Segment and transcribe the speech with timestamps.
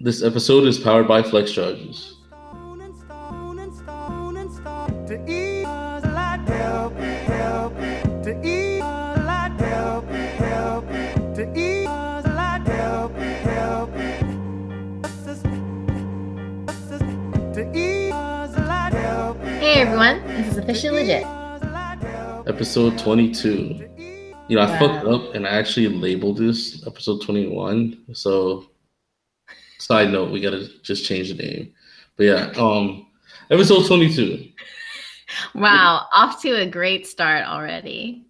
[0.00, 2.14] This episode is powered by Flex Charges.
[19.60, 21.24] Hey everyone, this is officially legit.
[22.46, 23.84] Episode 22.
[24.48, 24.78] You know, I Wow.
[24.78, 27.98] fucked up and I actually labeled this episode 21.
[28.12, 28.64] So,
[29.78, 31.72] side note, we gotta just change the name.
[32.16, 33.06] But yeah, um,
[33.50, 34.48] episode 22.
[35.54, 38.24] Wow, off to a great start already.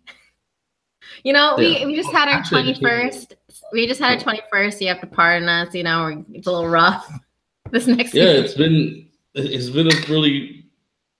[1.22, 1.86] You know, we, Yeah.
[1.86, 3.34] we just had our twenty first.
[3.72, 4.80] We just had our twenty first.
[4.82, 5.72] You have to pardon us.
[5.76, 7.08] You know, we're, it's a little rough.
[7.70, 8.44] This next Yeah, season.
[8.44, 10.66] it's been it's been a really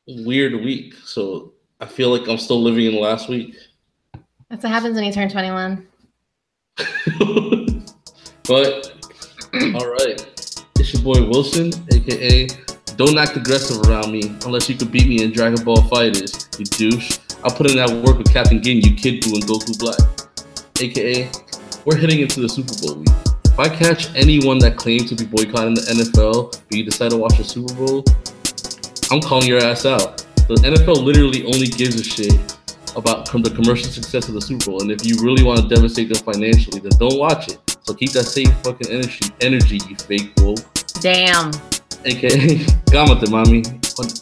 [0.09, 0.95] weird week.
[1.05, 3.55] So I feel like I'm still living in the last week.
[4.51, 5.87] That's what happens when you turn twenty one.
[8.49, 8.98] but
[9.75, 10.21] all right,
[10.79, 12.47] it's your boy Wilson, aka
[12.97, 16.67] Don't Act Aggressive Around Me unless you could beat me in Dragon Ball Fighters, you
[16.67, 17.19] douche.
[17.43, 19.99] I'll put in that work with Captain Ginyu Kid Buu, and Goku Black,
[20.83, 21.31] aka
[21.87, 23.09] we're heading into the Super Bowl week.
[23.47, 27.17] If I catch anyone that claims to be boycotting the NFL, but you decide to
[27.17, 28.05] watch the Super Bowl,
[29.11, 30.19] I'm calling your ass out.
[30.47, 32.35] The NFL literally only gives a shit
[32.97, 36.11] about the commercial success of the Super Bowl, and if you really want to devastate
[36.11, 37.68] them financially, then don't watch it.
[37.89, 40.57] So keep that same fucking energy, energy, you fake bull.
[41.01, 41.49] Damn.
[42.05, 42.59] AKA,
[42.93, 43.65] cámate, mami.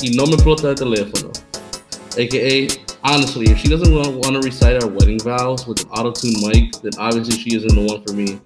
[0.00, 1.32] Y no me explota el teléfono.
[2.16, 2.68] AKA,
[3.02, 6.74] honestly, if she doesn't want, want to recite our wedding vows with an auto-tune mic,
[6.80, 8.38] then obviously she isn't the one for me.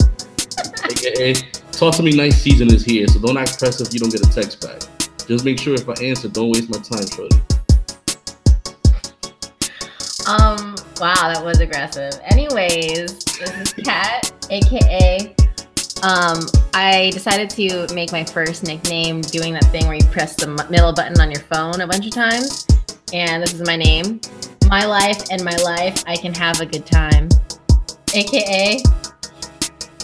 [0.90, 1.34] AKA,
[1.70, 4.26] talk to me nice season is here, so don't act pressed if you don't get
[4.26, 4.80] a text back.
[5.28, 7.36] Just make sure if I answer, don't waste my time, shorty.
[10.26, 10.69] Um.
[11.00, 12.20] Wow, that was aggressive.
[12.24, 15.34] Anyways, this is Kat, aka.
[16.02, 20.48] Um, I decided to make my first nickname doing that thing where you press the
[20.68, 22.66] middle button on your phone a bunch of times,
[23.14, 24.20] and this is my name.
[24.68, 27.30] My life and my life, I can have a good time.
[28.12, 28.82] AKA,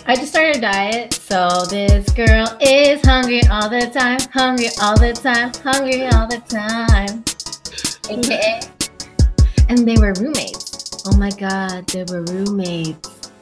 [0.07, 4.99] I just started a diet, so this girl is hungry all the time, hungry all
[4.99, 7.23] the time, hungry all the time.
[8.09, 8.61] AKA,
[9.69, 10.86] and they were roommates.
[11.09, 13.33] Oh my god, they were roommates.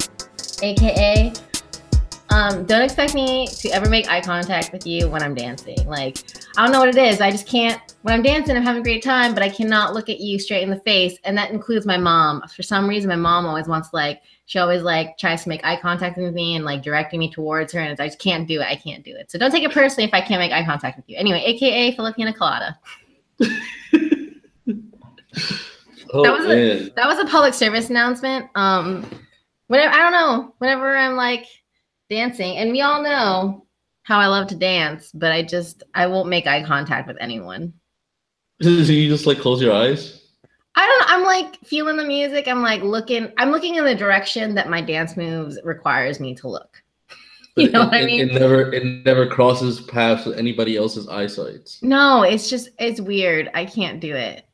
[0.63, 1.33] AKA,
[2.35, 5.87] um, don't expect me to ever make eye contact with you when I'm dancing.
[5.87, 6.19] Like,
[6.57, 7.21] I don't know what it is.
[7.21, 7.81] I just can't.
[8.03, 10.63] When I'm dancing, I'm having a great time, but I cannot look at you straight
[10.63, 11.17] in the face.
[11.25, 12.43] And that includes my mom.
[12.55, 15.79] For some reason, my mom always wants like, she always like tries to make eye
[15.81, 17.81] contact with me and like directing me towards her.
[17.81, 18.67] And I just can't do it.
[18.67, 19.31] I can't do it.
[19.31, 21.17] So don't take it personally if I can't make eye contact with you.
[21.17, 22.79] Anyway, AKA Filipina Colada.
[26.13, 28.47] Oh, That was a- that was a public service announcement.
[28.55, 29.05] Um,
[29.69, 31.47] whenever I don't know, whenever I'm like
[32.11, 33.67] dancing, and we all know
[34.03, 37.73] how I love to dance, but I just I won't make eye contact with anyone.
[38.63, 40.21] So you just like close your eyes?
[40.77, 41.11] I don't.
[41.13, 42.47] I'm like feeling the music.
[42.47, 43.33] I'm like looking.
[43.37, 46.81] I'm looking in the direction that my dance moves requires me to look.
[47.57, 48.21] You know It- what I it- mean?
[48.31, 51.77] It never, it never crosses paths with anybody else's eyesight.
[51.83, 53.51] No, it's just it's weird.
[53.55, 54.45] I can't do it.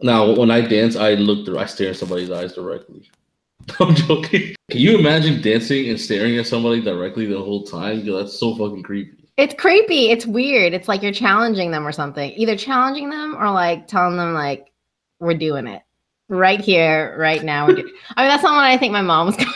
[0.00, 3.10] Now, when I dance, I look through, I stare in somebody's eyes directly.
[3.80, 4.54] I'm joking.
[4.70, 8.00] Can you imagine dancing and staring at somebody directly the whole time?
[8.00, 9.24] Yo, that's so fucking creepy.
[9.36, 10.10] It's creepy.
[10.10, 10.74] It's weird.
[10.74, 12.32] It's like you're challenging them or something.
[12.32, 14.70] Either challenging them or like telling them like
[15.18, 15.82] we're doing it
[16.28, 17.66] right here, right now.
[17.66, 19.50] I mean, that's not what I think my mom was going.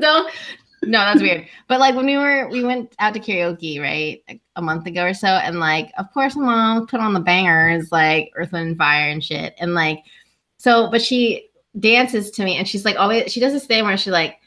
[0.00, 0.32] Don't.
[0.90, 1.46] No, that's weird.
[1.68, 5.04] But like when we were, we went out to karaoke right like, a month ago
[5.04, 8.78] or so, and like of course mom put on the bangers like Earth Wind and
[8.78, 10.00] Fire and shit, and like
[10.58, 11.48] so, but she
[11.78, 14.38] dances to me, and she's like always she does this thing where she like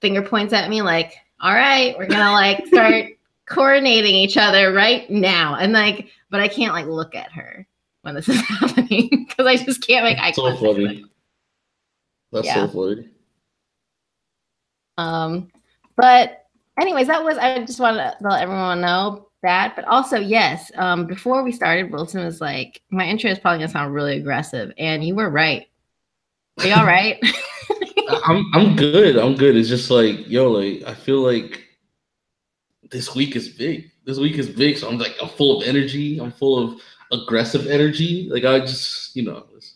[0.00, 3.06] finger points at me like, all right, we're gonna like start
[3.46, 5.56] coordinating each other right now.
[5.56, 7.66] And like, but I can't like look at her
[8.02, 10.62] when this is happening because I just can't make eye so contact.
[10.62, 11.04] with funny.
[12.32, 12.66] That's Yeah.
[12.66, 13.08] so funny.
[14.98, 15.50] Um,
[15.96, 16.46] but
[16.80, 19.76] anyways, that was I just want to let everyone know that.
[19.76, 23.72] But also, yes, um, before we started, Wilson was like, my intro is probably gonna
[23.72, 25.66] sound really aggressive, and you were right.
[26.58, 27.18] Are you all right?
[28.24, 29.16] I'm I'm good.
[29.16, 29.56] I'm good.
[29.56, 31.62] It's just like, yo, like I feel like
[32.90, 33.90] this week is big.
[34.04, 34.78] This week is big.
[34.78, 36.18] So I'm like, I'm full of energy.
[36.18, 36.80] I'm full of
[37.10, 38.28] aggressive energy.
[38.30, 39.74] Like I just, you know, it's,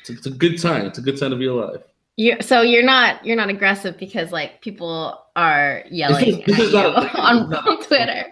[0.00, 0.86] it's, a, it's a good time.
[0.86, 1.82] It's a good time to be alive.
[2.18, 6.78] You're, so you're not you're not aggressive because like people are yelling this at you
[7.20, 7.58] on, no.
[7.58, 8.24] on Twitter.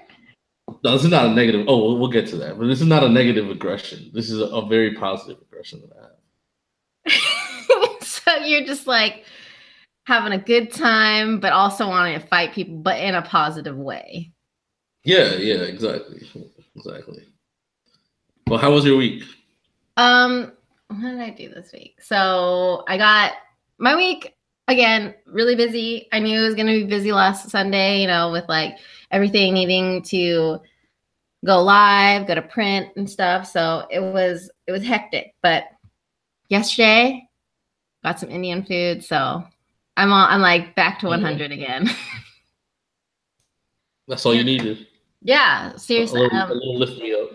[0.82, 1.66] No, this is not a negative.
[1.68, 2.58] Oh, we'll, we'll get to that.
[2.58, 4.10] But this is not a negative aggression.
[4.12, 5.96] This is a, a very positive aggression that
[7.06, 8.02] I have.
[8.02, 9.24] so you're just like
[10.04, 14.32] having a good time, but also wanting to fight people, but in a positive way.
[15.04, 16.28] Yeah, yeah, exactly.
[16.74, 17.22] Exactly.
[18.48, 19.22] Well, how was your week?
[19.96, 20.54] Um,
[20.88, 22.02] what did I do this week?
[22.02, 23.34] So I got
[23.78, 24.34] my week
[24.68, 26.08] again, really busy.
[26.12, 28.78] I knew it was gonna be busy last Sunday, you know, with like
[29.10, 30.60] everything needing to
[31.44, 33.46] go live, go to print and stuff.
[33.46, 35.34] So it was it was hectic.
[35.42, 35.64] But
[36.48, 37.28] yesterday
[38.02, 39.44] got some Indian food, so
[39.96, 41.88] I'm all I'm like back to 100 again.
[44.08, 44.86] That's all you needed.
[45.22, 46.20] yeah, seriously.
[46.20, 47.30] A little, um, a little lift me up.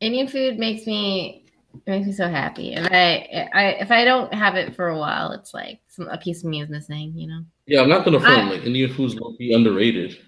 [0.00, 1.43] Indian food makes me
[1.86, 2.72] it makes me so happy.
[2.72, 6.18] And I, I if I don't have it for a while, it's like some a
[6.18, 7.42] piece of me is missing, you know.
[7.66, 8.48] Yeah, I'm not gonna front.
[8.48, 10.18] I- Like Indian food's gonna be underrated.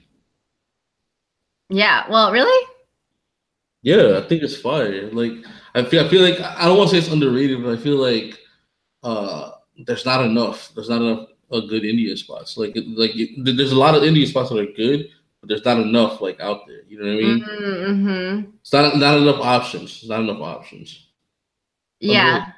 [1.68, 2.08] Yeah.
[2.10, 2.66] Well, really?
[3.82, 5.10] Yeah, I think it's fire.
[5.10, 5.32] Like
[5.74, 7.96] I feel, I feel like I don't want to say it's underrated, but I feel
[7.96, 8.38] like
[9.02, 9.52] uh,
[9.86, 10.72] there's not enough.
[10.74, 12.56] There's not enough uh, good Indian spots.
[12.56, 15.08] Like like it, there's a lot of Indian spots that are good,
[15.40, 16.82] but there's not enough like out there.
[16.88, 17.44] You know what I mean?
[17.44, 18.50] Mm-hmm.
[18.60, 19.90] It's not not enough options.
[20.00, 21.05] It's not enough options.
[22.00, 22.52] Yeah.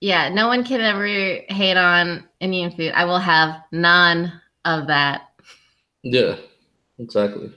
[0.00, 0.28] Yeah.
[0.28, 2.92] No one can ever hate on Indian food.
[2.94, 5.30] I will have none of that.
[6.02, 6.36] Yeah.
[6.98, 7.52] Exactly.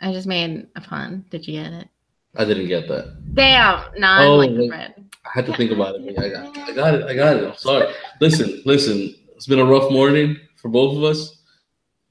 [0.00, 1.24] I just made a pun.
[1.30, 1.88] Did you get it?
[2.36, 3.34] I didn't get that.
[3.34, 4.94] Damn, non Oh, like bread.
[5.24, 6.18] I had to think about it.
[6.18, 7.04] I got, I got it.
[7.04, 7.48] I got it.
[7.48, 7.92] I'm sorry.
[8.20, 9.14] Listen, listen.
[9.34, 11.38] It's been a rough morning for both of us.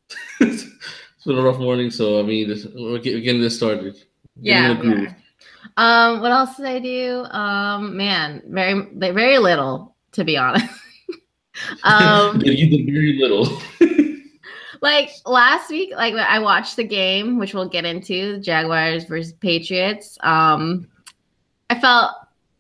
[0.39, 3.95] it's been a rough morning, so I mean, this, we're, getting this started.
[4.41, 5.13] Getting Yeah.
[5.39, 5.77] In the we groove.
[5.77, 6.13] are.
[6.13, 7.25] Um, what else did I do?
[7.31, 10.65] Um, man, very very little, to be honest.
[11.83, 13.61] um Yeah, you did very little.
[14.81, 20.17] like last week like i watched the game which we'll get into jaguars versus patriots
[20.21, 20.87] um
[21.69, 22.11] i felt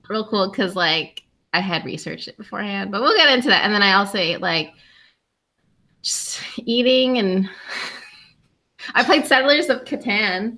[0.09, 1.23] real cool because like
[1.53, 4.41] i had researched it beforehand but we'll get into that and then i also ate
[4.41, 4.73] like
[6.01, 7.49] just eating and
[8.95, 10.57] i played settlers of catan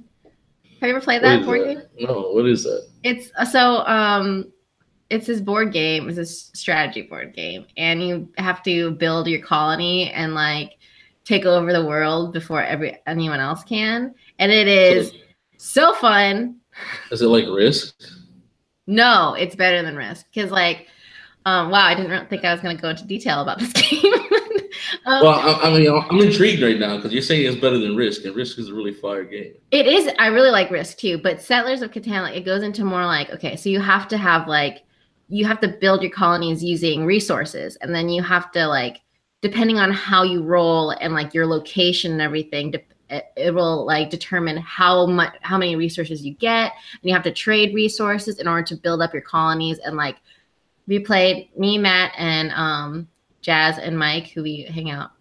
[0.82, 1.96] have you ever played that board that?
[1.98, 2.88] game No, what is that?
[3.04, 4.52] it's uh, so um
[5.10, 9.42] it's this board game it's a strategy board game and you have to build your
[9.42, 10.78] colony and like
[11.26, 15.14] take over the world before every anyone else can and it is
[15.58, 16.56] so fun
[17.12, 17.96] Is it like Risk?
[18.88, 20.88] no it's better than risk because like
[21.46, 24.14] um wow i didn't think i was going to go into detail about this game
[25.06, 27.96] um, Well, I, I mean, I'm intrigued right now because you're saying it's better than
[27.96, 29.54] Risk, and Risk is a really fire game.
[29.72, 30.12] It is.
[30.20, 33.30] I really like Risk too, but Settlers of Catan, like it goes into more like
[33.32, 34.84] okay, so you have to have like
[35.30, 39.02] you have to build your colonies using resources, and then you have to like
[39.42, 44.10] depending on how you roll and like your location and everything, de- it, will like
[44.10, 48.48] determine how much how many resources you get, and you have to trade resources in
[48.48, 49.80] order to build up your colonies.
[49.80, 50.18] And like
[50.88, 53.08] we played me, Matt, and um
[53.42, 55.12] Jazz and Mike, who we hang out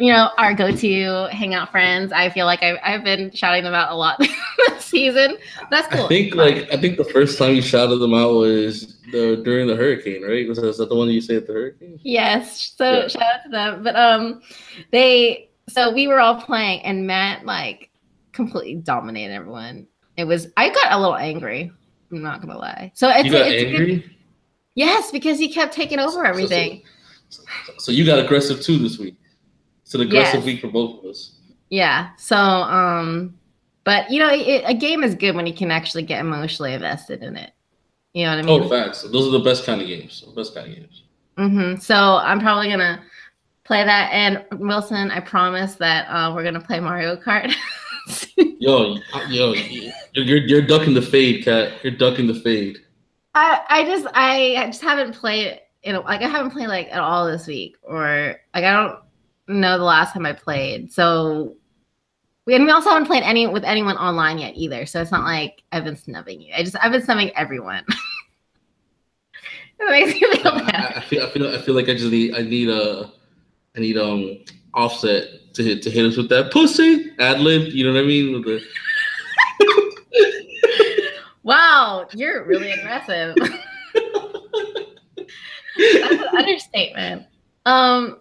[0.00, 2.10] you know, our go-to hangout friends.
[2.10, 4.18] I feel like I've, I've been shouting them out a lot
[4.58, 5.36] this season.
[5.70, 6.06] That's cool.
[6.06, 9.66] I think like I think the first time you shouted them out was the during
[9.66, 10.48] the hurricane, right?
[10.48, 12.00] Was that, was that the one you say at the hurricane?
[12.02, 12.72] yes.
[12.78, 13.08] So Yeah.
[13.08, 13.82] shout out to them.
[13.84, 14.40] But um,
[14.90, 17.90] they so we were all playing, and Matt like
[18.32, 19.86] completely dominated everyone.
[20.16, 21.70] It was I got a little angry.
[22.10, 22.90] I'm not gonna lie.
[22.94, 24.16] So it's you got it's angry,
[24.74, 26.78] yes, because he kept taking over everything.
[26.78, 26.90] so, so
[27.88, 29.16] you got aggressive too this week.
[29.82, 30.44] It's an aggressive Yes.
[30.46, 31.38] week for both of us.
[31.68, 32.10] Yeah.
[32.16, 33.34] So, um,
[33.84, 37.22] but you know, it, a game is good when you can actually get emotionally invested
[37.22, 37.52] in it.
[38.12, 38.62] You know what I mean?
[38.62, 39.02] Oh, facts.
[39.02, 40.24] Those are the best kind of games.
[40.26, 41.02] The best kind of games.
[41.38, 41.80] Mm-hmm.
[41.80, 43.02] So I'm probably gonna
[43.64, 44.10] play that.
[44.12, 47.54] And Wilson, I promise that uh, we're gonna play Mario Kart.
[48.36, 48.96] Yo,
[49.28, 51.72] yo, you're, you're you're ducking the fade, cat.
[51.82, 52.78] You're ducking the fade.
[53.34, 56.88] I I just I, I just haven't played you know like I haven't played like
[56.90, 58.98] at all this week or like I don't
[59.48, 60.92] know the last time I played.
[60.92, 61.56] So
[62.46, 64.86] we and we also haven't played any with anyone online yet either.
[64.86, 66.52] So it's not like I've been snubbing you.
[66.54, 67.84] I just I've been snubbing everyone.
[69.80, 70.92] it makes me feel I, bad.
[70.96, 73.10] I feel I feel I feel like I just need I need a
[73.76, 74.38] I need um
[74.72, 77.72] Offset to hit to hit us with that pussy ad lib.
[77.72, 78.40] You know what I mean?
[78.40, 78.62] The
[81.42, 83.34] Wow, you're really aggressive.
[85.76, 87.26] That's an understatement.
[87.66, 88.20] Um,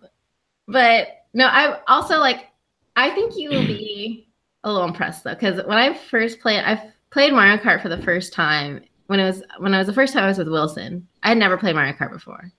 [0.67, 2.47] but no, I also like.
[2.95, 4.27] I think you will be
[4.63, 8.01] a little impressed though, because when I first played, I played Mario Kart for the
[8.01, 11.07] first time when it was when I was the first time I was with Wilson.
[11.23, 12.51] I had never played Mario Kart before.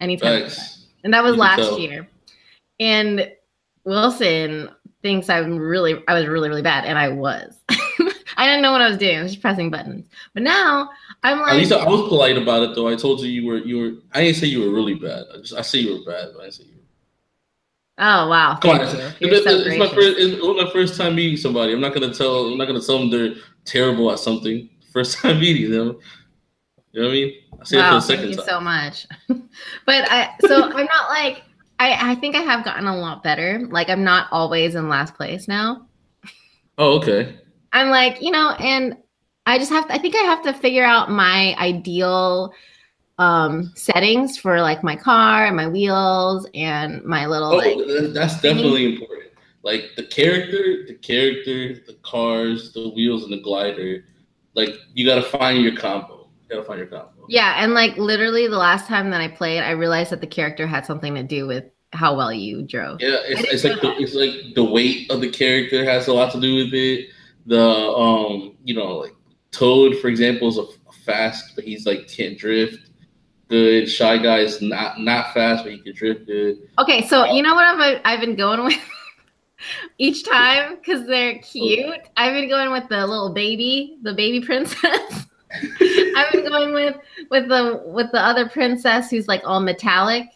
[0.00, 0.86] Anytime, facts.
[1.04, 2.08] and that was You last year.
[2.80, 3.30] And
[3.84, 4.68] Wilson
[5.02, 7.58] thinks I'm really, I was really, really bad, and I was.
[8.36, 9.18] I didn't know what I was doing.
[9.18, 10.06] I was just pressing buttons.
[10.34, 10.90] But now
[11.22, 12.88] I'm like At least I was polite about it though.
[12.88, 13.92] I told you you were you were.
[14.12, 15.24] I didn't say you were really bad.
[15.34, 16.74] I just I say you were bad, but I didn't say you.
[16.74, 16.76] were
[17.98, 18.56] Oh wow.
[18.56, 20.18] Come on, it's, so it's my first.
[20.18, 21.72] It's my first time meeting somebody.
[21.72, 22.46] I'm not gonna tell.
[22.46, 24.68] I'm not gonna tell them they're terrible at something.
[24.92, 25.98] First time meeting them.
[26.92, 27.34] You know what I mean?
[27.60, 28.46] I say it for Wow, thank second you time.
[28.46, 29.06] so much.
[29.86, 31.42] but I so I'm not like
[31.78, 33.66] I, I think I have gotten a lot better.
[33.70, 35.86] Like I'm not always in last place now.
[36.78, 37.38] Oh, okay.
[37.72, 38.96] I'm like, you know, and
[39.46, 42.52] I just have to, I think I have to figure out my ideal
[43.18, 47.78] um settings for like my car and my wheels and my little Oh, like
[48.12, 49.32] that's definitely important.
[49.62, 54.04] Like the character, the character, the cars, the wheels, and the glider.
[54.54, 56.28] Like you gotta find your combo.
[56.42, 57.24] You gotta find your combo.
[57.28, 60.66] yeah, and like literally the last time that I played, I realized that the character
[60.66, 63.00] had something to do with how well you drove.
[63.00, 66.32] Yeah, it's, it's like the, it's like the weight of the character has a lot
[66.32, 67.08] to do with it.
[67.46, 69.14] The um, you know, like
[69.50, 72.90] Toad, for example, is a, a fast, but he's like can't drift.
[73.48, 76.68] Good shy guy is not not fast, but he can drift good.
[76.78, 78.78] Okay, so you know what I've I've been going with
[79.98, 82.00] each time because they're cute.
[82.16, 85.26] I've been going with the little baby, the baby princess.
[86.16, 86.96] I've been going with
[87.30, 90.28] with the with the other princess who's like all metallic,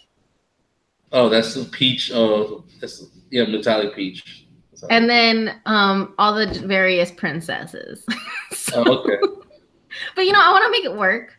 [1.13, 2.13] Oh, that's the peach.
[2.13, 4.40] Oh, that's yeah, metallic peach.
[4.89, 8.05] And then um all the various princesses.
[8.53, 9.19] So- oh, okay.
[10.17, 11.35] but you know, I want to make it work.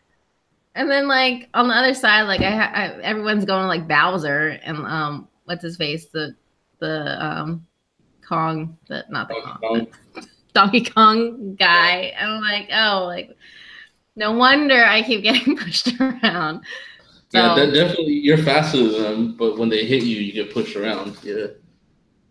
[0.74, 4.48] And then like on the other side, like I, ha- I everyone's going like Bowser
[4.62, 6.34] and um what's his face the
[6.78, 7.66] the um
[8.26, 12.12] Kong the not the Kong Um, Donkey Kong guy.
[12.18, 13.36] And I'm like, oh, like,
[14.16, 16.64] no wonder I keep getting pushed around.
[17.30, 20.52] yeah, So, that definitely you're faster than them, but when they hit you, you get
[20.52, 21.16] pushed around.
[21.22, 21.46] Yeah.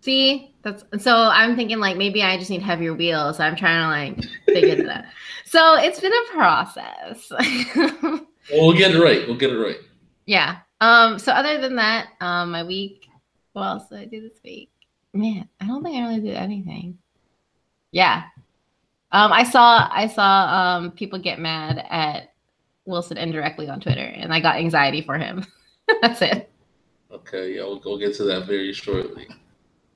[0.01, 3.39] see, that's so I'm thinking like maybe I just need heavier wheels.
[3.39, 3.88] I'm trying to
[4.18, 5.06] like figure that out.
[5.46, 7.30] So it's been a process.
[8.51, 9.27] Well, we'll get it right.
[9.27, 9.77] We'll get it right.
[10.25, 10.58] yeah.
[10.82, 13.08] Um, so other than that, um, my week,
[13.53, 14.72] what else did I do this week?
[15.13, 16.98] Man, I don't think I really did anything.
[17.91, 18.24] Yeah.
[19.12, 22.34] Um, I saw I saw um people get mad at
[22.86, 25.46] Wilson indirectly on Twitter, and I got anxiety for him.
[26.01, 26.50] That's it.
[27.12, 29.27] Okay, yeah, we'll go get to that very shortly.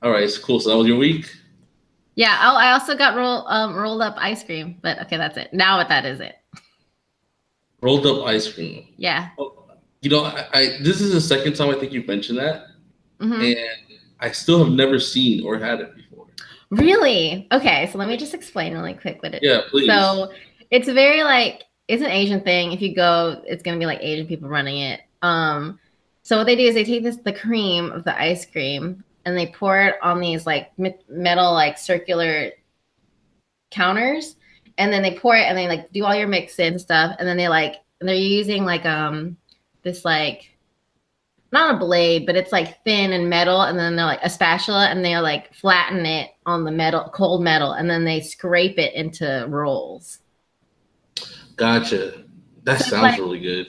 [0.02, 0.60] All right, it's cool.
[0.60, 1.34] So that was your week.
[2.16, 2.38] Yeah.
[2.44, 5.54] Oh, I also got roll um rolled up ice cream, but okay, that's it.
[5.54, 6.36] Now what that is it?
[7.82, 8.88] Rolled up ice cream.
[8.98, 9.30] Yeah.
[9.38, 9.54] Oh,
[10.02, 12.68] You know, I, I this is the second time I think you've mentioned that,
[13.20, 13.56] Mhm.
[13.56, 16.28] and I still have never seen or had it before.
[16.70, 17.48] Really?
[17.52, 17.90] Okay.
[17.92, 19.88] So let me just explain really quick what it Yeah, please.
[19.88, 20.32] So
[20.72, 22.72] it's very like it's an Asian thing.
[22.72, 25.02] If you go, it's gonna be like Asian people running it.
[25.22, 25.80] Um,
[26.24, 29.38] so what they do is they take this the cream of the ice cream and
[29.38, 32.52] they pour it on these like metal like circular
[33.72, 34.36] counters,
[34.78, 37.28] and then they pour it and they like do all your mix in stuff, and
[37.28, 39.38] then they like and they're using like um
[39.84, 40.52] this like
[41.52, 44.88] not a blade, but it's like thin and metal, and then they're like a spatula,
[44.88, 48.94] and they like flatten it on the metal, cold metal, and then they scrape it
[48.94, 50.20] into rolls.
[51.56, 52.24] gotcha.
[52.64, 53.68] That So, sounds like- really good.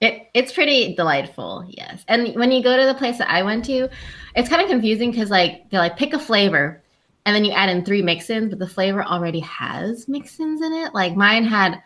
[0.00, 2.04] It it's pretty delightful, yes.
[2.08, 3.88] And when you go to the place that I went to,
[4.34, 6.82] it's kind of confusing because like they're like pick a flavor,
[7.24, 10.94] and then you add in three mix-ins, but the flavor already has mix-ins in it.
[10.94, 11.82] Like mine had,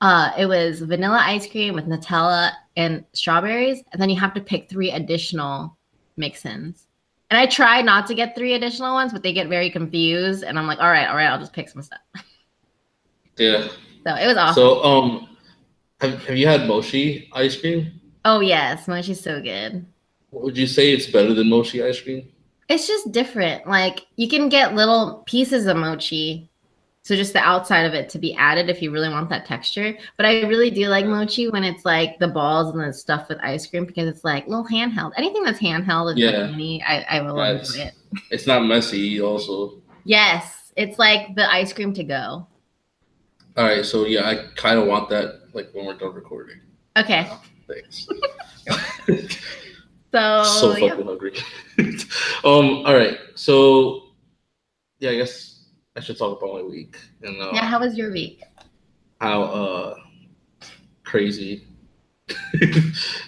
[0.00, 4.40] uh, it was vanilla ice cream with Nutella and strawberries, and then you have to
[4.40, 5.76] pick three additional
[6.16, 6.86] mix-ins.
[7.30, 10.58] And I tried not to get three additional ones, but they get very confused, and
[10.58, 12.00] I'm like, all right, all right, I'll just pick some stuff.
[13.36, 13.68] Yeah.
[14.06, 14.54] So it was awesome.
[14.54, 15.33] So, um,
[16.00, 18.00] have, have you had mochi ice cream?
[18.24, 19.84] oh yes, Mochi's so good.
[20.30, 22.28] What would you say it's better than mochi ice cream?
[22.68, 23.66] It's just different.
[23.66, 26.48] Like you can get little pieces of mochi,
[27.02, 29.96] so just the outside of it to be added if you really want that texture.
[30.16, 33.38] But I really do like mochi when it's like the balls and the stuff with
[33.42, 35.12] ice cream because it's like little handheld.
[35.16, 36.46] Anything that's handheld and Yeah.
[36.46, 37.70] mini, I, I will Yes.
[37.70, 37.94] enjoy it.
[38.30, 39.20] It's not messy.
[39.20, 42.46] Also, Yes, it's like the ice cream to go.
[43.56, 43.84] all right.
[43.84, 45.40] So yeah, I kind of want that.
[45.54, 46.60] Like when we're done recording.
[46.96, 47.30] Okay,
[47.66, 48.06] Thanks.
[50.12, 50.90] so, so yeah.
[50.90, 51.32] fucking hungry.
[52.44, 52.84] um.
[52.84, 53.18] All right.
[53.34, 54.02] So
[54.98, 57.64] yeah, I guess I should talk about my week and uh, yeah.
[57.64, 58.42] How was your week?
[59.24, 59.96] how uh
[61.04, 61.64] crazy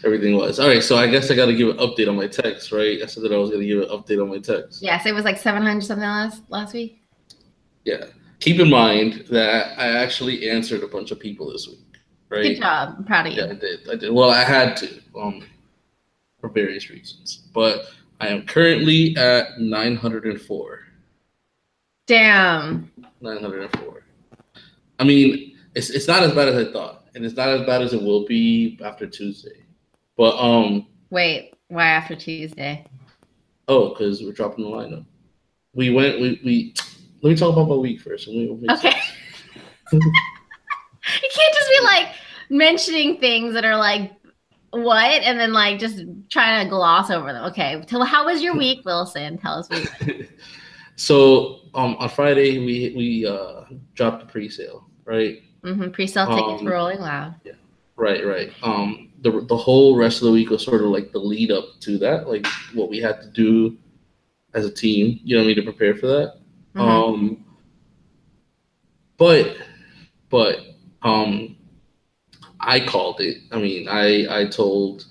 [0.05, 0.59] everything was.
[0.59, 0.83] All right.
[0.83, 3.03] So I guess I got to give an update on my text, right?
[3.03, 4.83] I said that I was going to give an update on my text.
[4.83, 7.03] Yes, it was like seven hundred something last last week.
[7.85, 8.07] Yeah.
[8.41, 11.86] Keep in mind that I actually answered a bunch of people this week,
[12.29, 12.43] right?
[12.43, 12.95] Good job.
[12.99, 13.43] I'm proud of you.
[13.43, 13.81] Yeah, I did.
[13.91, 14.13] I did.
[14.13, 15.47] Well, I had to, um,
[16.41, 17.43] for various reasons.
[17.55, 17.87] But
[18.21, 20.81] I am currently at 904.
[22.07, 22.91] Damn.
[23.21, 24.03] 904.
[24.99, 27.83] I mean, it's it's not as bad as I thought, and it's not as bad
[27.83, 29.65] as it will be after Tuesday.
[30.17, 32.87] But um, Wait, why after Tuesday?
[33.69, 35.05] oh, because we're dropping the lineup.
[35.75, 36.21] We went.
[36.21, 36.75] We we.
[37.23, 38.29] Let me talk about my week first.
[38.29, 38.89] and we- we'll Okay.
[39.93, 42.09] you can't just be like
[42.51, 44.13] mentioning things that are like
[44.71, 47.45] what and then like just trying to gloss over them.
[47.47, 47.83] Okay.
[47.87, 49.39] Tell how was your week, Wilson?
[49.39, 49.69] Tell us.
[49.71, 49.89] What
[50.97, 53.63] so um on Friday we we uh
[53.95, 55.43] dropped the pre-sale, right?
[55.63, 55.91] mm-hmm.
[55.91, 57.35] Pre-sale tickets Um, for Rolling Loud.
[57.45, 57.53] yeah
[57.97, 58.53] Right, right.
[58.63, 61.65] Um the the whole rest of the week was sort of like the lead up
[61.81, 63.79] to that, like what we had to do
[64.55, 66.35] as a team, you know what I mean, to prepare for that.
[66.75, 66.81] Mhm.
[66.81, 67.45] Um
[69.17, 69.57] but
[70.29, 70.59] but
[71.03, 71.56] um
[72.67, 73.39] I called it.
[73.53, 75.07] I mean, I I told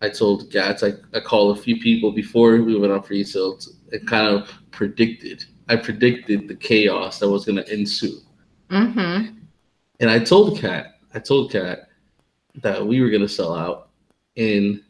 [0.00, 3.58] I told Gats I, I called a few people before we went on free sale
[3.90, 5.44] and kind of predicted.
[5.68, 8.20] I predicted the chaos that was gonna ensue.
[8.70, 9.38] Mm-hmm.
[10.00, 11.88] And I told Cat, I told Cat
[12.62, 13.90] that we were gonna sell out
[14.36, 14.82] in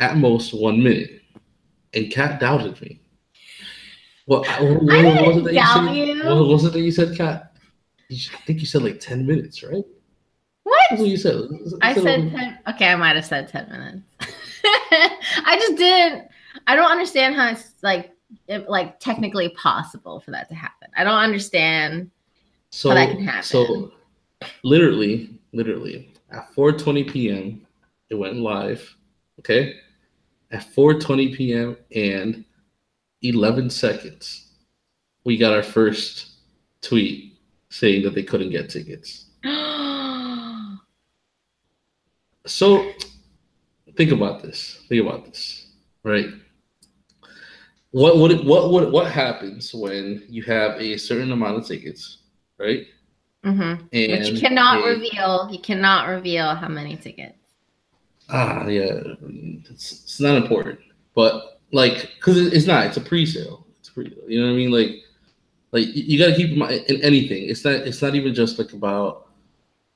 [0.00, 1.22] at most one minute.
[1.94, 3.00] And Cat doubted me.
[4.26, 5.94] What, what, what, I what was it that you said?
[5.96, 6.24] you.
[6.24, 7.52] What was it that you said, Kat?
[8.10, 9.84] I think you said like 10 minutes, right?
[10.90, 11.48] That's what you said.
[11.82, 12.58] I said 10.
[12.68, 14.02] Okay, I might have said 10 minutes.
[14.92, 16.28] I just didn't.
[16.66, 18.12] I don't understand how it's like,
[18.48, 20.88] it, like technically possible for that to happen.
[20.96, 22.10] I don't understand.
[22.70, 23.42] so, how that can happen.
[23.44, 23.92] So
[24.64, 27.66] literally, literally at 4:20 p.m.
[28.08, 28.96] it went live.
[29.38, 29.76] Okay,
[30.50, 31.76] at 4:20 p.m.
[31.94, 32.44] and
[33.22, 34.48] 11 seconds,
[35.24, 36.30] we got our first
[36.82, 39.26] tweet saying that they couldn't get tickets.
[42.46, 42.92] So
[43.96, 44.84] think about this.
[44.88, 45.66] Think about this,
[46.02, 46.26] right?
[47.92, 52.18] What would what would what happens when you have a certain amount of tickets,
[52.58, 52.86] right?
[53.44, 53.84] mm-hmm.
[53.92, 55.48] And But you cannot a- reveal.
[55.50, 57.34] You cannot reveal how many tickets.
[58.28, 59.00] Ah, yeah,
[59.70, 60.78] it's, it's not important,
[61.16, 62.86] but like, cause it's not.
[62.86, 63.66] It's a pre-sale.
[63.80, 64.14] It's pre.
[64.28, 64.70] You know what I mean?
[64.70, 64.90] Like,
[65.72, 67.48] like you- you got to keep in mind in anything.
[67.48, 67.74] It's not.
[67.74, 69.30] It's not even just like about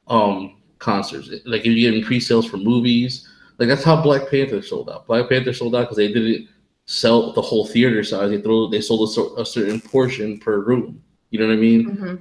[0.09, 1.30] um concerts.
[1.46, 5.06] Like if you're getting pre-sales for movies, like that's how Black Panther sold out.
[5.06, 6.48] Black Panther sold out because they didn't
[6.86, 8.30] sell the whole theater size.
[8.30, 11.02] They throw they sold a, a certain portion per room.
[11.30, 11.90] You know what I mean?
[11.90, 12.14] Mm-hmm.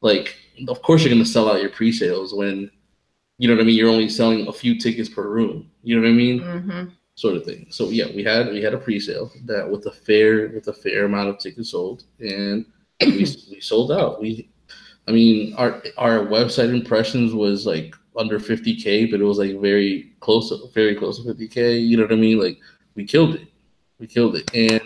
[0.00, 0.36] like
[0.68, 2.70] of course you're gonna sell out your pre-sales when
[3.38, 5.70] you know what I mean you're only selling a few tickets per room.
[5.82, 6.40] You know what I mean?
[6.40, 6.84] Mm-hmm.
[7.16, 7.66] Sort of thing.
[7.70, 11.04] So yeah, we had we had a pre-sale that with a fair with a fair
[11.04, 12.64] amount of tickets sold and
[13.00, 14.20] we, we sold out.
[14.20, 14.50] We
[15.08, 20.12] I mean our our website impressions was like under 50k, but it was like very
[20.20, 21.86] close very close to 50k.
[21.86, 22.38] You know what I mean?
[22.38, 22.58] Like
[22.94, 23.48] we killed it.
[23.98, 24.50] We killed it.
[24.54, 24.82] And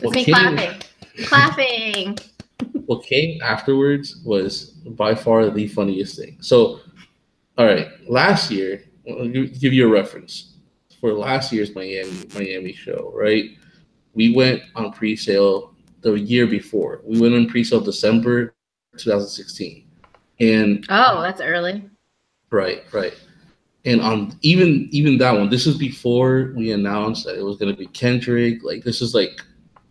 [0.00, 0.82] what me came- clapping.
[1.24, 2.18] clapping.
[2.86, 6.36] what came afterwards was by far the funniest thing.
[6.40, 6.80] So,
[7.58, 10.54] all right, last year, I'll give give you a reference
[11.00, 13.12] for last year's Miami Miami show.
[13.14, 13.50] Right,
[14.14, 17.00] we went on pre-sale the year before.
[17.04, 18.54] We went on pre-sale December
[18.98, 19.85] 2016,
[20.40, 21.88] and Oh, that's early.
[22.50, 23.14] Right, right.
[23.84, 27.72] And on even even that one, this is before we announced that it was going
[27.72, 28.62] to be Kendrick.
[28.62, 29.40] Like this is like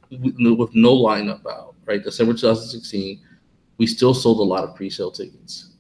[0.10, 1.76] with no, lineup out.
[1.86, 3.22] Right, December 2016,
[3.78, 5.74] we still sold a lot of pre-sale tickets.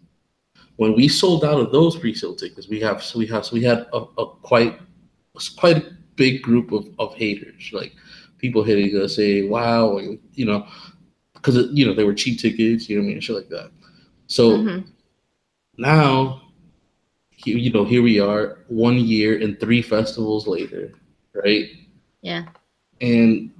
[0.75, 3.63] When we sold out of those pre-sale tickets, we have so we have so we
[3.63, 4.79] had a, a quite
[5.57, 7.93] quite a big group of, of haters, like
[8.37, 9.99] people hitting us, say, "Wow,"
[10.33, 10.67] you know,
[11.33, 13.71] because you know they were cheap tickets, you know what I mean, shit like that.
[14.27, 14.87] So Mhm.
[15.77, 16.41] now
[17.43, 20.93] you know here we are one year and three festivals later
[21.33, 21.69] right
[22.21, 22.45] Yeah.
[23.01, 23.51] and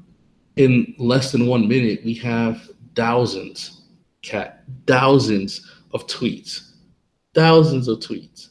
[0.55, 3.83] in less than one minute we have thousands
[4.21, 6.71] cat thousands of tweets
[7.35, 8.49] thousands of tweets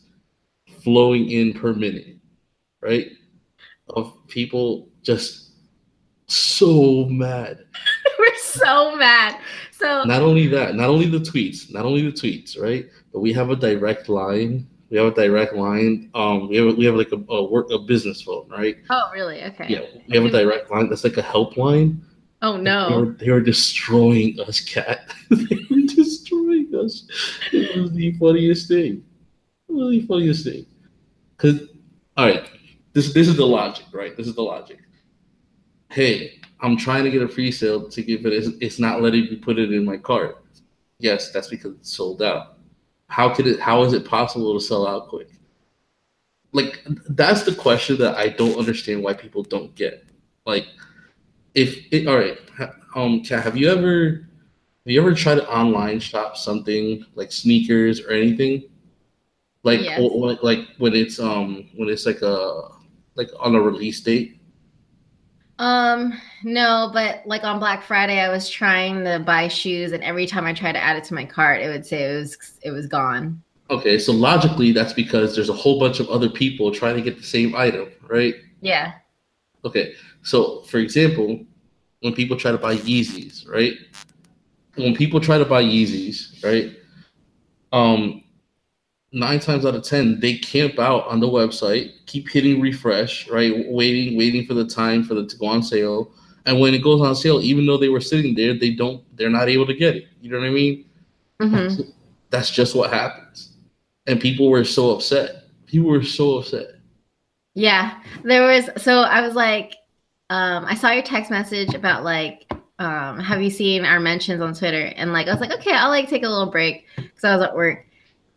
[0.82, 2.16] flowing in per minute
[2.82, 3.10] right
[3.88, 5.52] of people just
[6.28, 7.64] so mad
[8.18, 9.40] We're so mad.
[9.84, 12.86] So not only that, not only the tweets, not only the tweets, right?
[13.12, 14.66] But we have a direct line.
[14.88, 16.10] We have a direct line.
[16.14, 18.76] Um, we have we have like a, a work a business phone, right?
[18.88, 19.42] Oh, really?
[19.44, 19.66] Okay.
[19.68, 22.00] Yeah, we have a direct line that's like a helpline.
[22.40, 23.00] Oh They no.
[23.00, 25.14] were, they were destroying us, cat.
[25.30, 27.06] they were destroying us.
[27.52, 29.04] It was the funniest thing.
[29.68, 30.64] Really funniest thing.
[31.36, 31.60] Cause,
[32.16, 32.48] all right,
[32.94, 34.16] this this is the logic, right?
[34.16, 34.78] This is the logic.
[35.90, 39.36] Hey, I'm trying to get a free sale ticket, but it's, it's not letting me
[39.36, 40.44] put it in my cart.
[40.98, 42.58] Yes, that's because it's sold out.
[43.08, 43.60] How could it?
[43.60, 45.28] How is it possible to sell out quick?
[46.52, 50.04] Like that's the question that I don't understand why people don't get.
[50.46, 50.66] Like
[51.54, 52.38] if it, all right,
[52.94, 54.28] um, Kat, have you ever
[54.86, 58.64] have you ever tried to online shop something like sneakers or anything?
[59.62, 59.98] Like Yes.
[59.98, 62.68] or, or, like when it's um when it's like a
[63.14, 64.40] like on a release date.
[65.58, 70.26] Um, no, but like on Black Friday, I was trying to buy shoes, and every
[70.26, 72.70] time I tried to add it to my cart, it would say it was it
[72.70, 73.42] was gone.
[73.70, 77.16] Okay, so logically that's because there's a whole bunch of other people trying to get
[77.16, 78.34] the same item, right?
[78.60, 78.94] Yeah.
[79.64, 81.44] Okay, so for example,
[82.00, 83.74] when people try to buy Yeezys, right?
[84.74, 86.76] When people try to buy Yeezys, right?
[87.72, 88.23] Um,
[89.14, 93.52] nine times out of ten, they camp out on the website, keep hitting refresh, right?
[93.68, 96.12] Waiting, waiting for the time for it to go on sale.
[96.46, 99.30] And when it goes on sale, even though they were sitting there, they don't, they're
[99.30, 100.04] not able to get it.
[100.20, 100.84] You know what I mean?
[101.40, 101.68] hmm
[102.30, 103.56] That's just what happens.
[104.06, 105.44] And people were so upset.
[105.66, 106.66] People were so upset.
[107.54, 108.02] Yeah.
[108.24, 109.76] There was so I was like,
[110.30, 114.54] um, I saw your text message about like, um, have you seen our mentions on
[114.54, 114.92] Twitter?
[114.96, 117.44] And like, I was like, okay, I'll like take a little break because I was
[117.46, 117.86] at work,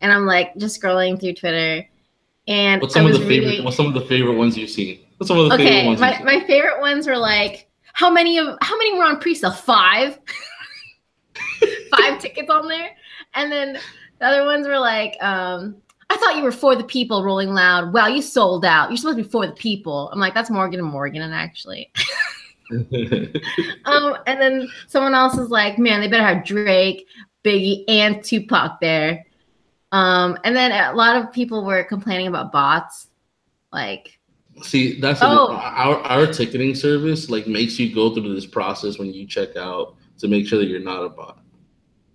[0.01, 1.87] and I'm like just scrolling through Twitter,
[2.47, 3.63] and What's some of the favorite?
[3.63, 4.99] What's some of the favorite ones you've seen?
[5.17, 5.99] What's some of the favorite okay, ones?
[5.99, 9.51] my, my favorite ones were like, how many of how many were on pre-sale?
[9.51, 10.19] Five,
[11.91, 12.91] five tickets on there,
[13.33, 13.79] and then
[14.19, 15.77] the other ones were like, um,
[16.09, 17.93] I thought you were for the people, Rolling Loud.
[17.93, 18.89] Wow, you sold out.
[18.89, 20.09] You're supposed to be for the people.
[20.13, 21.91] I'm like, that's Morgan and Morgan, and actually,
[22.71, 27.07] um, and then someone else is like, man, they better have Drake,
[27.43, 29.25] Biggie, and Tupac there.
[29.91, 33.07] Um, and then a lot of people were complaining about bots,
[33.71, 34.19] like.
[34.63, 35.53] See, that's Oh.
[35.55, 39.95] our our ticketing service like makes you go through this process when you check out
[40.17, 41.39] to make sure that you're not a bot.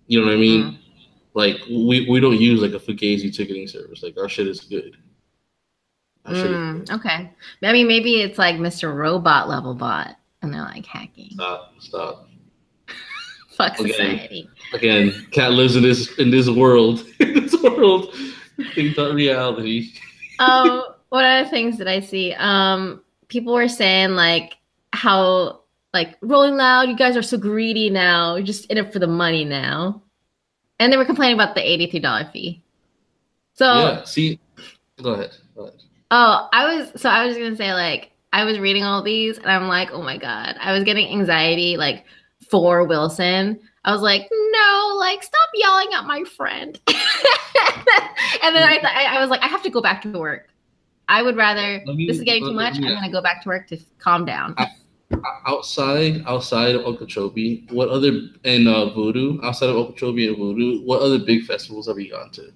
[0.07, 0.63] You know what I mean?
[0.63, 0.77] Mm.
[1.35, 4.03] Like we, we don't use like a Fugazi ticketing service.
[4.03, 4.97] Like our shit is good.
[6.27, 6.95] Shit is Mm, good.
[6.95, 7.31] okay.
[7.63, 8.93] I mean, maybe it's like Mr.
[8.93, 11.29] Robot level bot, and they're like hacking.
[11.31, 12.27] Stop, stop.
[13.55, 13.91] Fuck Okay.
[13.91, 14.49] society.
[14.73, 17.05] Again, Cat lives in this in this world.
[17.19, 18.13] in this world.
[18.75, 19.91] Think not reality.
[20.39, 22.33] um, what other things did I see?
[22.33, 24.57] Um, people were saying like
[24.93, 25.61] how
[25.93, 28.35] like Rolling Loud, you guys are so greedy now.
[28.35, 30.01] You're just in it for the money now,
[30.79, 32.63] and they were complaining about the eighty-three dollar fee.
[33.55, 34.03] So, Yeah.
[34.05, 34.39] See,
[35.01, 35.31] go ahead.
[35.55, 35.75] Go ahead.
[36.09, 39.37] oh, I was so I was just gonna say like I was reading all these,
[39.37, 42.05] and I'm like, oh my god, I was getting anxiety like
[42.49, 43.59] for Wilson.
[43.85, 46.79] I was like, no, like stop yelling at my friend.
[46.87, 50.49] and then I, th- I was like, I have to go back to work.
[51.09, 52.79] I would rather me- this is getting too much.
[52.79, 52.89] yeah.
[52.89, 54.55] I'm gonna go back to work to calm down.
[55.45, 61.01] outside outside of Okeechobee, what other and uh, Voodoo outside of Okeechobee and Voodoo, what
[61.01, 62.51] other big festivals have you gone to?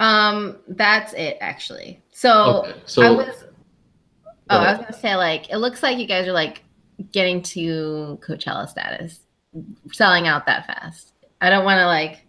[0.00, 2.02] Um, that's it actually.
[2.10, 3.44] So okay, so I was.
[4.50, 6.62] Oh, I was gonna say like it looks like you guys are like
[7.12, 9.20] getting to Coachella status,
[9.92, 11.12] selling out that fast.
[11.40, 12.24] I don't want to like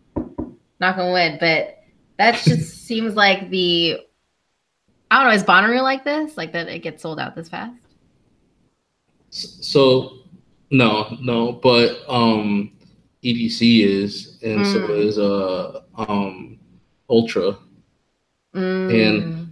[0.79, 1.77] knock on wood, but
[2.17, 3.99] that just seems like the.
[5.12, 5.36] I don't know.
[5.36, 6.38] Is Bonnaroo like this?
[6.38, 7.75] Like that it gets sold out this fast?
[9.32, 10.13] so
[10.71, 12.71] no no, but um,
[13.23, 14.99] EDC is and so Mm.
[14.99, 16.60] is uh um
[17.10, 17.58] Ultra
[18.55, 18.89] Mm.
[18.89, 19.51] and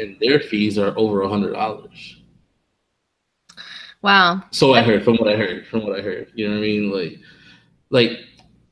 [0.00, 2.21] and their fees are over a hundred dollars.
[4.02, 4.42] Wow.
[4.50, 6.30] So I heard from what I heard from what I heard.
[6.34, 6.90] You know what I mean?
[6.90, 7.18] Like,
[7.90, 8.18] like,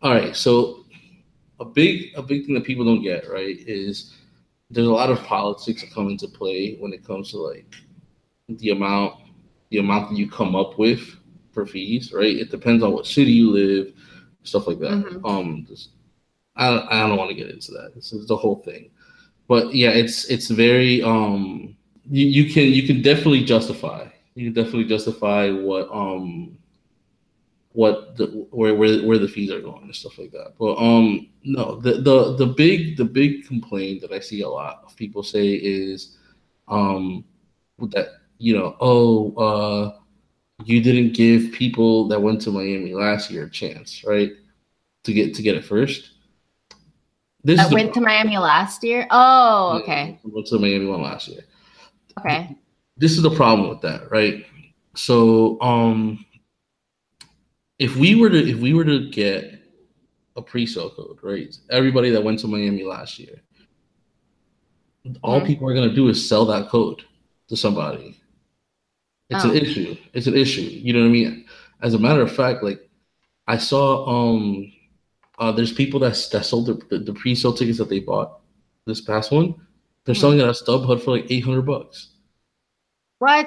[0.02, 0.34] all right.
[0.36, 0.84] So
[1.60, 4.14] a big a big thing that people don't get right is
[4.70, 7.66] there's a lot of politics that come into play when it comes to like
[8.48, 9.14] the amount
[9.70, 11.16] the amount that you come up with
[11.52, 12.12] for fees.
[12.12, 12.36] Right?
[12.36, 13.92] It depends on what city you live,
[14.42, 14.92] stuff like that.
[14.92, 15.28] Mhm.
[15.28, 15.90] Um, just,
[16.56, 17.94] I don't, I don't want to get into that.
[17.94, 18.90] This is the whole thing.
[19.48, 21.76] But yeah, it's it's very um
[22.08, 24.08] you, you can you can definitely justify
[24.40, 26.56] you can definitely justify what um
[27.72, 30.54] what the where where where the fees are going and stuff like that.
[30.58, 34.82] But um no the the the big the big complaint that I see a lot
[34.84, 36.16] of people say is
[36.68, 37.24] um
[37.78, 39.98] that you know oh uh
[40.64, 44.32] you didn't give people that went to Miami last year a chance right
[45.04, 46.12] to get to get it first.
[47.44, 49.06] This That the went to Miami last year.
[49.10, 50.20] Oh, yeah, okay.
[50.24, 51.44] Went to Miami one last year.
[52.18, 52.56] Okay.
[53.00, 54.44] This is the problem with that, right?
[54.94, 56.22] So, um,
[57.78, 59.62] if we were to if we were to get
[60.36, 61.56] a pre-sale code, right?
[61.70, 63.40] Everybody that went to Miami last year,
[65.22, 65.46] all Mhm.
[65.46, 67.02] people are gonna do is sell that code
[67.48, 68.16] to somebody.
[69.30, 69.50] It's Oh.
[69.50, 69.96] an issue.
[70.12, 70.60] It's an issue.
[70.60, 71.46] You know what I mean?
[71.80, 72.90] As a matter of fact, like
[73.46, 74.70] I saw, um,
[75.38, 78.40] uh, there's people that that sold the, the, the pre-sale tickets that they bought
[78.84, 79.54] this past one.
[80.04, 80.20] They're Hmm.
[80.20, 82.09] selling it at StubHub for like eight hundred bucks.
[83.20, 83.46] What?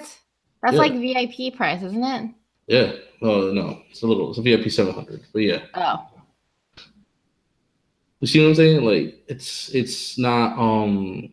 [0.61, 0.79] That's Yeah.
[0.79, 2.31] like VIP price, isn't it?
[2.67, 2.93] Yeah.
[3.21, 4.29] Oh no, it's a little.
[4.29, 5.21] It's a VIP seven hundred.
[5.33, 6.07] But yeah, Oh.
[8.19, 8.85] you see what I'm saying?
[8.85, 11.29] Like it's it's not um,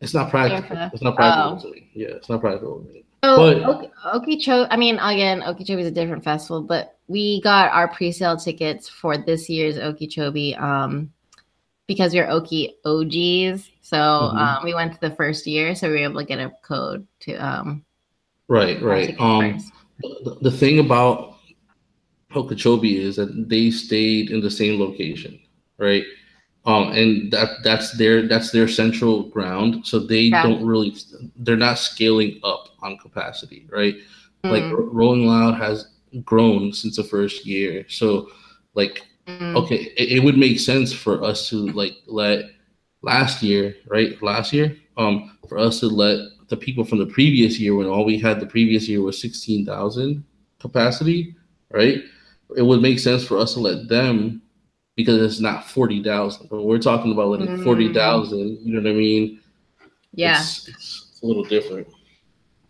[0.00, 0.74] it's not practical.
[0.76, 0.90] Fair.
[0.92, 1.74] It's not practical Oh.
[1.94, 2.84] Yeah, it's not practical.
[3.24, 7.88] So But- Okeechobee, I mean, again, Okeechobee is a different festival, but we got our
[7.88, 11.10] pre-sale tickets for this year's Okeechobee um,
[11.88, 13.70] because we're Okie OGs.
[13.88, 14.36] So Mhm.
[14.36, 17.06] um, we went to the first year, so we were able to get a code
[17.20, 17.84] to um,
[18.48, 19.14] Right, right.
[19.20, 19.58] Um,
[20.00, 21.36] the, the thing about
[22.34, 25.38] Okeechobee is that they stayed in the same location,
[25.78, 26.04] right?
[26.66, 29.86] Um, and that that's their that's their central ground.
[29.86, 30.42] So they Yeah.
[30.42, 30.94] don't really
[31.36, 33.94] they're not scaling up on capacity, right?
[34.48, 35.88] Like Mm, R- Rolling Loud has
[36.24, 37.86] grown since the first year.
[37.88, 38.28] So
[38.74, 39.56] like mm.
[39.56, 42.44] okay, it, it would make sense for us to like let
[43.02, 44.20] last year, right?
[44.22, 48.04] Last year, um, for us to let the people from the previous year, when all
[48.04, 50.24] we had the previous year was sixteen thousand
[50.60, 51.34] capacity,
[51.70, 52.02] right?
[52.56, 54.42] It would make sense for us to let them
[54.96, 56.48] because it's not forty thousand.
[56.48, 57.64] But we're talking about letting Mm.
[57.64, 58.58] forty thousand.
[58.64, 59.40] You know what I mean?
[60.14, 61.86] Yeah, it's, it's, it's a little different.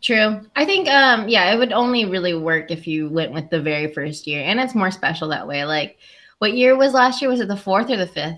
[0.03, 0.41] true.
[0.57, 3.93] I think, um, yeah, it would only really work if you went with the very
[3.93, 5.65] first year, and it's more special that way.
[5.65, 5.99] Like,
[6.39, 7.31] what year was last year?
[7.31, 8.37] Was it the fourth or the fifth?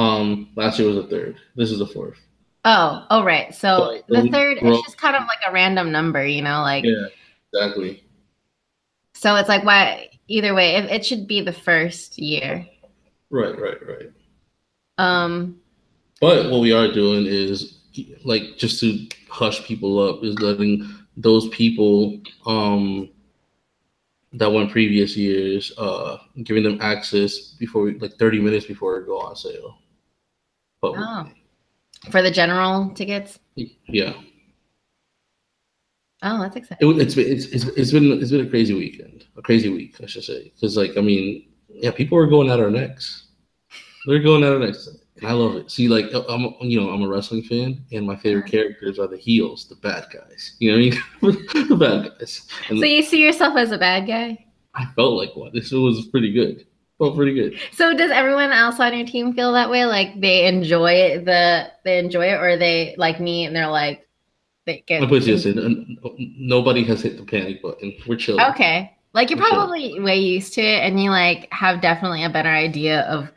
[0.00, 1.36] Um, last year was the third.
[1.56, 2.18] This is the fourth.
[2.64, 3.54] Oh, oh, right.
[3.54, 6.84] So So the third, it's just kind of like a random number, you know, like.
[6.84, 7.06] Yeah,
[7.52, 8.02] exactly.
[9.14, 12.66] So it's like why either way, it, it should be the first year.
[13.28, 14.10] Right, right, right.
[14.96, 15.60] Um
[16.20, 17.80] But what we are doing is
[18.24, 23.10] like just to hush people up is letting those people um
[24.32, 29.06] that went previous years uh giving them access before we, like 30 minutes before it
[29.06, 29.79] go on sale.
[30.82, 31.28] Oh.
[32.10, 33.38] for the general tickets.
[33.54, 34.14] Yeah.
[36.22, 36.90] Oh, that's exciting.
[36.90, 39.26] It, it's, been- it's it's it's been it's been a crazy weekend.
[39.36, 40.52] A crazy week, I should say.
[40.60, 43.28] Cuz like I mean, yeah, people are going at our necks.
[44.06, 44.88] They're going at our necks.
[45.16, 45.70] And I love it.
[45.70, 48.50] See, like I'm, you know, I'm a wrestling fan, and my favorite uh-huh.
[48.50, 50.56] characters are the heels, the bad guys.
[50.58, 51.68] You know what I mean?
[51.68, 52.46] the bad guys.
[52.68, 54.46] And So you see yourself as a bad guy?
[54.74, 55.52] I felt like one.
[55.52, 56.66] This was pretty good.
[57.00, 57.58] Felt pretty good.
[57.72, 59.86] So does everyone else on your team feel that way?
[59.86, 64.06] Like they enjoy it, the they enjoy it, or they like me and they're like
[64.66, 67.94] they get I put this way, n- n- nobody has hit the panic button.
[68.06, 68.44] We're chilling.
[68.50, 68.94] Okay.
[69.14, 69.48] Like you're sure.
[69.48, 73.30] probably way used to it and you like have definitely a better idea of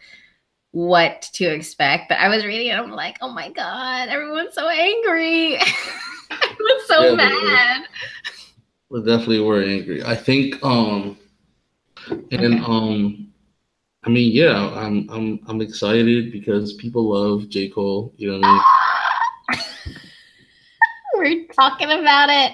[0.71, 2.09] what to expect.
[2.09, 5.55] But I was reading it, I'm like, oh my god, everyone's so angry.
[6.31, 7.87] everyone's so Yeah, they mad.
[8.89, 10.03] We definitely were angry.
[10.03, 11.17] I think um
[12.09, 12.63] and Okay.
[12.65, 13.32] um
[14.05, 17.69] I mean yeah, I'm I'm I'm excited because people love J.
[17.69, 19.59] Cole, you know what I mean?
[21.15, 22.51] We're talking about it.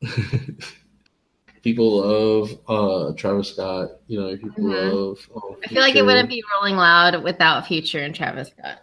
[1.62, 4.92] people love uh Travis Scott, you know, people Mhm.
[4.92, 8.80] love oh, I feel like it wouldn't be rolling loud without Future and Travis Scott.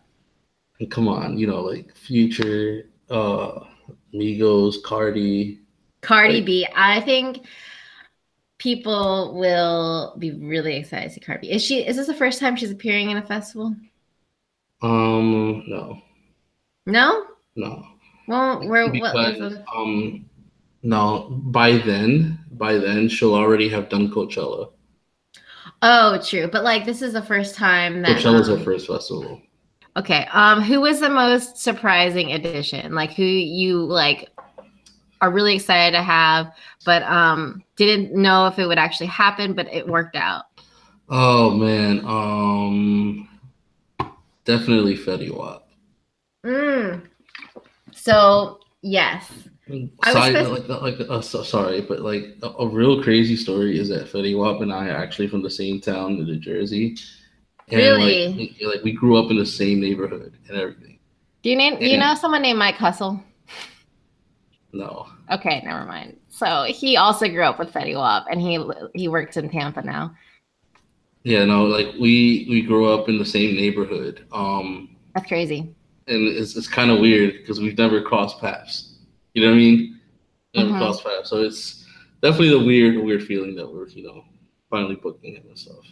[0.80, 3.60] And come on, you know, like Future, uh
[4.14, 5.60] Migos, Cardi.
[6.02, 7.46] Cardi Like- B, I think
[8.58, 12.56] people will be really excited to see Cardi Is she is this the first time
[12.56, 13.76] she's appearing in a festival?
[14.82, 16.02] Um no,
[16.86, 17.26] No?
[17.56, 17.86] no.
[18.28, 20.26] Well, where what because was the- um
[20.84, 24.72] no by then by then she'll already have done Coachella.
[25.82, 26.48] Oh, true.
[26.48, 29.42] But like this is the first time that Coachella's um, her first festival.
[29.98, 30.28] Okay.
[30.32, 32.94] Um who was the most surprising addition?
[32.94, 34.30] Like who you like
[35.22, 36.54] are really excited to have
[36.86, 40.46] but um didn't know if it would actually happen but it worked out.
[41.10, 43.28] Oh man, um
[44.46, 45.68] definitely Fetty Wap.
[46.46, 47.08] Mm.
[47.92, 49.32] So, yes.
[49.68, 53.36] I was Side, supposed- like, like uh, so, sorry, but like a, a real crazy
[53.36, 56.38] story is that Fetty Wap and I are actually from the same town in New
[56.38, 56.96] Jersey.
[57.70, 58.28] And Really?
[58.28, 61.00] like, we- like we grew up in the same neighborhood and everything.
[61.42, 63.24] Do you name do you know someone named Mike Hustle?
[64.76, 65.08] No.
[65.32, 66.18] Okay, never mind.
[66.28, 68.60] So he also grew up with Fetty Wap, and he
[68.94, 70.14] he works in Tampa now.
[71.24, 74.26] Yeah, no, like we we grew up in the same neighborhood.
[74.34, 75.74] Um That's crazy.
[76.08, 78.98] and it's it's kind of weird because we've never crossed paths.
[79.34, 80.00] You know what I mean?
[80.54, 80.78] Never Mhm.
[80.78, 81.30] crossed paths.
[81.30, 81.86] So it's
[82.22, 84.26] definitely the weird, weird feeling that we're, you know,
[84.70, 85.86] finally booking him and stuff.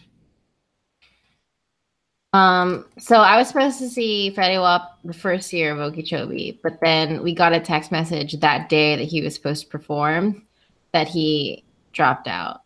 [2.33, 6.79] Um, so I was supposed to see Fetty Wap the first year of Okeechobee, but
[6.81, 10.47] then we got a text message that day that he was supposed to perform
[10.93, 12.61] that he dropped out.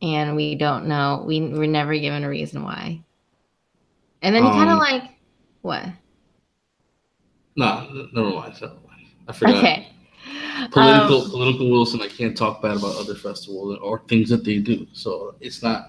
[0.00, 1.24] And we don't know.
[1.26, 3.02] We were never given a reason why.
[4.22, 5.02] And then he kind of Um, like,
[5.62, 5.84] what?
[7.56, 8.54] Nah, n- never mind.
[8.60, 9.06] Never mind.
[9.28, 9.56] I forgot.
[9.56, 9.88] Okay.
[10.70, 12.00] Political Um, political Wilson.
[12.00, 14.86] I can't talk bad about other festivals or things that they do.
[14.92, 15.86] So it's not.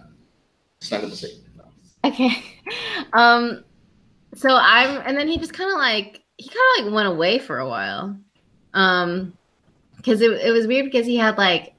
[0.81, 1.33] It's not gonna say.
[2.03, 2.31] Okay.
[3.13, 3.63] Um
[4.35, 7.39] so I'm and then he just kind of like he kind of like went away
[7.39, 8.17] for a while.
[8.73, 9.37] Um
[10.03, 11.73] cuz it it was weird because he had like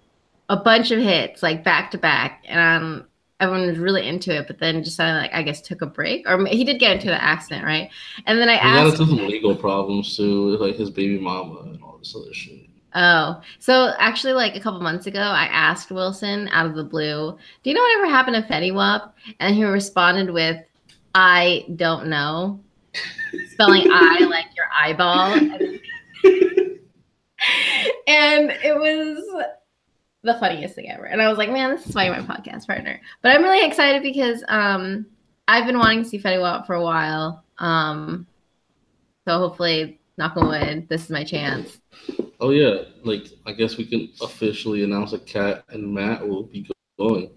[0.49, 3.07] a bunch of hits like back to back and um
[3.41, 5.87] everyone was really into it but then just kind of like I guess took a
[5.87, 7.91] break or he did get into the accident, right?
[8.27, 11.61] And then I He got asked into some legal problems too, like his baby mama
[11.63, 12.64] and all this other shit.
[12.95, 17.37] Oh, so actually, like a couple months ago, I asked Wilson out of the blue,
[17.63, 20.59] "Do you know whatever happened to Fetty Wap?" And he responded with,
[21.13, 22.61] "I don't know,"
[23.51, 25.53] spelling "I" like your eyeball, and,
[28.07, 29.45] and it was
[30.23, 31.07] the funniest thing ever.
[31.07, 33.67] And I was like, "Man, this is why you're my podcast partner." But I'm really
[33.67, 35.07] excited because um,
[35.49, 37.43] I've been wanting to see Fetty Wap for a while.
[37.59, 38.29] Um,
[39.27, 41.81] so hopefully, knock on wood, this is my chance.
[42.41, 46.69] Oh yeah, like I guess we can officially announce that Kat and Matt will be
[46.99, 47.31] going.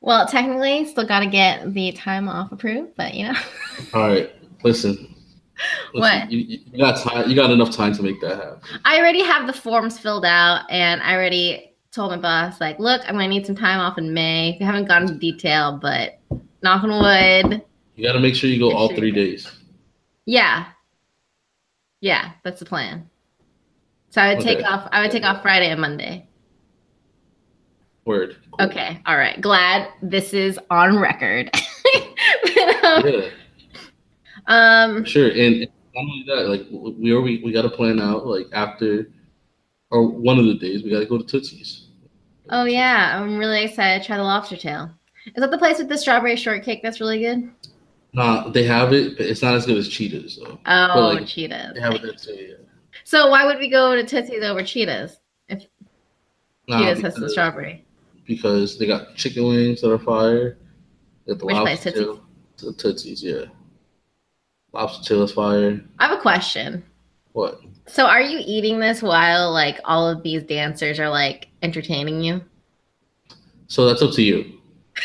[0.00, 3.34] Well, technically, still got to get the time off approved, but you know.
[3.94, 4.30] All right,
[4.64, 5.14] listen.
[5.92, 6.30] listen What?
[6.32, 6.38] You,
[6.72, 7.28] you got time.
[7.28, 8.60] You got enough time to make that happen.
[8.86, 13.02] I already have the forms filled out, and I already told my boss, like, look,
[13.06, 14.56] I'm gonna need some time off in May.
[14.58, 16.18] We haven't gone into detail, but
[16.62, 16.90] knock on
[17.50, 17.62] wood,
[17.96, 18.96] You got to make sure you go all Sure.
[18.96, 19.50] three days.
[20.24, 20.66] yeah,
[22.00, 23.09] yeah, that's the plan.
[24.10, 24.88] So I would take off.
[24.92, 26.26] I would take off Friday and Monday.
[28.04, 28.36] Word.
[28.50, 28.66] Cool.
[28.66, 29.40] Okay, all right.
[29.40, 31.50] Glad this is on record.
[31.52, 33.28] But, um, Yeah,
[34.48, 35.28] um, sure.
[35.28, 36.66] And, and not only that, like
[36.98, 39.10] we are, we, we got to plan out like after
[39.90, 41.86] or one of the days we got to go to Tootsie's.
[42.48, 44.90] oh yeah, I'm really excited to try the lobster tail.
[45.26, 47.50] Is that the place with the strawberry shortcake that's really good?
[48.12, 50.58] Nah, they have it, but it's not as good as Cheetahs though.
[50.66, 51.74] Oh, like, cheetahs.
[51.74, 52.56] They have it there too.
[53.10, 55.18] So why would we go to Tootsie's over cheetahs?
[56.68, 57.84] Nah, cheetahs has the strawberry.
[58.24, 60.56] because they got chicken wings that are fire.
[61.26, 62.22] They got the Which place, lobster tail.
[62.58, 63.46] The Tootsies, yeah.
[64.72, 65.80] Lobster tail is fire.
[65.98, 66.84] I have a question.
[67.32, 67.60] What?
[67.88, 72.40] So are you eating this while like all of these dancers are like entertaining you?
[73.66, 74.52] So that's up to you.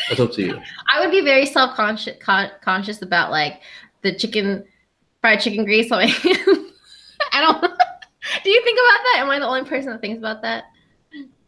[0.08, 0.60] That's up to you.
[0.94, 3.62] I would be very self conscious con- conscious about like
[4.02, 4.64] the chicken
[5.20, 6.70] fried chicken grease on my hands.
[7.32, 7.72] I don't.
[8.44, 9.16] Do you think about that?
[9.22, 10.64] Am I the only person that thinks about that?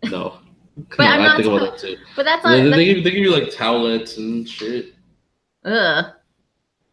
[0.05, 0.39] No.
[0.91, 1.97] But no, I'm I not think about that too.
[2.15, 2.63] But that's They, not.
[2.63, 4.95] they, That's, give, they give you like towelettes and shit.
[5.65, 6.05] ugh.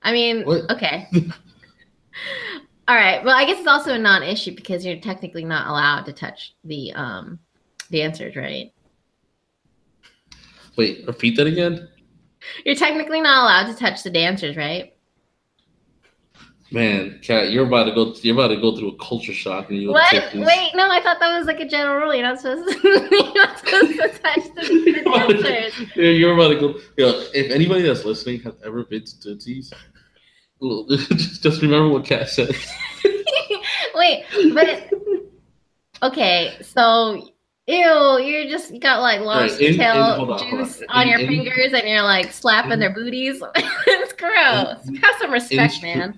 [0.01, 0.67] I mean, What?
[0.71, 1.07] okay.
[2.87, 3.23] All right.
[3.23, 6.93] Well, I guess it's also a non-issue because you're technically not allowed to touch the
[6.93, 7.37] um
[7.91, 8.71] dancers, right?
[10.77, 11.87] Wait, repeat that again?
[12.65, 14.94] You're technically not allowed to touch the dancers, right?
[16.71, 18.13] Man, Kat, you're about to go.
[18.21, 19.91] You're about to go through a culture shock, and you.
[19.91, 20.11] What?
[20.33, 22.13] Wait, no, I thought that was like a general rule.
[22.13, 24.61] You're not supposed to, you're not supposed to touch the,
[25.03, 25.73] the dancers.
[25.95, 26.79] Oh, yeah, you're about to go.
[26.97, 29.71] Yo, if anybody that's listening has ever been to Tootsie's,
[30.59, 32.55] well, just, just remember what Kat said.
[33.93, 34.89] Wait, but
[36.01, 37.29] okay, so
[37.67, 40.49] ew, you're just got like lobster in- tail hold on, on.
[40.49, 43.41] juice on In- your in- fingers, and you're like slapping in- their booties.
[43.55, 44.99] it's gross.
[45.01, 46.17] Have some respect, man.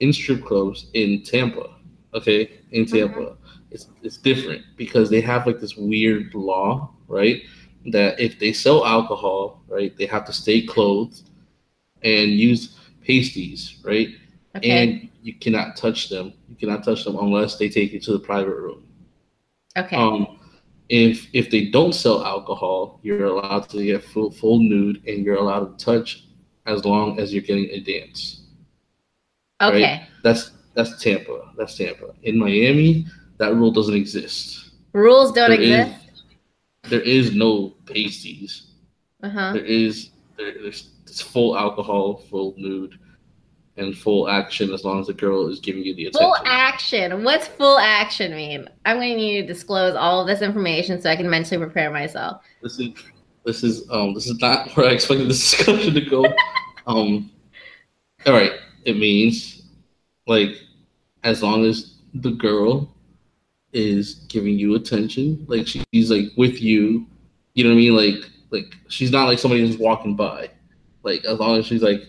[0.00, 1.76] In strip clubs in Tampa,
[2.14, 3.36] okay, in Tampa,
[3.70, 7.42] it's it's different because they have like this weird law, right?
[7.86, 11.30] That if they sell alcohol, right, they have to stay clothed
[12.02, 14.08] and use pasties, right?
[14.56, 14.70] Okay.
[14.70, 16.32] And you cannot touch them.
[16.48, 18.84] You cannot touch them unless they take you to the private room.
[19.76, 19.96] okay.
[19.96, 20.38] Um,
[20.88, 25.36] if if they don't sell alcohol, you're allowed to get full full nude, and you're
[25.36, 26.24] allowed to touch
[26.66, 28.45] as long as you're getting a dance.
[29.60, 30.06] Okay.
[30.22, 31.52] That's that's Tampa.
[31.56, 32.14] That's Tampa.
[32.22, 33.06] In Miami,
[33.38, 34.70] that rule doesn't exist.
[34.92, 36.02] Rules don't There is- exist.
[36.88, 38.68] There is no pasties.
[39.22, 39.52] Uh huh.
[39.54, 42.98] There is there, there's it's full alcohol, full nude,
[43.76, 46.20] and full action as long as the girl is giving you the attention.
[46.26, 47.24] Full action.
[47.24, 48.68] What's full action mean?
[48.84, 51.90] I'm going to need to disclose all of this information so I can mentally prepare
[51.90, 52.42] myself.
[52.62, 52.90] this is
[53.44, 56.24] this is um this is not where I expected this discussion to go.
[56.86, 57.30] um,
[58.26, 58.52] all right,
[58.86, 59.62] it means
[60.26, 60.56] like
[61.24, 62.94] as long as the girl
[63.72, 67.06] is giving you attention, like she's like with you,
[67.54, 67.96] you know what I mean?
[67.96, 70.50] Like like she's not like somebody who's walking by.
[71.02, 72.02] Like as long as she's like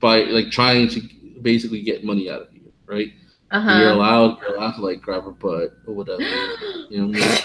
[0.00, 1.02] by like trying to
[1.42, 3.12] basically get money out of you, right?
[3.50, 3.78] Uh-huh.
[3.78, 6.22] You're allowed you're allowed to like grab her butt or whatever.
[6.22, 7.38] You know what I mean?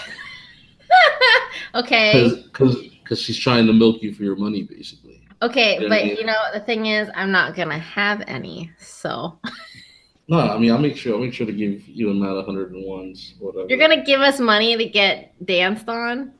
[1.82, 2.42] okay.
[2.44, 6.40] because because she's trying to milk you for your money basically Okay, but you know
[6.52, 8.70] the thing is, I'm not gonna have any.
[8.78, 9.38] So
[10.28, 12.72] No, I mean I'll make sure I'll make sure to give you and Matt hundred
[12.72, 13.68] and ones, whatever.
[13.68, 16.32] You're gonna give us money to get danced on?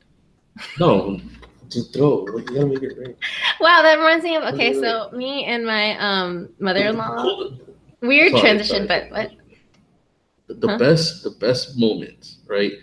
[0.79, 1.19] No,
[1.69, 2.23] just throw.
[2.23, 3.15] Like, you gotta make it rain.
[3.59, 7.25] Wow, that reminds me of okay, so me and my um mother-in-law.
[8.01, 8.87] Weird Sorry, transition, sorry.
[8.87, 9.31] but what?
[10.47, 10.77] The, the Huh?
[10.77, 12.73] best the best moments, right?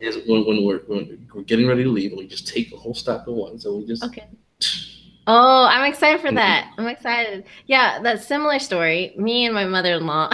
[0.00, 2.76] Is when, when we're when we're getting ready to leave and we just take a
[2.76, 4.26] whole stack of ones and we just Okay.
[5.32, 6.72] Oh, I'm excited for that.
[6.76, 7.44] I'm excited.
[7.66, 9.14] Yeah, that similar story.
[9.16, 10.32] Me and my mother-in-law,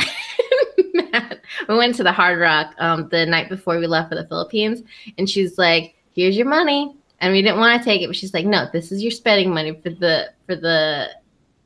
[0.94, 4.26] Matt, we went to the Hard Rock um, the night before we left for the
[4.26, 4.82] Philippines,
[5.18, 8.32] and she's like, "Here's your money," and we didn't want to take it, but she's
[8.32, 11.10] like, "No, this is your spending money for the for the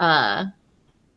[0.00, 0.46] uh,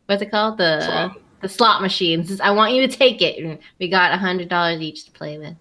[0.06, 1.20] what's it called the Slot.
[1.40, 2.40] the slot machines.
[2.40, 5.36] I want you to take it." And we got a hundred dollars each to play
[5.36, 5.56] with.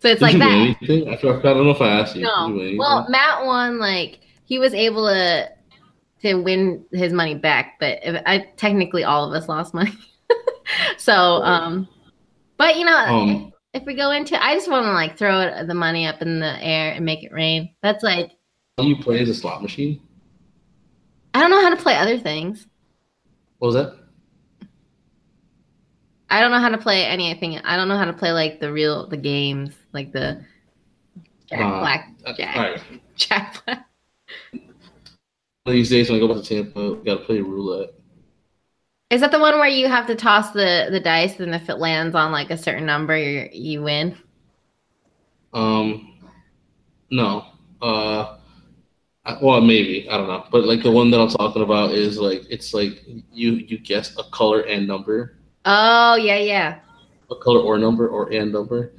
[0.00, 0.48] So it's Did like you that.
[0.48, 1.08] win anything?
[1.08, 2.22] I, I don't know if I asked you.
[2.22, 2.76] No.
[2.78, 5.50] Well, Matt won like he was able to
[6.22, 9.92] to win his money back, but if, I technically all of us lost money.
[10.98, 11.88] so, um,
[12.56, 15.40] but you know, Um, if, if we go into, I just want to like throw
[15.40, 17.74] it, the money up in the air and make it rain.
[17.82, 18.32] That's like
[18.78, 20.00] All you play is a slot machine.
[21.34, 22.66] I don't know how to play other things.
[23.58, 23.94] What was that?
[26.30, 27.58] I don't know how to play anything.
[27.58, 30.44] I don't know how to play like the real the games, like the
[31.48, 32.56] Jack Uh, Black, Uh, Jack.
[32.56, 32.80] Right.
[33.16, 33.86] Jack Black.
[35.66, 37.90] These days when I go back to Tampa, we gotta play roulette.
[39.10, 41.76] Is that the one where you have to toss the the dice, and if it
[41.78, 44.16] lands on like a certain number, you you win?
[45.54, 46.14] Um,
[47.10, 47.46] no.
[47.80, 48.36] Uh,
[49.24, 52.18] I- well, maybe I don't know, but like the one that I'm talking about is
[52.18, 53.02] like it's like
[53.32, 56.78] you you guess a color and number, Oh yeah, yeah.
[57.30, 58.92] a color or number or and number,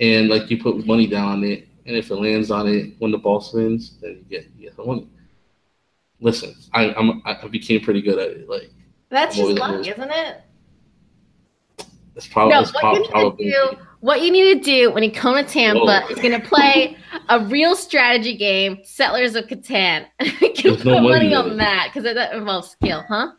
[0.00, 3.10] and like you put money down on it, and if it lands on it when
[3.10, 5.08] the ball spins, then you get you get the money.
[6.20, 8.48] Listen, I I'm I became pretty good at it.
[8.48, 8.70] Like
[9.10, 10.42] That's I'm just always luck, isn't it?
[12.18, 15.04] it's probably No, it's what you need to do, what you need to do when
[15.04, 16.08] you come to Tampa Whoa.
[16.08, 16.96] is gonna play
[17.28, 20.06] a real strategy game, Settlers of Catan.
[20.40, 23.32] we can There's put no money money on that because that involves skill, huh?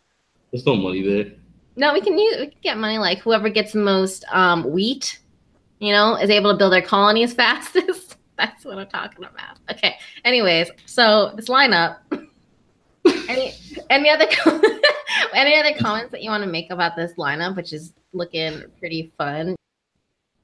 [0.51, 1.33] there's no money there.
[1.79, 5.17] No, we can use we can get money like whoever gets the most um, wheat,
[5.79, 8.17] you know, is able to build their colonies fastest.
[8.37, 9.59] That's what I'm talking about.
[9.71, 9.95] Okay.
[10.25, 11.99] Anyways, so this lineup.
[13.29, 13.53] any
[13.89, 14.25] any other
[15.33, 19.13] any other comments that you want to make about this lineup, which is looking pretty
[19.17, 19.55] fun?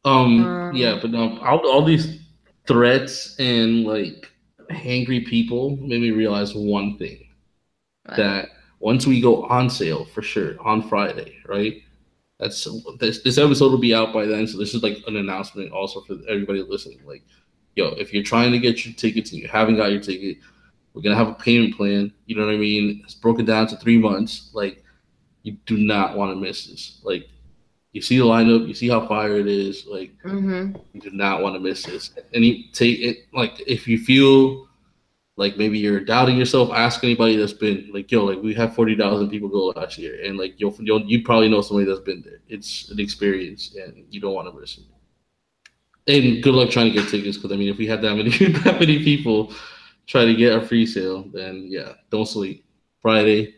[0.05, 2.17] Um, Um, yeah, but um, all, all these
[2.65, 4.31] threats and like
[4.69, 7.27] angry people made me realize one thing
[8.15, 8.47] that
[8.85, 11.73] once we go on sale for sure on Friday, right?
[12.39, 12.67] That's
[12.99, 16.01] this this episode will be out by then, so this is like an announcement also
[16.01, 16.99] for everybody listening.
[17.05, 17.23] Like,
[17.75, 20.37] yo, if you're trying to get your tickets and you haven't got your ticket,
[20.93, 22.11] we're gonna have a payment plan.
[22.27, 23.01] You know what I mean?
[23.03, 24.51] It's broken down to three months.
[24.53, 24.83] Like,
[25.43, 26.99] you do not want to miss this.
[27.03, 27.27] Like,
[27.93, 29.85] you see the lineup, you see how fire it is.
[29.87, 30.75] Like, Mm-hmm.
[30.93, 32.11] you do not want to miss this.
[32.33, 34.64] And you take it like if you feel
[35.37, 38.95] like maybe you're doubting yourself, ask anybody that's been like, yo, like we had forty
[38.95, 42.21] thousand people go last year, and like you'll, you'll you probably know somebody that's been
[42.21, 42.39] there.
[42.47, 44.85] It's an experience, and you don't want to miss it.
[46.07, 48.29] And good luck trying to get tickets, because I mean, if we had that many
[48.63, 49.51] that many people
[50.07, 52.65] try to get a free sale, then yeah, don't sleep.
[53.01, 53.55] Friday,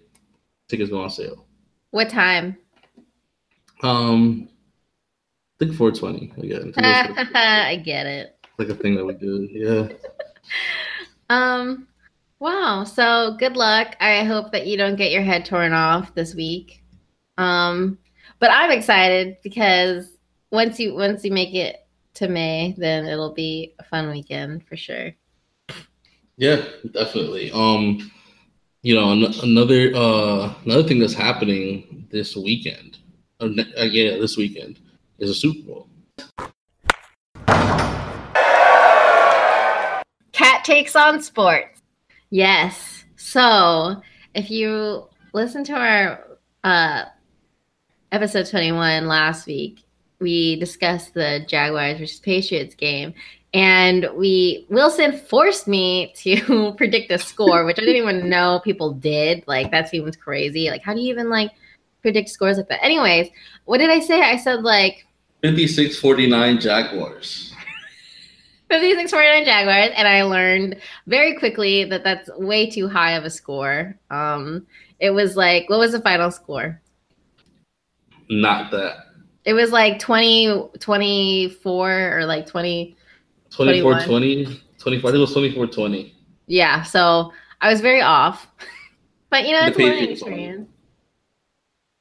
[0.68, 1.46] tickets go on sale.
[1.92, 2.58] What time?
[3.84, 4.50] Um,
[5.60, 6.74] I think four twenty again.
[6.78, 8.36] I get it.
[8.58, 9.48] like a thing that we do.
[9.52, 9.90] Yeah.
[11.30, 11.88] Um,
[12.40, 12.84] wow.
[12.84, 13.96] So good luck.
[14.00, 16.84] I hope that you don't get your head torn off this week.
[17.38, 17.98] Um,
[18.40, 20.18] but I'm excited because
[20.52, 24.76] once you once you make it to May, then it'll be a fun weekend for
[24.76, 25.14] sure.
[26.38, 27.52] Yeah, definitely.
[27.52, 28.12] Um,
[28.84, 33.00] you know, an- another uh another thing that's happening this weekend,
[33.40, 34.80] uh, ne- uh, yeah, this weekend
[35.20, 35.90] is a Super Bowl.
[40.38, 41.82] Cat takes on sports.
[42.30, 43.06] Yes.
[43.16, 44.04] So
[44.36, 47.06] if you listen to our uh,
[48.12, 49.84] episode 21 last week,
[50.20, 53.16] we discussed the Jaguars versus Patriots game.
[53.56, 58.94] And we Wilson forced me to predict a score, which I didn't even know people
[58.94, 59.44] did.
[59.48, 60.70] Like that seems crazy.
[60.70, 61.50] Like, how do you even like
[62.04, 62.86] predict scores like that?
[62.86, 63.30] Anyways,
[63.66, 64.22] what did I say?
[64.22, 65.04] I said like
[65.42, 67.47] 56-49 Jaguars.
[68.70, 73.30] 56 49 Jaguars, and I learned very quickly that that's way too high of a
[73.30, 73.98] score.
[74.10, 74.68] Um,
[75.00, 76.82] it was like, what was the final score?
[78.30, 79.06] Not that.
[79.46, 82.98] It was like 20, 24 or like 20.
[83.50, 86.16] 24 20, 24, I think it was 24 20.
[86.48, 88.48] Yeah, so I was very off.
[89.30, 90.70] But you know, it's a learning experience.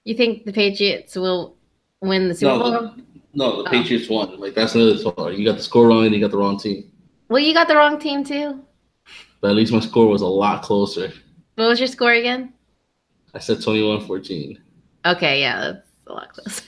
[0.05, 1.57] You think the Patriots will
[2.01, 2.95] win the Super No, Bowl?
[3.37, 3.71] No, the Oh.
[3.71, 4.41] Patriots won.
[4.41, 5.37] Like that's another story.
[5.37, 6.91] You got the score wrong and you got the wrong team.
[7.29, 8.63] Well, you got the wrong team too.
[9.41, 11.13] But at least my score was a lot closer.
[11.57, 12.55] What was your score again?
[13.35, 14.59] I said 21-14.
[15.05, 16.65] Okay, yeah, that's a lot closer.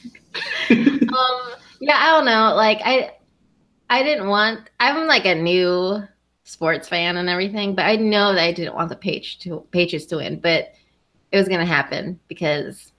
[0.71, 2.55] um, yeah, I don't know.
[2.55, 3.13] Like I,
[3.89, 4.69] I didn't want.
[4.79, 6.03] I'm like a new
[6.45, 10.05] sports fan and everything, but I know that I didn't want the page to Patriots
[10.07, 10.73] to win, but
[11.33, 12.93] it was gonna happen because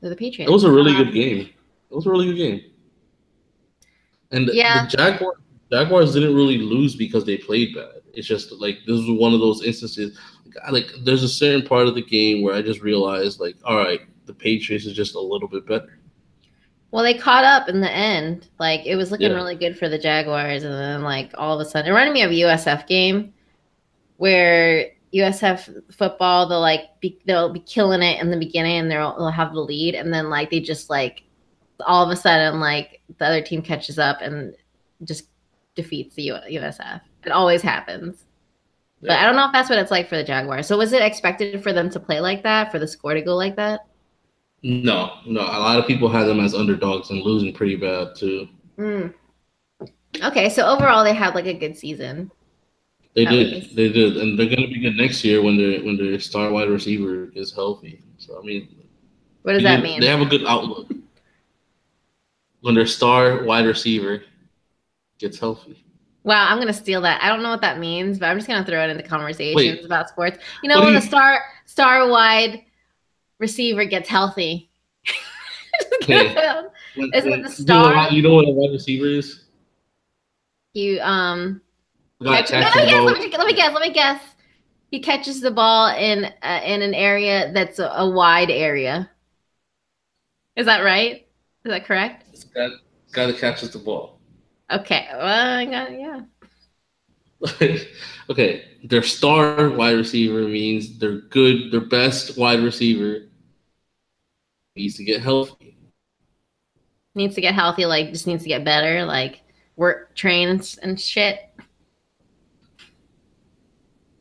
[0.00, 0.50] they're the Patriots.
[0.50, 1.48] It was a really Um, good game.
[1.90, 2.60] It was a really good game.
[4.32, 4.86] And the- Yeah.
[4.86, 5.36] the Jaguars,
[5.70, 8.00] Jaguars didn't really lose because they played bad.
[8.14, 10.18] It's just like this was one of those instances.
[10.70, 14.00] Like there's a certain part of the game where I just realized, like, all right,
[14.26, 15.98] the Patriots is just a little bit better.
[16.90, 18.48] Well, they caught up in the end.
[18.58, 19.36] Like it was looking Yeah.
[19.36, 22.22] really good for the Jaguars, and then like all of a sudden, it reminded me
[22.22, 23.32] of a USF game
[24.18, 29.16] where USF football they'll like be they'll be killing it in the beginning, and they'll,
[29.16, 31.22] they'll have the lead, and then like they just like
[31.86, 34.54] all of a sudden like the other team catches up and
[35.04, 35.28] just
[35.74, 37.00] defeats the U- USF.
[37.24, 38.24] It always happens.
[39.00, 40.68] But I don't know if that's what it's like for the Jaguars.
[40.68, 43.34] So was it expected for them to play like that, for the score to go
[43.34, 43.80] like that?
[44.62, 45.40] No, no.
[45.40, 48.48] A lot of people had them as underdogs and losing pretty bad too.
[48.78, 49.12] Mm.
[50.22, 52.30] Okay, so overall they had like a good season.
[53.14, 53.76] They did, least.
[53.76, 56.68] they did, and they're gonna be good next year when their when their star wide
[56.68, 58.02] receiver is healthy.
[58.18, 58.68] So I mean,
[59.42, 60.00] What does that mean?
[60.00, 60.92] They have a good outlook
[62.62, 64.22] when their star wide receiver
[65.18, 65.84] gets healthy.
[66.24, 67.22] Wow, I'm gonna steal that.
[67.22, 69.84] I don't know what that means, but I'm just gonna throw it into conversations Wait.
[69.84, 70.38] about sports.
[70.62, 72.62] You know, when do the star star wide
[73.38, 74.70] receiver gets healthy.
[76.02, 76.34] Okay.
[76.96, 78.10] When- Isn't when- the you know star?
[78.12, 79.44] You know what a wide receiver is?
[80.74, 81.60] you um
[82.24, 84.22] catch- let, me guess, let, me, let me guess, let me guess.
[84.90, 89.10] He catches the ball in uh, in an area that's a, a wide area.
[90.56, 91.26] Is that right?
[91.64, 92.21] Is that correct?
[92.44, 92.68] The guy,
[93.12, 94.18] guy that catches the ball.
[94.70, 95.08] Okay.
[95.12, 96.20] Well, I got yeah.
[98.30, 101.72] okay, their star wide receiver means they're good.
[101.72, 103.28] Their best wide receiver
[104.76, 105.76] needs to get healthy.
[107.14, 109.42] Needs to get healthy, like just needs to get better, like
[109.76, 111.40] work trains and shit.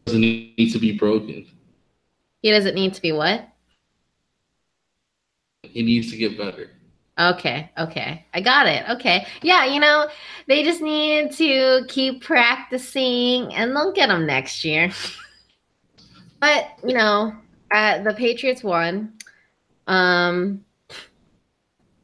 [0.05, 1.45] Doesn't need to be broken.
[2.41, 3.47] He doesn't need to be what?
[5.61, 6.71] He needs to get better.
[7.21, 8.25] Okay, okay.
[8.33, 8.83] I got it.
[8.89, 9.25] Okay.
[9.43, 10.07] Yeah, you know,
[10.47, 14.91] they just need to keep practicing and they'll get them next year.
[16.39, 17.33] but, you know,
[17.71, 19.13] uh, the Patriots won.
[19.87, 20.63] Um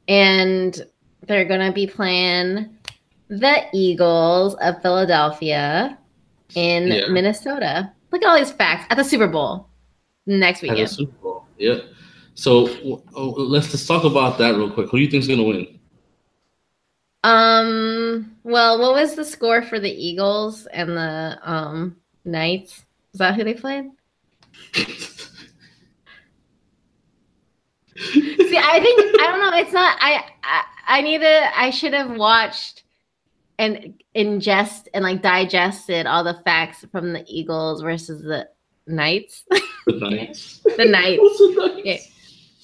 [0.07, 0.85] and
[1.27, 2.77] they're going to be playing
[3.27, 5.97] the Eagles of Philadelphia
[6.55, 7.07] in Yeah.
[7.09, 7.91] Minnesota.
[8.11, 9.67] Look at all these facts at the Super Bowl
[10.25, 10.89] next At the weekend.
[10.89, 11.45] Super Bowl.
[11.57, 11.79] Yeah.
[12.37, 12.69] So
[13.15, 14.91] oh, let's just talk about that real quick.
[14.91, 15.79] Who do you think's gonna win?
[17.23, 18.37] Um.
[18.43, 22.85] Well, what was the score for the Eagles and the um Knights?
[23.13, 23.85] Is that who they played?
[24.75, 24.99] See,
[27.97, 29.57] I think I don't know.
[29.57, 29.97] It's not.
[29.99, 31.59] I I, I need to.
[31.59, 32.83] I should have watched
[33.57, 38.47] and ingest and like digested all the facts from the Eagles versus the
[38.85, 39.43] Knights.
[39.87, 40.59] the Knights.
[40.77, 41.39] the Knights.
[41.39, 41.81] The Knights?
[41.83, 41.97] Yeah.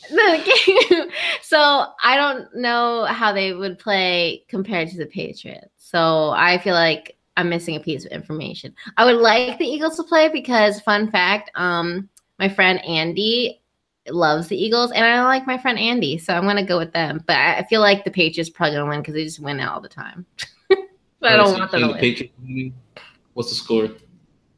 [0.10, 1.10] the game.
[1.42, 5.70] so I don't know how they would play compared to the Patriots.
[5.78, 8.76] So I feel like I'm missing a piece of information.
[8.98, 13.62] I would like the Eagles to play because, fun fact, um, my friend Andy
[14.10, 17.24] loves the Eagles, and I like my friend Andy, so I'm gonna go with them.
[17.26, 19.90] But I feel like the Patriots probably gonna win because they just win all the
[19.90, 20.26] time.
[20.70, 21.94] but I don't want them to think win.
[21.94, 22.76] the Patriots?
[23.34, 23.90] What's the score?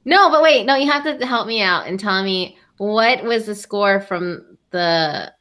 [0.06, 3.46] No, but wait, no, you have to help me out and tell me what was
[3.46, 5.34] the score from the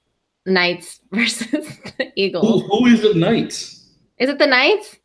[0.47, 2.63] Knights versus the Who, Eagles.
[2.71, 3.89] who is the Knights?
[4.19, 4.97] Is it the Knights?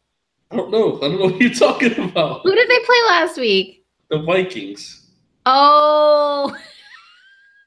[0.52, 0.98] I don't know.
[0.98, 2.42] I don't know what you're talking about.
[2.44, 3.86] Who did they play last week?
[4.10, 5.08] The Vikings.
[5.46, 6.56] Oh.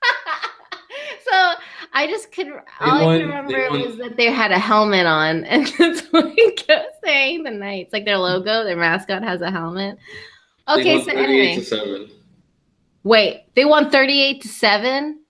[1.30, 1.52] so
[1.92, 5.06] I just could all I won- could they remember was that they had a helmet
[5.06, 7.44] on, and that's what I kept saying.
[7.44, 9.98] The Knights, like their logo, their mascot has a helmet.
[10.66, 12.08] They Okay, so anyway,
[13.04, 15.20] wait, they won thirty-eight to seven.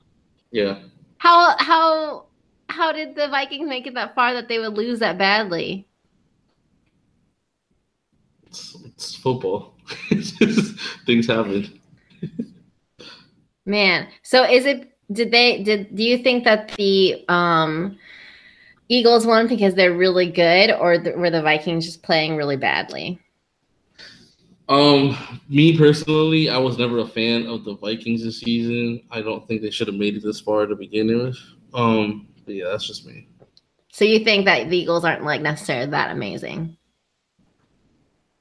[0.51, 0.79] Yeah.
[1.19, 2.27] How how
[2.73, 5.87] how did the Vikings make it that far that they would lose that badly?
[8.47, 9.75] It's, it's football.
[10.11, 11.79] It's just- Things happen.
[13.67, 17.99] Man, so is it did they did do you think that the um
[18.89, 23.19] Eagles won because they're really good or th- were the Vikings just playing really badly?
[24.69, 25.17] Um,
[25.49, 29.03] me personally, I was never a fan of the Vikings this season.
[29.11, 31.37] I don't think they should have made it this far to begin with.
[31.75, 33.29] Um, But yeah, that's just me.
[33.93, 36.77] So you think that the Eagles aren't like necessarily that amazing?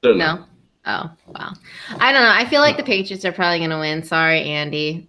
[0.02, 0.40] They're not.
[0.40, 0.46] No.
[0.84, 1.52] Oh wow.
[2.00, 2.30] I don't know.
[2.32, 4.02] I feel like the Patriots are probably gonna win.
[4.02, 5.06] Sorry, Andy.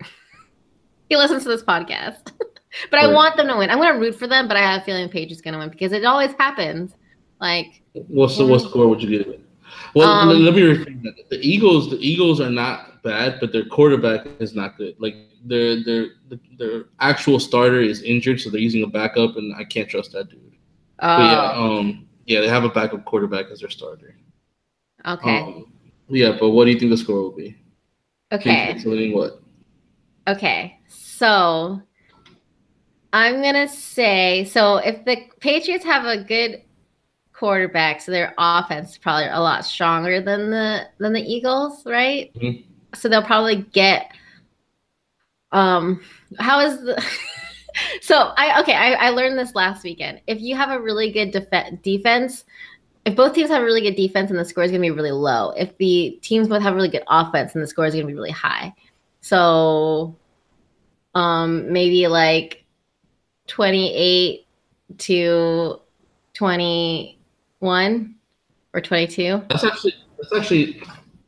[1.09, 2.31] he listens to this podcast.
[2.91, 3.13] but I Right.
[3.13, 3.69] want them to win.
[3.69, 5.69] I'm gonna root for them, but I have a feeling the Patriots are gonna win
[5.69, 6.93] because it always happens.
[7.41, 9.39] Like What's the what score would you give it?
[9.95, 11.29] Well, Um, let, let me rephrase that.
[11.29, 14.95] The Eagles, the Eagles are not bad, but their quarterback is not good.
[14.99, 16.05] Like their their
[16.57, 20.29] their actual starter is injured, so they're using a backup, and I can't trust that
[20.29, 20.39] dude.
[20.99, 24.15] oh But yeah, um, yeah, they have a backup quarterback as their starter.
[25.05, 25.39] okay.
[25.39, 25.73] Um,
[26.07, 27.57] yeah, but what do you think the score will be?
[28.31, 28.65] okay.
[28.67, 29.41] Patriots winning what?
[30.27, 31.81] Okay, so
[33.11, 36.61] I'm gonna say so if the Patriots have a good
[37.33, 42.33] quarterback, so their offense is probably a lot stronger than the than the Eagles, right?
[42.35, 42.63] Mhm.
[42.95, 44.11] So they'll probably get
[45.53, 46.01] um
[46.39, 47.01] how is the
[48.01, 50.21] so I okay I, I learned this last weekend.
[50.27, 52.45] If you have a really good def- defense,
[53.05, 55.11] if both teams have a really good defense, and the score is gonna be really
[55.11, 55.51] low.
[55.51, 58.31] If the teams both have really good offense, and the score is gonna be really
[58.31, 58.73] high.
[59.21, 60.17] So
[61.15, 62.65] um maybe like
[63.47, 64.45] 28
[64.97, 65.79] to
[66.33, 68.15] 21
[68.73, 69.43] or 22.
[69.49, 70.81] That's actually that's actually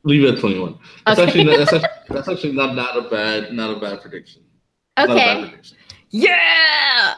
[0.06, 0.78] leave it at twenty one.
[1.06, 1.28] That's Okay.
[1.28, 4.42] actually not, that's actually, that's actually not not a bad not a bad prediction.
[4.98, 5.50] A bad Okay.
[5.50, 5.78] prediction.
[6.12, 7.16] Yeah.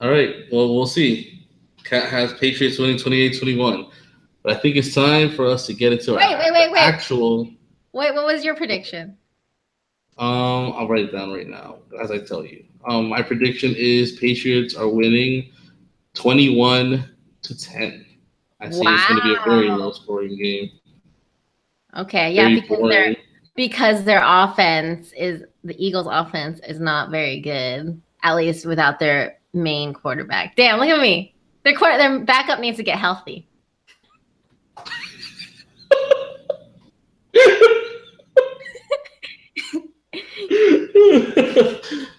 [0.00, 0.34] All right.
[0.52, 1.46] Well, we'll see.
[1.84, 3.90] Kat has Patriots winning 28-21.
[4.42, 6.80] But I think it's time for us to get into our Wait, wait, wait, wait.
[6.80, 7.44] actual.
[7.92, 9.16] Wait, what was your prediction?
[10.18, 12.64] Um, I'll write it down right now as I tell you.
[12.86, 15.50] Um, my prediction is Patriots are winning
[16.14, 17.08] 21
[17.42, 18.04] to 10.
[18.60, 20.70] I see it's going to be a very low scoring game.
[21.96, 23.16] Okay, yeah, because their
[23.54, 29.38] because their offense is the Eagles' offense is not very good, at least without their
[29.52, 30.56] main quarterback.
[30.56, 31.34] Damn, look at me.
[31.62, 33.46] Their quarter, their backup needs to get healthy.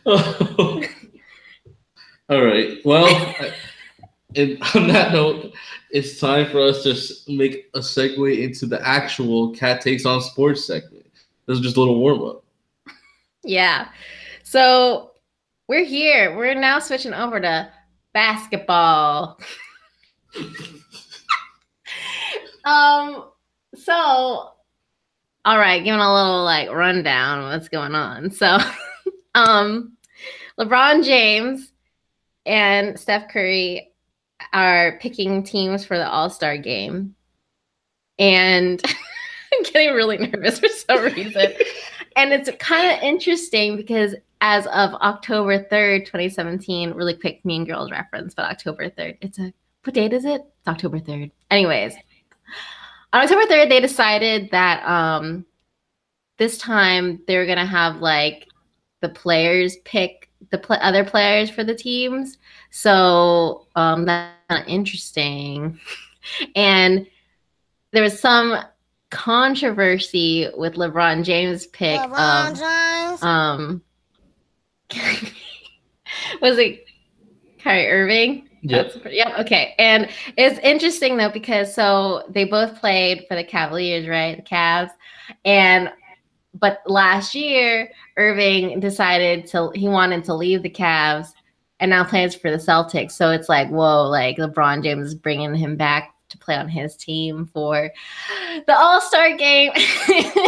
[0.05, 0.81] Oh.
[2.29, 2.77] All right.
[2.83, 3.53] Well, I-
[4.35, 5.54] and on that note,
[5.95, 10.65] it's time for us to make a segue into the actual Cat Takes on Sports
[10.65, 11.05] segment.
[11.45, 12.43] This is just a little warm up.
[13.45, 13.87] Yeah.
[14.43, 15.11] So
[15.69, 16.35] we're here.
[16.35, 17.71] We're now switching over to
[18.11, 19.39] basketball.
[22.65, 23.29] um,
[23.75, 24.51] so all
[25.45, 28.31] right, giving a little like rundown what's going on.
[28.31, 28.57] So
[29.35, 29.93] um
[30.59, 31.71] LeBron James
[32.45, 33.94] and Steph Curry
[34.53, 37.15] are picking teams for the All-Star game.
[38.19, 38.81] And
[39.53, 41.53] I'm getting really nervous for some reason.
[42.15, 47.91] and it's kind of interesting because as of October 3rd, 2017, really quick Mean Girls
[47.91, 49.17] reference, but October 3rd.
[49.21, 50.41] It's a what date is it?
[50.41, 51.31] It's October 3rd.
[51.51, 51.95] Anyways,
[53.13, 55.45] on October 3rd, they decided that um
[56.37, 58.47] this time they were gonna have like
[59.01, 62.37] the players pick the pl- other players for the teams.
[62.75, 65.79] So um that's kind of interesting.
[66.57, 67.07] and
[67.93, 68.57] there was some
[69.11, 73.23] controversy with LeBron James pick LeBron of James.
[73.23, 73.81] um
[76.41, 76.85] was it
[77.59, 78.49] Kyrie Irving?
[78.63, 79.01] Yep.
[79.01, 79.39] Pretty, yep.
[79.39, 79.73] Okay.
[79.79, 84.35] And it's interesting though because so they both played for the Cavaliers, right?
[84.35, 84.91] The Cavs,
[85.45, 85.93] and
[86.53, 91.29] but last year Irving decided to he wanted to leave the Cavs
[91.79, 93.11] and now plays for the Celtics.
[93.11, 96.95] So it's like whoa, like LeBron James is bringing him back to play on his
[96.95, 97.91] team for
[98.67, 99.71] the All Star game.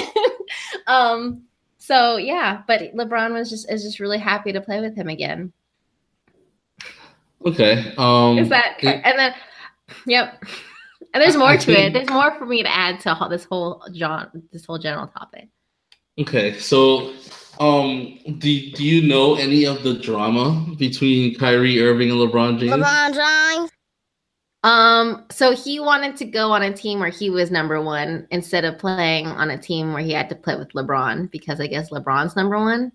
[0.88, 1.44] um.
[1.80, 5.54] So yeah, but LeBron was just is just really happy to play with him again.
[7.46, 7.94] Okay.
[7.98, 9.34] Um, Is that it- and then
[10.06, 10.44] yep.
[11.14, 11.94] And there's more I to it.
[11.94, 15.48] There's more for me to add to this whole John this whole general topic.
[16.20, 17.14] Okay, so
[17.60, 22.74] um, do do you know any of the drama between Kyrie Irving and LeBron James?
[22.74, 23.72] LeBron James.
[24.64, 28.66] Um, so he wanted to go on a team where he was number one instead
[28.66, 31.90] of playing on a team where he had to play with LeBron because I guess
[31.90, 32.92] LeBron's number one.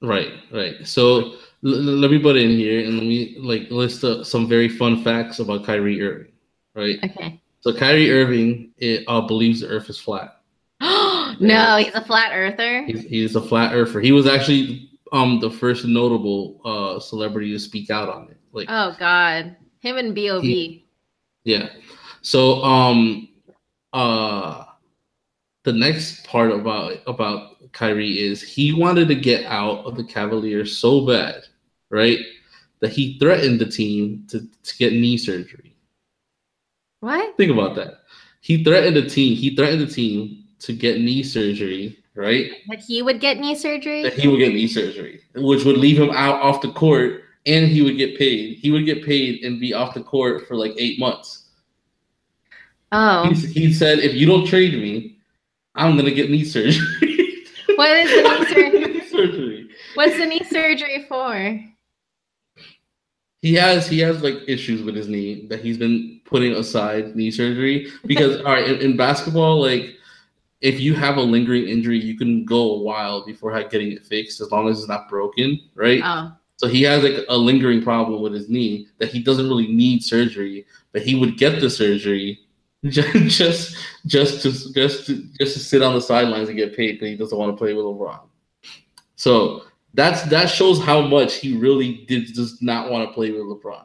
[0.00, 0.86] Right, right.
[0.86, 1.34] So
[1.64, 4.48] l- l- let me put it in here and let me like list uh, some
[4.48, 6.32] very fun facts about Kyrie Irving.
[6.74, 6.98] Right.
[7.02, 7.40] Okay.
[7.60, 10.41] So Kyrie Irving it, uh, believes the Earth is flat.
[11.42, 12.82] No, he's a flat earther.
[12.84, 14.00] He's, he's a flat earther.
[14.00, 18.36] He was actually um the first notable uh celebrity to speak out on it.
[18.52, 20.42] Like Oh God, him and Bob.
[20.42, 20.84] He-
[21.44, 21.68] Yeah.
[22.22, 23.28] So um
[23.92, 24.64] uh
[25.64, 30.76] the next part about about Kyrie is he wanted to get out of the Cavaliers
[30.76, 31.44] so bad,
[31.90, 32.18] right?
[32.80, 35.76] that he threatened the team to, to get knee surgery.
[36.98, 37.36] What?
[37.36, 38.00] Think about that.
[38.40, 39.36] He threatened the team.
[39.36, 42.50] He threatened the team to get knee surgery, right?
[42.68, 44.02] That he would get knee surgery?
[44.02, 47.66] That he would get knee surgery, which would leave him out off the court, and
[47.66, 48.58] he would get paid.
[48.58, 51.46] He would get paid and be off the court for like eight months.
[52.92, 53.30] Oh.
[53.30, 55.18] He, he said, "If you don't trade me,
[55.74, 57.18] I'm gonna get knee surgery."
[57.76, 58.92] What is the knee surgery?
[58.92, 59.70] Knee surgery.
[59.94, 61.60] What's the knee surgery for?
[63.40, 67.30] He has he has like issues with his knee that he's been putting aside knee
[67.30, 69.96] surgery because all right in, in basketball like
[70.62, 74.40] if you have a lingering injury you can go a while before getting it fixed
[74.40, 76.32] as long as it's not broken right Oh.
[76.56, 80.02] so he has like a lingering problem with his knee that he doesn't really need
[80.02, 82.40] surgery but he would get the surgery
[82.86, 86.92] just just just to just to, just to sit on the sidelines and get paid
[86.92, 88.20] because he doesn't want to play with LeBron
[89.16, 89.62] so
[89.94, 93.84] that's that shows how much he really did does not want to play with LeBron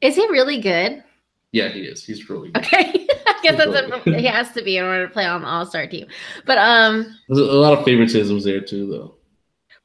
[0.00, 1.04] Is he really good?
[1.52, 2.04] Yeah, he is.
[2.04, 2.64] He's really good.
[2.64, 3.06] Okay.
[3.26, 5.66] I guess that's a, he has to be in order to play on the All
[5.66, 6.06] Star team.
[6.46, 9.14] But um, There's a lot of favoritisms there too, though.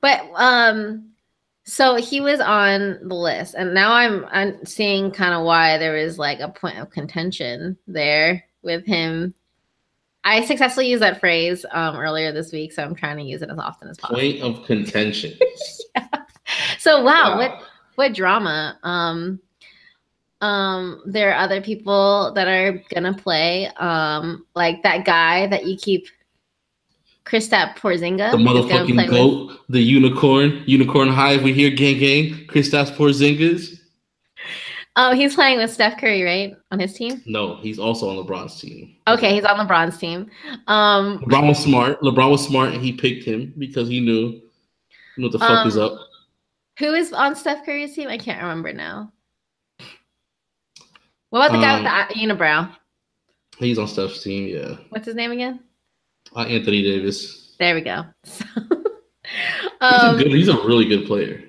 [0.02, 1.10] but um,
[1.64, 5.98] so he was on the list, and now I'm I'm seeing kind of why there
[5.98, 9.34] is like a point of contention there with him.
[10.24, 13.50] I successfully used that phrase um earlier this week, so I'm trying to use it
[13.50, 14.20] as often as possible.
[14.20, 15.34] Point of contention.
[15.96, 16.08] yeah.
[16.80, 17.38] So wow, Wow.
[17.38, 17.64] what
[17.96, 18.78] what drama.
[18.84, 19.40] Um
[20.42, 23.68] um there are other people that are gonna play.
[23.78, 26.08] Um like that guy that you keep
[27.26, 31.44] Kristaps Porzingis The motherfucking play with- goat, the unicorn, unicorn hive.
[31.44, 32.48] We hear gang gang.
[32.48, 33.74] Kristaps Porzingis.
[35.00, 36.56] Oh, he's playing with Steph Curry, right?
[36.72, 37.22] On his team?
[37.28, 38.96] No, he's also on LeBron's team.
[39.08, 40.30] Okay, he's on LeBron's team.
[40.68, 42.00] Um LeBron was smart.
[42.02, 44.42] LeBron was smart, and he picked him because he knew,
[45.18, 45.94] knew what the fuck Um, is up.
[46.80, 48.08] who is on Steph Curry's team?
[48.08, 49.12] I can't remember now.
[51.38, 52.76] What about the guy with the unibrow?
[53.58, 54.48] He's on Steph's team.
[54.48, 55.60] Yeah, What's his name again?
[56.36, 57.56] uh, Anthony Davis.
[57.60, 58.04] There we go.
[58.24, 58.42] He's
[59.82, 60.32] um, a good.
[60.32, 61.44] He's a really good player.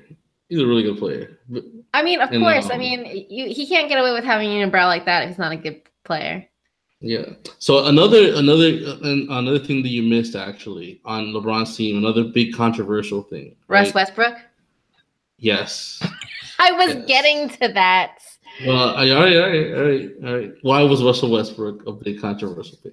[0.48, 1.38] He's a really good player.
[1.48, 1.64] But
[1.94, 2.70] I mean, of And, course.
[2.70, 5.28] I um, mean, you, he can't get away with having a unibrow like that if
[5.30, 6.46] he's not a good player.
[7.00, 7.26] Yeah.
[7.58, 12.54] So another another uh, another thing that you missed actually on LeBron's team, another big
[12.54, 13.54] controversial thing.
[13.68, 13.94] Russ right?
[13.94, 14.34] Westbrook.
[15.38, 16.02] Yes.
[16.58, 17.06] I was Yes.
[17.06, 18.18] getting to that.
[18.66, 19.36] Well, all right, all right,
[19.74, 20.52] all right, all right.
[20.62, 22.92] Why was Russell Westbrook a big controversial thing?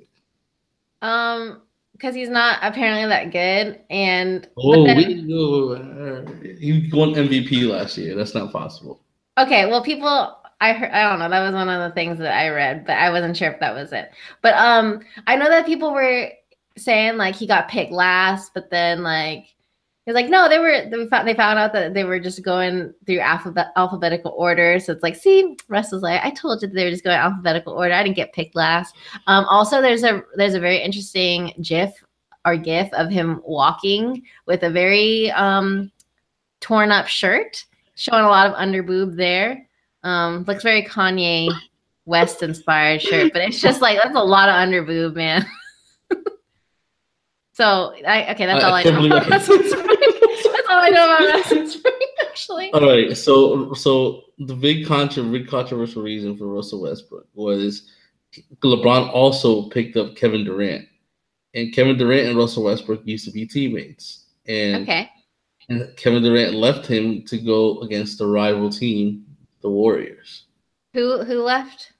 [1.01, 1.61] Um,
[1.93, 5.73] because he's not apparently that good, and Oh, then- we go.
[5.73, 8.15] uh, He won MVP last year.
[8.15, 8.99] That's not possible.
[9.37, 9.65] okay.
[9.65, 11.29] Well, people, I heard, I don't know.
[11.29, 13.73] That was one of the things that I read, but I wasn't sure if that
[13.73, 14.11] was it.
[14.41, 16.29] But um, I know that people were
[16.77, 19.54] saying like he got picked last, but then like.
[20.05, 20.87] He was like, no, they were.
[20.87, 24.79] They found, they found out that they were just going through alphabet alphabetical order.
[24.79, 27.73] So it's like, see, Russ was like, I told you they were just going alphabetical
[27.73, 27.91] order.
[27.95, 28.95] I didn't get picked last.
[29.25, 31.91] Um, also, there's a there's a very interesting GIF
[32.45, 35.91] or GIF of him walking with a very um,
[36.59, 39.67] torn up shirt, showing a lot of underboob there.
[40.03, 41.49] Um, looks very Kanye
[42.05, 45.43] West inspired shirt, but it's just like that's a lot of underboob, man.
[47.55, 49.05] so I okay, that's all I I, know.
[49.17, 49.61] About Spring.
[49.63, 52.73] that's all I know about Russell Spring, actually.
[52.73, 53.15] All right.
[53.15, 57.89] So, so the big contra- big controversial reason for Russell Westbrook was
[58.61, 60.85] LeBron also picked up Kevin Durant,
[61.53, 65.09] and Kevin Durant and Russell Westbrook used to be teammates, and Okay.
[65.69, 69.25] and Kevin Durant left him to go against the rival team,
[69.61, 70.43] the Warriors.
[70.93, 71.93] Who who left?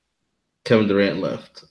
[0.66, 1.64] Kevin Durant left.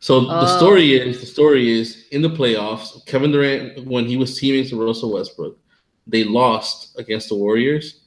[0.00, 0.46] So the Oh.
[0.58, 4.86] story is the story is in the playoffs, Kevin Durant when he was teammates with
[4.86, 5.58] Russell Westbrook,
[6.06, 8.00] they lost against the Warriors.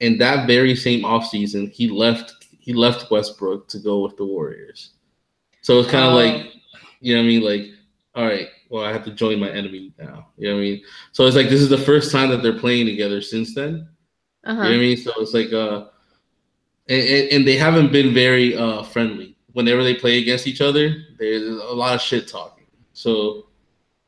[0.00, 4.90] And that very same offseason, he left he left Westbrook to go with the Warriors.
[5.62, 6.16] So it's kind of Oh.
[6.16, 6.52] like,
[7.00, 7.42] you know what I mean?
[7.42, 7.66] Like,
[8.14, 10.28] all right, well, I have to join my enemy now.
[10.38, 10.82] You know what I mean?
[11.12, 13.88] So it's like this is the first time that they're playing together since then.
[14.46, 14.74] Uh You know what.
[14.74, 14.96] I mean?
[14.96, 15.86] So it's like uh
[16.88, 19.31] and, and, and they haven't been very uh friendly.
[19.52, 22.64] Whenever they play against each other, there's a lot of shit talking.
[22.92, 23.46] So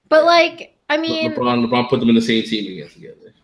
[0.08, 3.34] But like, I mean, LeBron LeBron put them in the same team again together.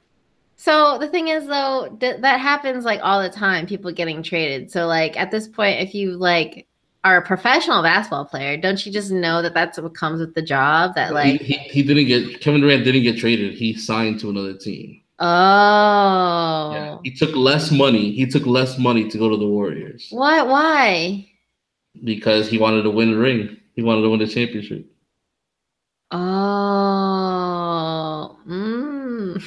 [0.57, 4.71] So the thing is though, th- that happens like all the time, people getting traded.
[4.71, 6.67] So like at this point, if you like
[7.03, 10.43] are a professional basketball player, don't you just know that that's what comes with the
[10.43, 10.95] job?
[10.97, 13.55] That like, he, he, he didn't get Kevin Durant didn't get traded.
[13.55, 15.01] He signed to another team.
[15.19, 16.99] oh, Yeah.
[17.05, 18.13] He took less money.
[18.13, 20.47] He took less money to go to the Warriors what?
[20.47, 21.30] Why?
[22.05, 23.57] Because he wanted to win the ring.
[23.75, 24.87] He wanted to win the championship.
[26.13, 26.19] Oh,
[28.47, 29.43] mm.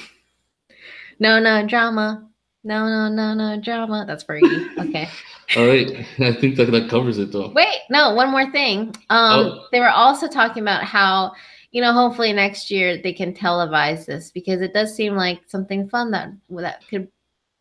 [1.19, 2.29] no, no drama.
[2.63, 4.05] No, no, no, no drama.
[4.07, 4.69] That's Fergie.
[4.77, 5.09] Okay.
[5.57, 6.05] All right.
[6.19, 7.49] I think that that covers it though.
[7.49, 8.95] Wait, no, one more thing.
[9.09, 9.67] Um, oh.
[9.71, 11.33] they were also talking about how,
[11.71, 15.89] you know, hopefully next year they can televise this because it does seem like something
[15.89, 17.09] fun that that could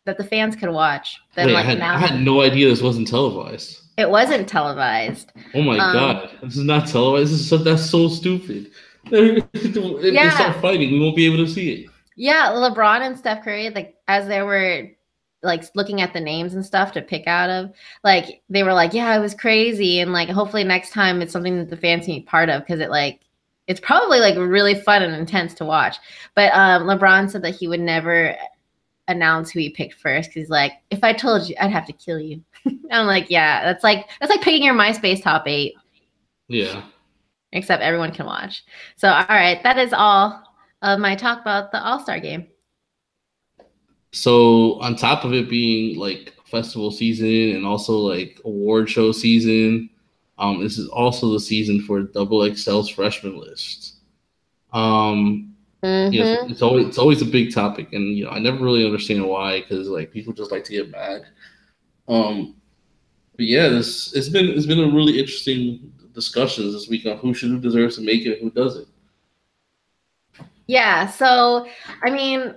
[0.05, 1.19] that the fans could watch.
[1.35, 3.82] Then, Wait, like, I, had, I had no idea this wasn't televised.
[3.97, 5.31] It wasn't televised.
[5.53, 7.31] Oh my um, god, this is not televised.
[7.31, 8.71] This is so, that's so stupid.
[9.11, 10.29] if yeah.
[10.29, 11.89] they start fighting, we won't be able to see it.
[12.15, 14.89] Yeah, LeBron and Steph Curry, like as they were
[15.41, 17.71] like looking at the names and stuff to pick out of,
[18.03, 21.57] like they were like, "Yeah, it was crazy," and like hopefully next time it's something
[21.57, 23.19] that the fans can be part of because it like
[23.67, 25.97] it's probably like really fun and intense to watch.
[26.35, 28.35] But um, LeBron said that he would never
[29.07, 31.93] announce who he picked first because he's like, if I told you, I'd have to
[31.93, 32.41] kill you.
[32.91, 35.73] I'm like, yeah, that's like that's like picking your MySpace top eight.
[36.47, 36.83] Yeah.
[37.51, 38.63] Except everyone can watch.
[38.95, 40.43] So all right, that is all
[40.81, 42.47] of my talk about the All Star game.
[44.11, 49.89] So on top of it being like festival season and also like award show season,
[50.37, 53.95] um, this is also the season for Double XL's freshman list.
[54.71, 55.53] Um,
[55.83, 56.13] Mm-hmm.
[56.13, 59.27] Yes, it's always it's always a big topic, and you know I never really understand
[59.27, 61.25] why because like people just like to get mad.
[62.07, 62.55] Um,
[63.35, 67.33] but yeah, this it's been it's been a really interesting discussions this week on who
[67.33, 68.87] should who deserves to make it and who doesn't.
[70.67, 71.67] Yeah, so
[72.03, 72.55] I mean,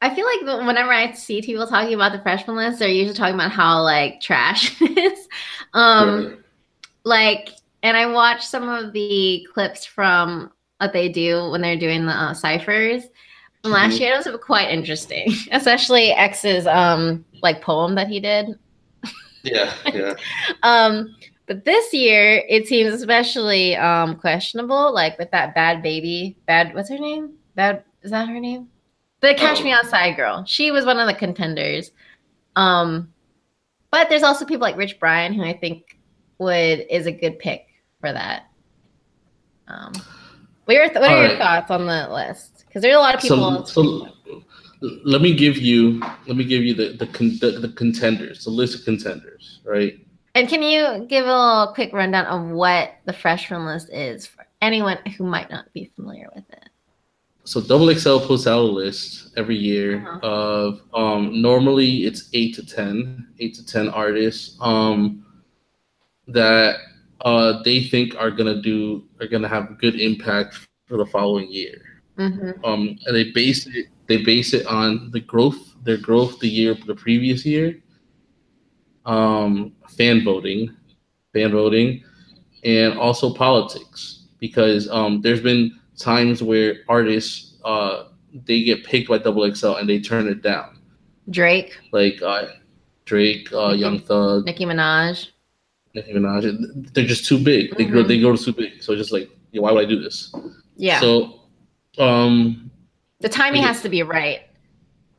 [0.00, 3.34] I feel like whenever I see people talking about the freshman list, they're usually talking
[3.34, 5.28] about how like trash it is.
[5.72, 6.38] Um, right.
[7.04, 7.48] like,
[7.82, 12.12] and I watched some of the clips from what they do when they're doing the
[12.12, 13.04] uh, ciphers.
[13.64, 14.02] And last mm-hmm.
[14.02, 18.58] year it was quite interesting, especially X's um like poem that he did.
[19.42, 20.14] Yeah, yeah.
[20.62, 21.14] um,
[21.46, 26.90] but this year it seems especially um questionable, like with that bad baby, bad what's
[26.90, 27.32] her name?
[27.54, 28.68] Bad is that her name?
[29.20, 29.64] The Cash oh.
[29.64, 30.44] Me Outside girl.
[30.46, 31.90] She was one of the contenders.
[32.56, 33.12] Um,
[33.90, 35.98] but there's also people like Rich Brian who I think
[36.38, 37.66] would is a good pick
[38.00, 38.50] for that.
[39.66, 39.92] Um,
[40.66, 41.38] what are, what are your right.
[41.38, 42.53] thoughts on the list?
[42.74, 43.64] Because there's a lot of people.
[43.66, 44.42] So, so,
[45.04, 48.74] let me give you let me give you the the, the the contenders, the list
[48.74, 49.94] of contenders, right?
[50.34, 54.44] And can you give a little quick rundown of what the freshman list is for
[54.60, 56.68] anyone who might not be familiar with it?
[57.44, 60.18] So Double XL puts out a list every year uh-huh.
[60.22, 65.24] of um, normally it's eight to ten, eight to ten artists um,
[66.26, 66.78] that
[67.20, 71.93] uh, they think are gonna do are gonna have good impact for the following year.
[72.18, 72.64] Mm-hmm.
[72.64, 76.76] Um, and they base it they base it on the growth their growth the year
[76.86, 77.78] the previous year,
[79.06, 80.74] um, fan voting,
[81.32, 82.02] fan voting,
[82.64, 88.04] and also politics because um, there's been times where artists uh,
[88.46, 90.78] they get picked by Double XL and they turn it down.
[91.30, 92.46] Drake, like uh,
[93.04, 95.28] Drake, uh, Nicki, Young Thug, Nicki Minaj.
[95.94, 96.92] Nicki Minaj.
[96.94, 97.70] They're just too big.
[97.70, 97.76] Mm-hmm.
[97.76, 98.02] They grow.
[98.02, 98.82] They grow too big.
[98.82, 100.34] So just like, why would I do this?
[100.76, 101.00] Yeah.
[101.00, 101.40] So,
[101.98, 102.70] um,
[103.20, 103.68] the timing yeah.
[103.68, 104.42] has to be right.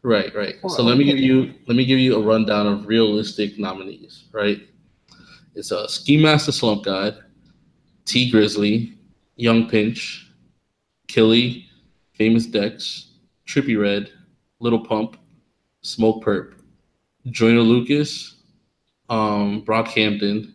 [0.03, 0.55] Right, right.
[0.67, 4.25] so let me give you let me give you a rundown of realistic nominees.
[4.31, 4.61] Right,
[5.55, 7.17] it's a uh, Ski Mask the Slump God,
[8.05, 8.97] Tee Grizzley,
[9.35, 10.31] Young Pinch,
[11.07, 11.65] Killy,
[12.13, 13.13] Famous Dex,
[13.47, 14.11] Trippie Redd,
[14.59, 15.17] Little Pump,
[15.83, 16.53] Smokepurpp,
[17.31, 18.35] Joyner Lucas,
[19.09, 20.53] um, Brockhampton,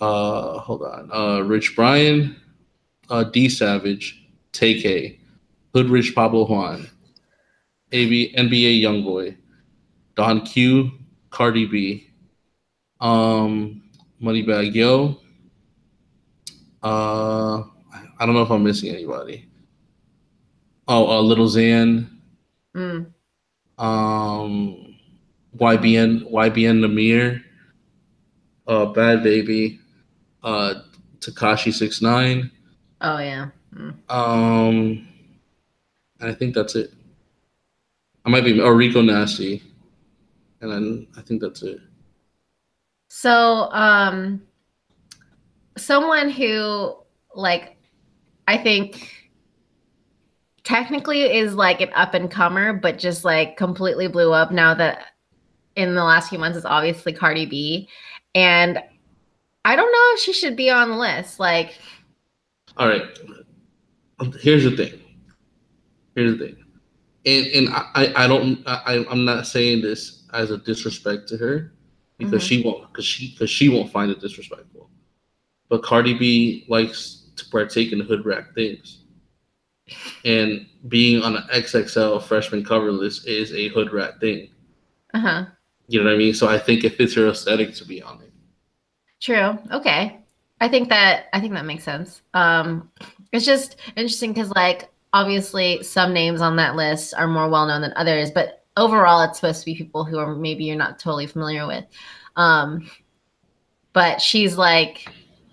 [0.00, 1.10] uh, hold on.
[1.12, 2.36] Uh, Rich Brian,
[3.10, 4.25] uh, D Savage,
[4.56, 5.20] Tay
[5.74, 6.88] Hood Rich Pablo Juan,
[7.92, 9.36] AB, NBA Youngboy,
[10.14, 10.90] Don Q,
[11.30, 12.10] Cardi B,
[13.00, 13.82] um,
[14.22, 15.18] Moneybagg Yo.
[16.82, 17.62] Uh,
[18.18, 19.48] I don't know if I'm missing anybody.
[20.88, 22.08] Oh, uh, Little Xan.
[22.74, 23.12] Mm.
[23.76, 24.96] Um,
[25.56, 27.42] YBN, YBN Nahmir.
[28.66, 29.78] Uh, Bhad Bhabie.
[30.42, 30.74] uh,
[31.18, 32.50] Tekashi Six Nine.
[33.00, 33.48] Oh yeah.
[34.08, 35.08] Um,
[36.20, 36.92] I think that's it.
[38.24, 39.62] I might be or Rico Nasty,
[40.60, 41.78] and then I think that's it.
[43.08, 44.42] So, um,
[45.76, 46.96] someone who
[47.34, 47.76] like,
[48.48, 49.12] I think
[50.64, 55.06] technically is like an up and comer, but just like completely blew up now that
[55.76, 57.88] in the last few months is obviously Cardi B,
[58.34, 58.82] and
[59.64, 61.38] I don't know if she should be on the list.
[61.38, 61.78] Like,
[62.76, 63.02] all right.
[64.40, 65.00] Here's the thing.
[66.14, 66.64] Here's the thing,
[67.26, 71.72] and and I I don't I I'm not saying this as a disrespect to her
[72.18, 72.48] because mm-hmm.
[72.48, 74.90] she won't because she because she won't find it disrespectful.
[75.68, 79.04] But Cardi B likes to partake in hood rat things,
[80.24, 84.48] and being on an XXL freshman cover list is a hood rat thing.
[85.12, 85.44] Uh huh.
[85.88, 86.34] You know what I mean?
[86.34, 88.32] So I think it fits her aesthetic to be on it.
[89.20, 89.58] True.
[89.70, 90.18] Okay.
[90.60, 92.22] I think that I think that makes sense.
[92.34, 92.90] Um,
[93.36, 97.82] it's just interesting because like obviously some names on that list are more well known
[97.82, 101.26] than others, but overall it's supposed to be people who are maybe you're not totally
[101.26, 101.84] familiar with.
[102.36, 102.90] Um,
[103.92, 105.08] but she's like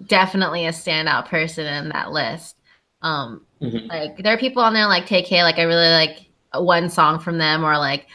[0.05, 2.57] definitely a standout person in that list.
[3.01, 3.87] Um, Mhm.
[3.89, 7.37] like there are people on there like TK, like I really like one song from
[7.37, 8.07] them, or like,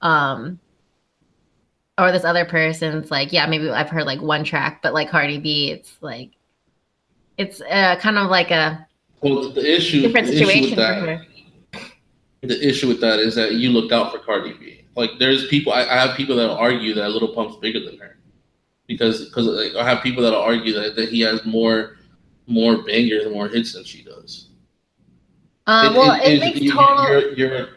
[0.00, 0.58] um,
[1.98, 5.38] or this other person's like, yeah, maybe I've heard like one track, but like Cardi
[5.38, 6.30] B, it's like,
[7.36, 8.87] it's uh, kind of like a
[9.20, 11.26] Well, the issue, different the issue situation with for that, her.
[12.42, 14.84] the issue with that is that you looked out for Cardi B.
[14.96, 15.72] Like, there's people.
[15.72, 18.18] I, I have people that argue that Little Pump's bigger than her
[18.86, 21.96] because because like, I have people that argue that, that he has more
[22.46, 24.48] more bangers and more hits than she does.
[25.66, 27.08] Um, well, it, it- makes you- total.
[27.10, 27.68] You're, you're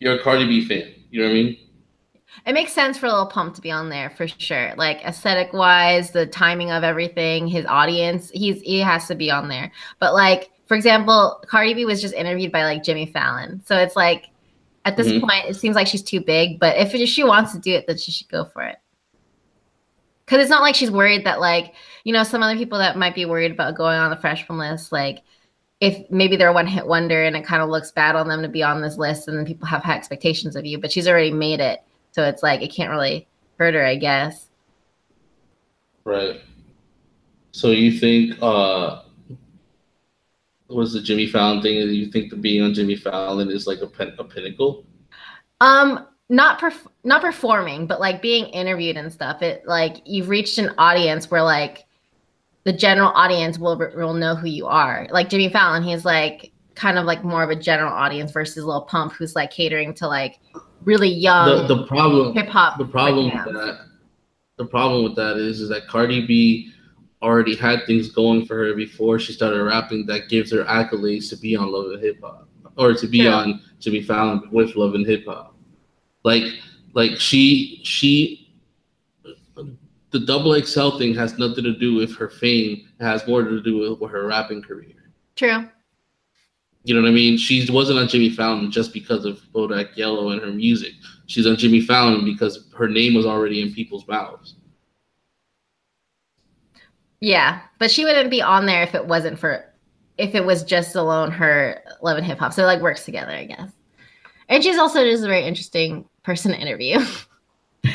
[0.00, 0.94] you're a Cardi B fan.
[1.10, 1.58] You know what I mean?
[2.46, 4.72] It makes sense for Lil Pump to be on there for sure.
[4.76, 9.48] Like aesthetic wise, the timing of everything, his audience, he's he has to be on
[9.48, 9.72] there.
[9.98, 13.62] But like, for example, Cardi B was just interviewed by like Jimmy Fallon.
[13.64, 14.26] So it's like
[14.84, 15.20] at this Mhm.
[15.20, 16.60] point, it seems like she's too big.
[16.60, 18.76] But if, if she wants to do it, then she should go for it.
[20.26, 21.72] Cause it's not like she's worried that like,
[22.04, 24.92] you know, some other people that might be worried about going on the freshman list,
[24.92, 25.22] like
[25.80, 28.42] if maybe they're a one hit wonder and it kind of looks bad on them
[28.42, 31.08] to be on this list and then people have high expectations of you, but she's
[31.08, 31.82] already made it.
[32.12, 33.26] So it's like it can't really
[33.58, 34.48] hurt her, I guess.
[36.04, 36.42] Right.
[37.52, 39.00] So you think uh
[40.76, 41.74] was the Jimmy Fallon thing?
[41.80, 44.84] Do you think the being on Jimmy Fallon is like a, pen, a pinnacle?
[45.60, 49.42] Um, not perf- not performing, but like being interviewed and stuff.
[49.42, 51.86] It like you've reached an audience where like
[52.64, 55.06] the general audience will will know who you are.
[55.10, 58.82] Like Jimmy Fallon, he's like kind of like more of a general audience versus Lil
[58.82, 60.38] Pump, who's like catering to like
[60.84, 62.78] really young the the problem hip hop.
[62.78, 63.86] the problem with that
[64.58, 66.72] the problem with that is is that Cardi B
[67.22, 71.36] already had things going for her before she started rapping that gives her accolades to
[71.36, 73.30] be on Love and Hip Hop or to be True.
[73.30, 75.56] on Jimmy Fallon with Love and Hip Hop.
[76.24, 76.44] Like
[76.94, 78.48] like she she
[80.10, 82.88] the double XL thing has nothing to do with her fame.
[82.98, 84.94] It has more to do with, with her rapping career.
[85.36, 85.68] True.
[86.84, 87.36] You know what I mean?
[87.36, 90.92] She wasn't on Jimmy Fallon just because of Bodak Yellow and her music.
[91.26, 94.54] She's on Jimmy Fallon because her name was already in people's mouths.
[97.20, 99.64] Yeah, but she wouldn't be on there if it wasn't for
[100.18, 102.52] if it was just alone her love and hip hop.
[102.52, 103.70] So it like works together, I guess.
[104.48, 106.98] And she's also just a very interesting person to interview.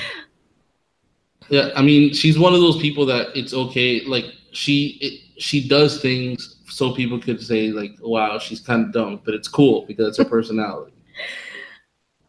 [1.49, 4.01] Yeah, I mean, she's one of those people that it's okay.
[4.05, 8.93] Like she, it, she does things so people could say like, "Wow, she's kind of
[8.93, 10.93] dumb," but it's cool because it's her personality.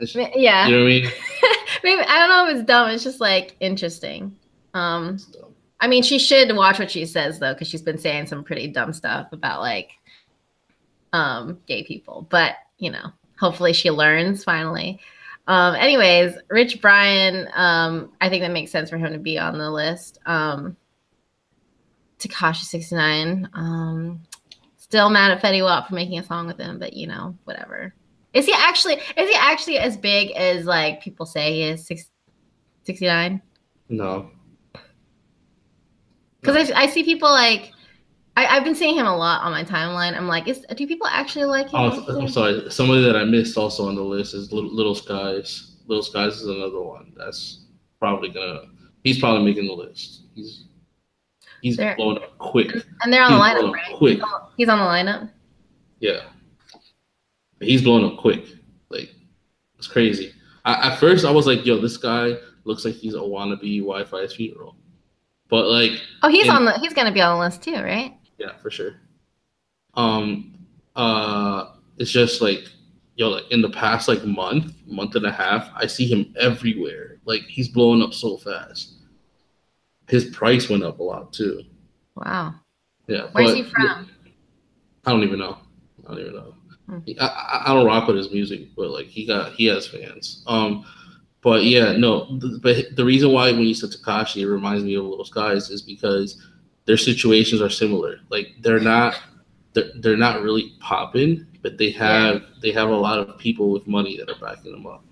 [0.00, 0.68] It's- you yeah.
[0.68, 1.10] know what I mean?
[1.84, 2.90] Maybe I don't know if it's dumb.
[2.90, 4.36] It's just like interesting.
[4.74, 5.53] Um, It's dumb.
[5.80, 8.68] I mean, she should watch what she says though, because she's been saying some pretty
[8.68, 9.90] dumb stuff about like
[11.12, 12.26] um gay people.
[12.30, 15.00] But you know, hopefully she learns finally.
[15.46, 19.58] Um, anyways, Rich Brian, um, I think that makes sense for him to be on
[19.58, 20.18] the list.
[20.24, 20.76] Um,
[22.18, 23.50] Tekashi 69.
[23.52, 24.22] Um,
[24.76, 27.94] still mad at Fetty Wap for making a song with him, but you know, whatever.
[28.32, 31.86] Is he actually is he actually as big as like people say he is?
[31.86, 32.10] Six,
[32.84, 33.40] 69?
[33.88, 34.30] No,
[36.44, 37.72] Because I, I see people like
[38.36, 40.16] I, I've been seeing him a lot on my timeline.
[40.16, 41.74] I'm like, is do people actually like him?
[41.74, 42.68] oh, I'm sorry.
[42.70, 45.76] Somebody that I missed also on the list is Little, Little Skies.
[45.86, 47.12] Little Skies is another one.
[47.16, 47.66] That's
[48.00, 48.62] probably gonna.
[49.04, 50.22] He's probably making the list.
[50.34, 50.64] He's
[51.62, 52.74] he's There- blowing up quick.
[53.02, 53.96] And they're on the lineup, right?
[53.96, 54.20] quick.
[54.56, 55.30] He's on the lineup.
[56.00, 56.22] Yeah.
[57.60, 58.44] He's blowing up quick.
[58.90, 59.10] Like,
[59.78, 60.32] it's crazy.
[60.64, 62.34] I, at first, I was like, yo, this guy
[62.64, 64.74] looks like he's a wannabe Wifisfuneral.
[65.54, 65.92] But, like,
[66.24, 68.12] Oh, he's on the he's gonna be on the list too, right?
[68.38, 68.96] yeah, for sure.
[69.94, 70.58] Um,
[70.96, 72.64] uh, it's just like,
[73.14, 77.18] yo, like in the past, like, month, month and a half, I see him everywhere.
[77.24, 78.94] Like, he's blowing up so fast.
[80.08, 81.62] His price went up a lot, too.
[82.16, 82.56] Wow.
[83.06, 83.28] Yeah.
[83.30, 84.10] Where's but- he from?
[85.06, 85.58] I don't even know.
[86.04, 86.54] I don't even know.
[86.88, 86.98] Hmm.
[87.20, 90.42] I, I, I don't rock with his music, but like he got he has fans.
[90.48, 90.84] Um,
[91.44, 92.24] but yeah, no.
[92.40, 95.70] th- But the reason why when you said Tekashi, it reminds me of Little Skies
[95.70, 96.42] is because
[96.86, 98.16] their situations are similar.
[98.30, 99.20] Like they're not
[99.74, 103.86] they're, they're not really popping, but they have they have a lot of people with
[103.86, 105.04] money that are backing them up.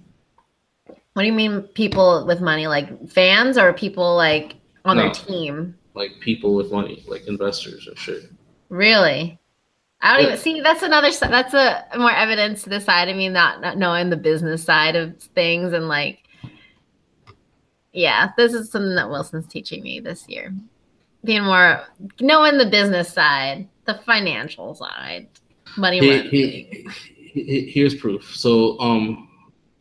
[1.12, 2.66] What do you mean people with money?
[2.66, 5.03] Like fans or people like on No.
[5.05, 5.76] their team?
[5.95, 8.24] Like people with money, like investors and shit.
[8.70, 9.39] Really?
[10.01, 10.61] I don't even see.
[10.62, 11.11] That's another.
[11.20, 14.97] That's a more evidence to the side of me not, not knowing the business side
[14.97, 16.22] of things and like
[17.93, 20.55] Yeah, this is something that Wilson's teaching me this year.
[21.24, 21.82] Being more
[22.20, 25.28] knowing the business side, the financial side,
[25.76, 26.01] money.
[26.01, 26.88] He- he-
[27.34, 28.34] he- here's proof.
[28.34, 29.28] So, um,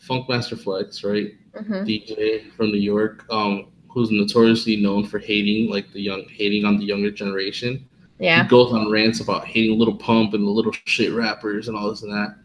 [0.05, 1.32] Funkmaster Flex, right?
[1.55, 1.86] Mhm.
[1.86, 6.78] DJ from New York, um, who's notoriously known for hating like the young, hating on
[6.78, 7.86] the younger generation.
[8.20, 8.43] Yeah.
[8.43, 11.89] He goes on rants about hating Little Pump and the little shit rappers and all
[11.89, 12.36] this and that.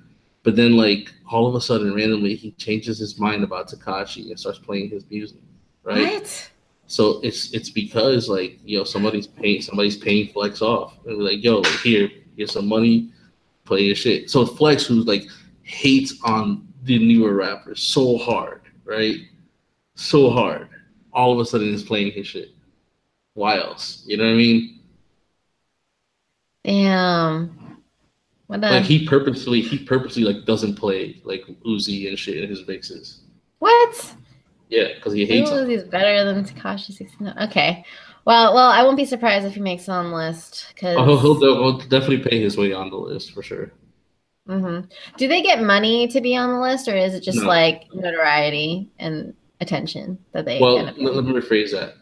[0.42, 4.38] But then, like, all of a sudden, randomly, he changes his mind about Tekashi and
[4.38, 5.38] starts playing his music,
[5.86, 6.20] right?
[6.20, 6.50] What?
[6.88, 11.42] So it's it's because like yo somebody's paying somebody's paying Flex off and we're like
[11.42, 13.10] yo like here here's some money
[13.64, 14.30] play your shit.
[14.30, 15.24] So Flex who's like
[15.62, 19.16] hates on the newer rappers so hard right
[19.96, 20.68] so hard
[21.12, 22.50] all of a sudden is playing his shit.
[23.34, 24.02] Why else?
[24.06, 24.80] You know what I mean?
[26.64, 27.82] Damn.
[28.46, 32.48] What a Like he purposely he purposely like doesn't play like Uzi and shit in
[32.48, 33.22] his mixes.
[33.58, 34.14] what?
[34.68, 35.68] Yeah, because he hates on.
[35.68, 37.34] He's better than Tekashi 69.
[37.48, 37.84] Okay.
[38.24, 41.04] Well, well, I won't be surprised if he makes it on the list because Oh,
[41.04, 43.70] he'll, he'll, de- he'll definitely pay his way on the list for sure.
[44.48, 44.88] Mhm.
[45.16, 47.46] Do they get money to be on the list, or is it just No.
[47.46, 50.60] like notoriety and attention that they?
[50.60, 51.94] Well, let, let me rephrase that.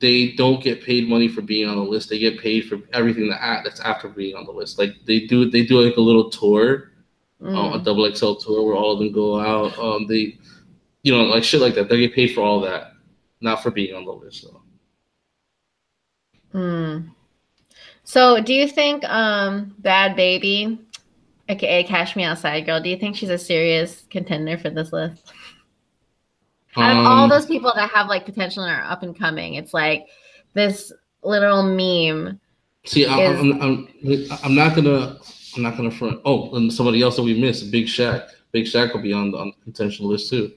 [0.00, 2.08] They don't get paid money for being on the list.
[2.08, 4.78] They get paid for everything that that's after being on the list.
[4.78, 6.86] Like they do, they do like a little tour,
[7.42, 7.56] Mm.
[7.56, 9.78] uh, a double XL tour where all of them go out.
[9.78, 10.38] Um, they,
[11.02, 11.88] you know, like shit like that.
[11.88, 12.92] They get paid for all that,
[13.40, 14.62] not for being on the list though.
[16.58, 17.10] Mm.
[18.04, 20.78] So, do you think um, Bhad Bhabie,
[21.48, 25.32] aka Cash Me Outside Girl, do you think she's a serious contender for this list?
[26.76, 29.54] Out of all Um, those people that have like potential and are up and coming,
[29.54, 30.06] it's like
[30.54, 30.92] this
[31.22, 32.40] literal meme.
[32.84, 33.88] See, I, is- I'm, I'm,
[34.44, 35.18] I'm not gonna,
[35.56, 36.20] I'm not gonna front.
[36.24, 38.28] Oh, and somebody else that we missed, Big Shaq.
[38.52, 40.52] Big Shaq will be on the on the contention list too.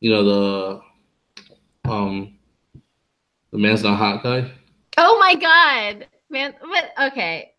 [0.00, 2.36] You know the, um,
[3.50, 4.50] the man's not hot guy.
[4.98, 6.54] Oh my god, man!
[6.60, 7.52] But okay,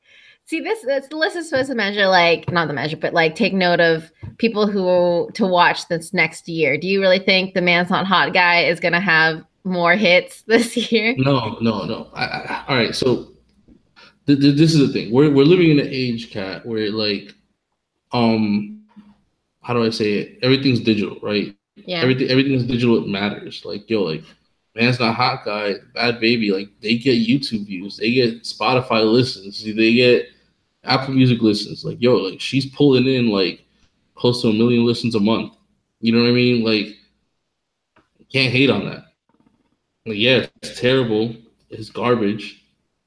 [0.46, 0.82] see this.
[0.84, 4.12] This list is supposed to measure like not the measure, but like take note of
[4.38, 6.78] people who to watch this next year.
[6.78, 10.78] Do you really think the man's not hot guy is gonna have more hits this
[10.92, 11.16] year?
[11.18, 12.10] No, no, no.
[12.14, 13.34] I, I, all right, so
[14.28, 15.12] th- th- this is the thing.
[15.12, 17.34] We're we're living in an age, Kat, where like,
[18.12, 18.86] um,
[19.62, 20.40] how do I say it?
[20.44, 21.57] Everything's digital, right?
[21.88, 22.02] Yeah.
[22.02, 22.98] Everything everything is digital.
[22.98, 23.64] It matters.
[23.64, 24.24] Like yo, like
[24.76, 26.52] man's not hot guy, Bhad Bhabie.
[26.52, 30.28] Like they get YouTube views, they get Spotify listens, they get
[30.84, 31.86] Apple Music listens.
[31.86, 33.66] Like yo, like she's pulling in like
[34.16, 35.54] close to a million listens a month.
[36.02, 36.62] You know what I mean?
[36.62, 36.98] Like
[38.34, 39.06] can't hate on that.
[40.06, 41.34] Like yeah, it's terrible.
[41.70, 42.66] It's garbage.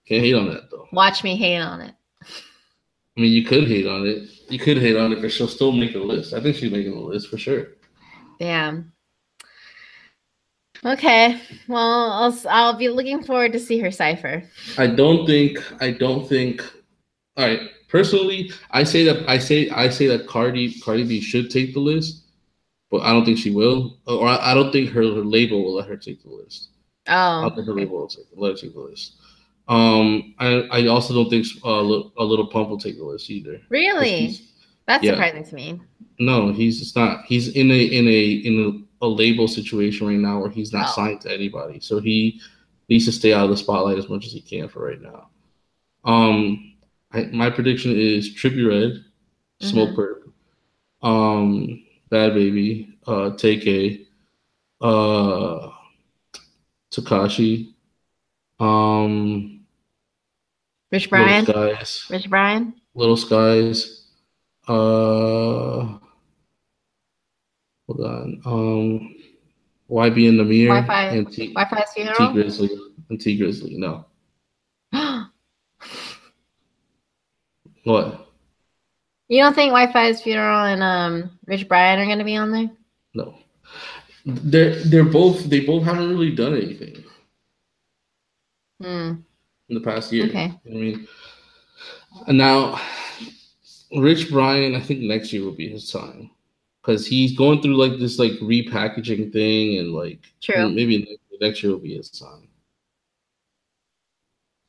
[0.09, 0.89] Can't hate on that though.
[0.91, 1.95] Watch me hate on it.
[2.23, 4.31] I mean, you could hate on it.
[4.49, 6.33] You could hate on it, but she'll still make a list.
[6.33, 7.67] I think she's making a list for sure.
[8.41, 8.93] Damn.
[10.85, 11.39] Okay.
[11.69, 14.43] Well, I'll I'll be looking forward to see her cipher.
[14.79, 15.59] I don't think.
[15.83, 16.63] I don't think.
[17.37, 17.61] All right.
[17.89, 21.81] Personally, I say that I say I say that Cardi Cardi B should take the
[21.81, 22.25] list,
[22.91, 25.75] but I don't think she will, or I, I don't think her, her label will
[25.75, 26.69] let her take the list.
[27.07, 27.43] I Oh.
[27.43, 29.17] don't think her label will take, let her take the list.
[29.69, 33.61] Um, I I also don't think uh, a little pump will take the list either.
[33.69, 34.39] Really?
[34.87, 35.13] That's yeah.
[35.13, 35.81] surprising to me.
[36.21, 37.25] No, he's not.
[37.25, 40.91] He's in a in a in a, a label situation right now where he's not
[40.91, 41.81] signed to anybody.
[41.81, 42.43] So he
[42.91, 45.31] needs to stay out of the spotlight as much as he can for right now.
[46.05, 46.75] Um,
[47.11, 49.03] I, my prediction is Trippie Redd,
[49.67, 50.31] Smoke Perp,
[51.03, 54.07] um, Bhad Bhabie, uh, TK,
[54.83, 55.71] uh,
[56.91, 57.73] Tekashi,
[58.59, 59.65] um,
[60.93, 61.47] Rich Brian.
[61.47, 62.75] Little Skies, Rich Brian.
[62.95, 64.07] Little Skies,
[64.69, 65.99] uh,
[67.91, 69.15] hold on, um,
[69.91, 72.69] YBN Nahmir Wi-Fi- and T, Wi-Fi's Tee Grizzley
[73.09, 73.77] and Tee Grizzley.
[73.77, 74.05] No,
[77.85, 78.27] what?
[79.29, 82.71] you don't think Wifisfuneral and um Rich Brian are gonna be on there?
[83.15, 83.35] No,
[84.25, 87.05] they're they're both they both haven't really done anything
[88.81, 89.13] Hmm.
[89.69, 90.27] in the past year.
[90.27, 90.53] Okay.
[90.67, 91.07] I mean,
[92.27, 92.81] and now
[93.97, 96.31] Rich Brian, I think next year will be his time
[96.83, 100.69] because he's going through like this like repackaging thing and like True.
[100.71, 102.49] maybe next- next year will be his time.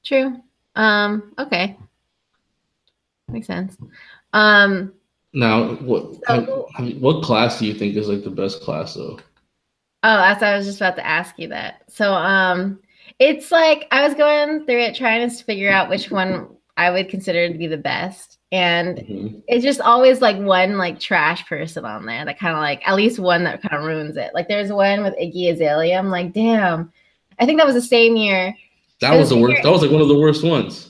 [0.04, 0.42] True.
[0.76, 1.34] Um.
[1.38, 1.78] Okay.
[3.28, 3.78] Makes sense.
[4.34, 4.94] Um.
[5.34, 8.94] Now, what So- I mean, what class do you think is like the best class
[8.96, 9.20] though?
[10.04, 11.84] Oh, that's I was just about to ask you that.
[11.88, 12.80] So, um,
[13.20, 17.08] it's like I was going through it trying to figure out which one I would
[17.10, 18.40] consider to be the best.
[18.52, 19.44] And Mhm.
[19.48, 22.96] it's just always like one like trash person on there that kind of like at
[22.96, 24.32] least one that kind of ruins it.
[24.34, 25.98] Like there's one with Iggy Azalea.
[25.98, 26.92] I'm like, damn.
[27.40, 28.56] I think that was the same year.
[29.00, 29.64] That was the worst.
[29.64, 30.90] That was like one of the worst ones.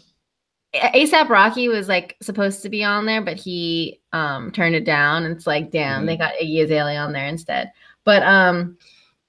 [0.74, 5.24] ASAP Rocky was like supposed to be on there, but he um turned it down.
[5.24, 7.72] And it's like, damn, they got Iggy Azalea on there instead.
[8.06, 8.78] But um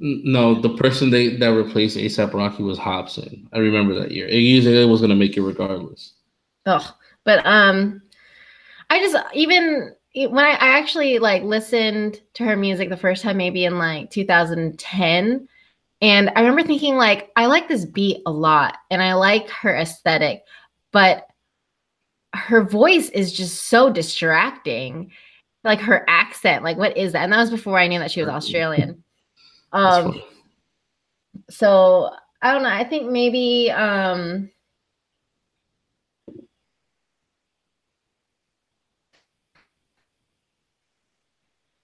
[0.00, 3.46] No, the person they that replaced ASAP Rocky was Hopsin.
[3.52, 4.26] I remember that year.
[4.26, 6.14] Iggy Azalea was gonna make it regardless.
[6.66, 6.94] Oh,
[7.24, 8.01] but um,
[8.92, 13.38] I just even when I, I actually like listened to her music the first time,
[13.38, 15.48] maybe in like 2010,
[16.02, 19.74] and I remember thinking like I like this beat a lot, and I like her
[19.74, 20.42] aesthetic,
[20.92, 21.26] but
[22.34, 25.10] her voice is just so distracting.
[25.64, 27.22] Like her accent, like what is that?
[27.22, 29.02] And that was before I knew that she was Australian.
[29.72, 30.20] Um,
[31.48, 32.10] so
[32.42, 32.68] I don't know.
[32.68, 34.50] I think maybe um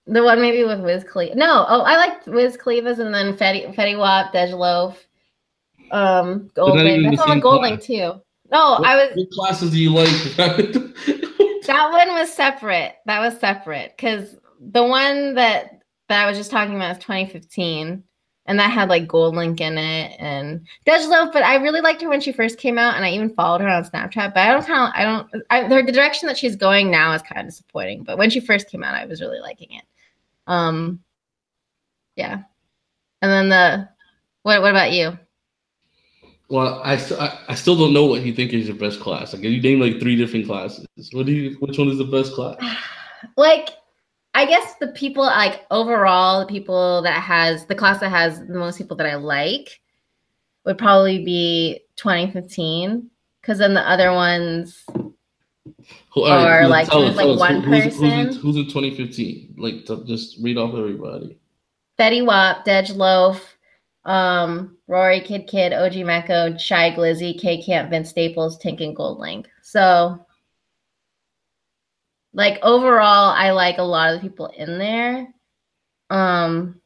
[0.09, 1.35] the one maybe with Wiz Khalifa.
[1.35, 5.07] No, oh I liked Wiz Khalifa's and then Fetty Fetty Wap, Dej Loaf,
[5.91, 7.09] um, Goldlink.
[7.09, 8.21] That's on Goldlink too.
[8.51, 10.09] No, What, I was what classes do you like?
[10.37, 12.95] that one was separate.
[13.05, 18.03] That was separate because the one that that I was just talking about is 2015,
[18.47, 21.31] and that had like Gold Link in it and Dej Loaf.
[21.31, 23.69] But I really liked her when she first came out, and I even followed her
[23.69, 24.33] on Snapchat.
[24.33, 27.21] But I don't kind of, I don't, I, the direction that she's going now is
[27.21, 28.03] kind of disappointing.
[28.03, 29.83] But when she first came out, I was really liking it.
[30.49, 30.99] Um,
[32.15, 32.41] yeah,
[33.21, 33.89] and then the
[34.43, 34.61] what?
[34.61, 35.17] What about you?
[36.49, 39.33] well, I, I I still don't know what you think is your best class.
[39.33, 40.85] Like you name like three different classes.
[41.13, 41.55] What do you?
[41.59, 42.57] Which one is the best class?
[43.37, 43.69] like
[44.33, 48.53] i guess the people like overall the people that has the class that has the
[48.53, 49.81] most people that i like
[50.65, 53.09] would probably be 2015
[53.41, 54.85] because then the other ones
[56.13, 58.41] Who, Or, who- like, tell us, like, tell one who- who's, who's, in, person.
[58.41, 59.55] who's in 2015?
[59.57, 61.37] Like to just read off everybody.
[61.99, 63.55] Fetty Wap, Dej Loaf,
[64.05, 69.19] um, Raury, Kidd Kidd, OG Maco, Shy Glizzy, K Camp, Vince Staples, Tink, and Gold
[69.19, 69.47] Link.
[69.61, 70.25] So,
[72.33, 75.27] like overall, I like a lot of the people in there.
[76.09, 76.79] Um,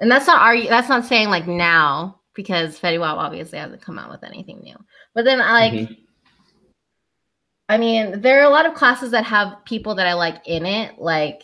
[0.00, 0.68] and that's not argue.
[0.68, 4.76] That's not saying like now because Fetty Wap obviously hasn't come out with anything new.
[5.14, 5.72] But then I like.
[5.72, 5.98] Mhm.
[7.68, 10.66] I mean, there are a lot of classes that have people that I like in
[10.66, 10.98] it.
[10.98, 11.42] Like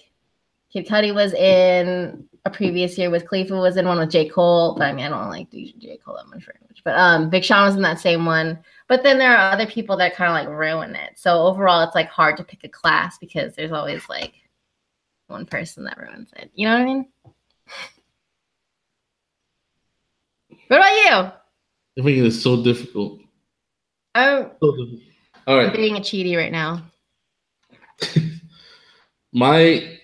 [0.72, 4.28] Kid Cudi was in a previous year with Khalifa was in one with J.
[4.28, 4.74] Cole.
[4.76, 5.98] But I mean, I don't like J.
[6.04, 6.82] Cole that much very much.
[6.84, 8.58] But um Big Sean was in that same one.
[8.88, 11.18] But then there are other people that kind of like ruin it.
[11.18, 14.34] So overall it's like hard to pick a class because there's always like
[15.28, 16.50] one person that ruins it.
[16.54, 17.08] You know what I mean?
[20.68, 21.32] What about you?
[21.98, 23.20] I think it is so difficult.
[24.14, 25.09] I'm So difficult.
[25.50, 25.72] All right.
[25.74, 26.84] being a cheaty right now.
[29.32, 29.98] my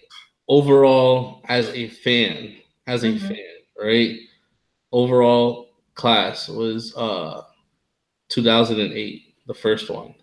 [0.48, 2.56] overall as a fan,
[2.88, 3.20] as a Mhm.
[3.28, 4.18] fan, right?
[4.90, 7.42] Overall class was uh
[8.28, 10.14] 2008, the first one.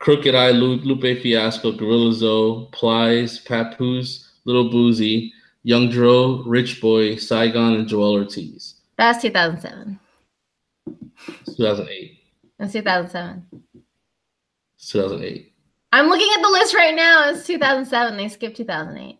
[0.00, 5.30] Crooked I, Lu- Lupe Fiasco, Gorilla Zoe, Plies, Papoose, Little Boosie,
[5.62, 8.80] Young Dro, Rich Boy, Saigon, and Joel Ortiz.
[8.98, 10.00] That's 2007.
[11.46, 12.18] 2008.
[12.58, 13.46] That's 2007.
[14.90, 15.52] 2008.
[15.92, 17.28] I'm looking at the list right now.
[17.30, 18.16] It's 2007.
[18.16, 19.18] They skipped 2008.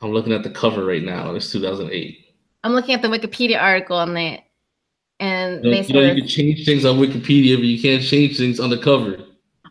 [0.00, 1.34] I'm looking at the cover right now.
[1.34, 2.18] It's 2008.
[2.64, 4.42] I'm looking at the Wikipedia article on it,
[5.20, 7.80] and You know, they you, said, know, you can change things on Wikipedia, but you
[7.80, 9.16] can't change things on the cover.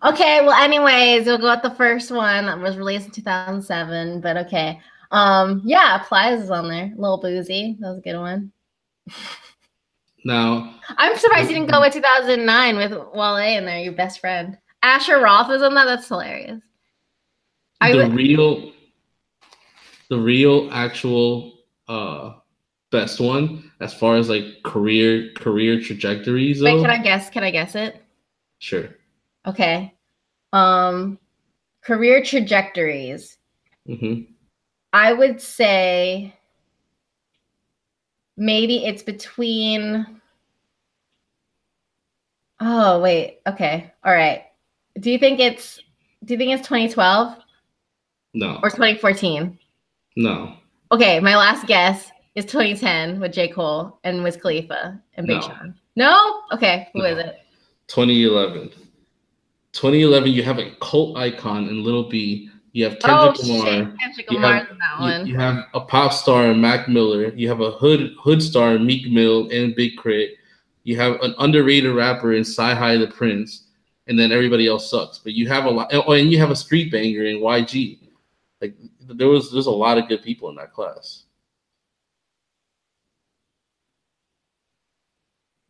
[0.03, 4.21] okay, well, anyways, we'll go with the first one that was released in 2007.
[4.21, 4.79] But okay,
[5.11, 6.91] um, yeah, Plies is on there.
[6.97, 8.51] Little Boosie, that was a good one.
[10.25, 14.57] Now, I'm surprised you didn't go with 2009 with Wale in there, your best friend.
[14.81, 15.85] Asher Roth is on that.
[15.85, 16.61] That's hilarious.
[17.81, 18.71] I the would- real,
[20.09, 21.53] the real actual
[21.87, 22.33] uh
[22.91, 26.61] best one as far as like career career trajectories.
[26.61, 27.29] Wait, though, can I guess?
[27.29, 28.01] Can I guess it?
[28.59, 28.89] Sure.
[29.45, 29.93] Okay.
[30.53, 31.19] Um,
[31.83, 33.37] career trajectories.
[33.87, 34.31] Mm-hmm.
[34.93, 36.33] I would say
[38.37, 40.05] maybe it's between.
[42.59, 43.39] Oh wait.
[43.45, 43.93] Okay.
[44.03, 44.43] All right.
[44.99, 45.79] Do you think it's?
[46.25, 47.37] Do you think it's 2012
[48.33, 49.57] No, or 2014?
[50.15, 50.53] no,
[50.91, 53.49] Okay, my last guess is 2010 with J.
[53.49, 55.41] Cole and Wiz Khalifa and Big No.
[55.41, 55.75] Sean.
[55.95, 56.41] No.
[56.53, 56.87] Okay.
[56.93, 57.05] Who No.
[57.05, 57.35] is it?
[57.87, 58.69] 2011.
[59.73, 62.49] 2011, you have a cult icon in Little B.
[62.73, 63.65] You have oh Kendrick Lamar.
[63.65, 63.99] shit!
[63.99, 65.27] Kendrick You have- in that You, one.
[65.27, 67.33] you have a pop star in Mac Miller.
[67.35, 70.35] You have a hood hood star in Meek Mill and Big Crit.
[70.83, 73.66] You have an underrated rapper in CyHi the Prynce,
[74.07, 75.19] and then everybody else sucks.
[75.19, 77.99] But you have a lot, oh, and you have a street banger in YG.
[78.61, 78.75] Like
[79.07, 81.23] there was there's a lot of good people in that class.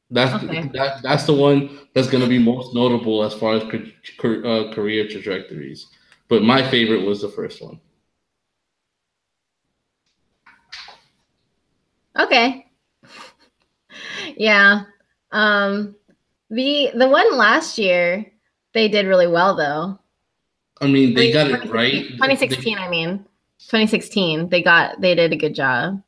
[0.09, 0.69] That's okay.
[0.69, 5.05] that, that's the one that's going to be most notable as far as uh, career
[5.05, 5.87] trajectories.
[6.29, 7.79] But my favorite was the first one.
[12.17, 12.67] Okay.
[14.37, 14.83] yeah.
[15.31, 15.95] Um
[16.49, 18.25] the the one last year
[18.73, 19.99] they did really well though.
[20.79, 22.07] I mean, they got it right.
[22.09, 23.25] 2016, they, I mean.
[23.59, 24.49] 2016.
[24.49, 26.01] They got they did a good job.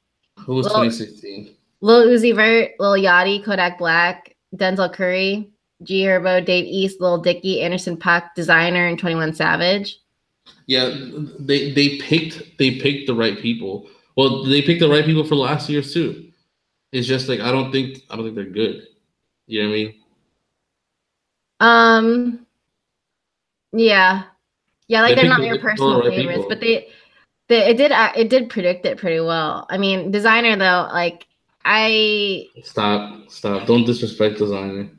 [0.46, 1.56] Who was 2016?
[1.82, 5.50] Lil Uzi Vert, Lil Yachty, Kodak Black, Denzel Curry,
[5.84, 9.98] G Herbo, Dave East, Lil Dicky, Anderson .Paak, Desiigner, and 21 Savage.
[10.68, 10.96] Yeah,
[11.40, 13.88] they they picked they picked the right people.
[14.16, 16.32] Well, they picked the right people for last year too.
[16.92, 18.88] It's just like I don't think I don't think they're good.
[19.48, 19.96] You know what I mean?
[21.60, 22.46] Um.
[23.72, 24.24] Yeah,
[24.90, 26.50] yeah, like they are not your personal favorites, people.
[26.50, 26.90] but they,
[27.48, 29.68] they it did it did predict it pretty well.
[29.70, 31.28] I mean, Desiigner though, like
[31.64, 33.68] I stop, stop.
[33.68, 34.90] Don't disrespect Desiigner.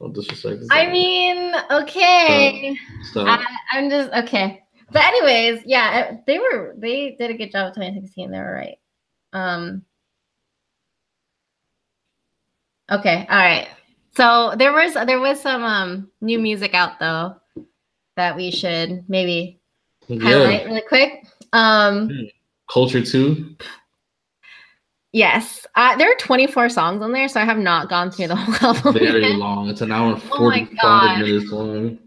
[0.00, 0.62] Don't disrespect.
[0.62, 0.72] Desiigner.
[0.72, 2.76] I mean, okay.
[3.02, 3.26] Stop.
[3.28, 3.40] stop.
[3.72, 4.64] I, am just okay.
[4.90, 8.32] But anyways, yeah, they were they did a good job of 2016.
[8.32, 8.78] They were right.
[9.32, 9.84] Um.
[12.90, 13.24] Okay.
[13.30, 13.68] All right.
[14.18, 17.36] So there was there was some um new music out though
[18.16, 19.60] that we should maybe
[20.08, 20.64] highlight yeah.
[20.64, 21.24] really quick.
[21.52, 22.08] Um.
[22.08, 22.24] Hmm.
[22.68, 23.54] Culture two.
[25.12, 28.34] Yes, uh, there are 24 songs on there, so I have not gone through the
[28.34, 28.94] whole album.
[28.94, 29.38] Very yet.
[29.38, 29.68] long.
[29.68, 31.98] It's an hour and 45 oh minutes long.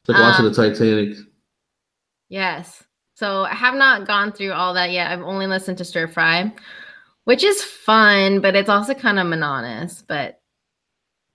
[0.00, 1.18] It's like watching um, the Titanic.
[2.30, 2.82] Yes.
[3.16, 5.10] So I have not gone through all that yet.
[5.12, 6.50] I've only listened to Stir Fry,
[7.24, 10.02] which is fun, but it's also kind of monotonous.
[10.08, 10.40] But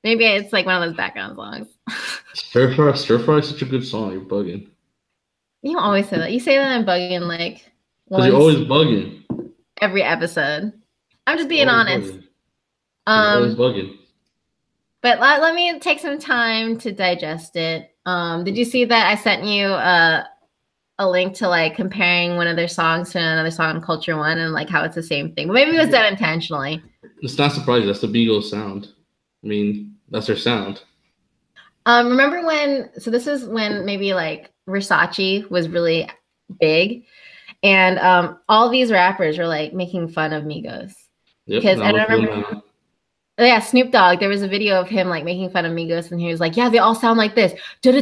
[0.04, 1.68] maybe it's like one of those background songs.
[2.34, 4.12] Stir Fry, Stir Fry is such a good song.
[4.12, 4.68] You're bugging.
[5.62, 6.32] You always say that.
[6.32, 7.72] You say that I'm bugging like.
[8.10, 9.20] Because you're always bugging
[9.82, 10.74] every episode.
[11.28, 12.14] I'm just being honest.
[12.14, 12.24] Bugging.
[13.08, 13.98] Um, bugging.
[15.02, 17.96] But let, let me take some time to digest it.
[18.06, 20.28] Um, did you see that I sent you a,
[20.98, 24.52] a link to like comparing one of their songs to another song, Culture One, and
[24.52, 25.48] like how it's the same thing?
[25.48, 26.82] But maybe it was done intentionally.
[27.22, 27.88] It's not surprising.
[27.88, 28.90] That's the Beagle sound.
[29.44, 30.82] I mean, that's their sound.
[31.86, 32.90] Um, remember when?
[33.00, 36.10] So this is when maybe like Versace was really
[36.60, 37.06] big,
[37.64, 40.94] and um, all these rappers were like making fun of Migos.
[41.46, 42.62] Yep, because I don't remember.
[43.40, 44.20] Oh, yeah, Snoop Dogg.
[44.20, 46.58] There was a video of him like making fun of Migos, and he was like,
[46.58, 47.54] "Yeah, they all sound like this."
[47.86, 47.96] And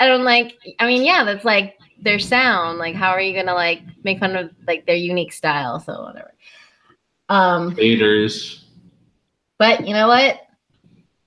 [0.00, 2.78] I'm like, I mean, yeah, that's like their sound.
[2.78, 5.78] Like, how are you gonna like make fun of like their unique style?
[5.78, 6.32] So whatever.
[7.28, 8.63] Um, haters.
[9.58, 10.40] But you know what?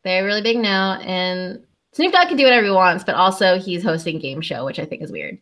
[0.04, 1.64] They're really big now, and
[1.94, 4.86] Snoop Dogg can do whatever he wants, but also he's hosting game show, which I
[4.86, 5.40] think is weird.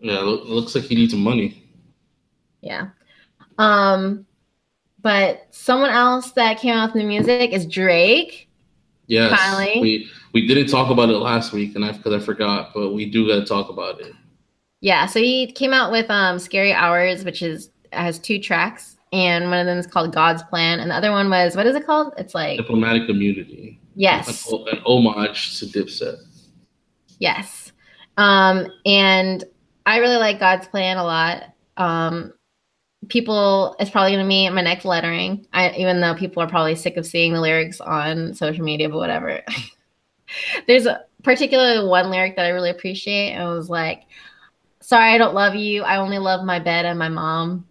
[0.00, 1.62] Yeah, it looks like he needs some money.
[2.60, 2.88] Yeah.
[3.58, 4.26] Um,
[5.00, 8.48] but someone else that came out with the music is Drake.
[9.06, 9.38] Yes.
[9.38, 9.80] Finally.
[9.80, 13.08] We we didn't talk about it last week, and I because I forgot, but we
[13.08, 14.12] do got to talk about it.
[14.80, 15.06] Yeah.
[15.06, 19.60] So he came out with um "Scary Hours," which is has two tracks, and one
[19.60, 22.12] of them is called "God's Plan," and the other one was what is it called?
[22.18, 23.80] It's like diplomatic immunity.
[23.94, 24.50] Yes.
[24.50, 26.16] An, an homage to Dipset.
[27.20, 27.72] Yes.
[28.16, 29.44] Um, and
[29.86, 31.44] I really like God's plan a lot.
[31.76, 32.32] Um,
[33.08, 35.46] people, it's probably going to be my next lettering.
[35.52, 38.98] I, even though people are probably sick of seeing the lyrics on social media, but
[38.98, 39.42] whatever.
[40.66, 43.30] There's a particularly one lyric that I really appreciate.
[43.30, 44.02] And it was like,
[44.80, 45.82] "Sorry, I don't love you.
[45.82, 47.66] I only love my bed and my mom."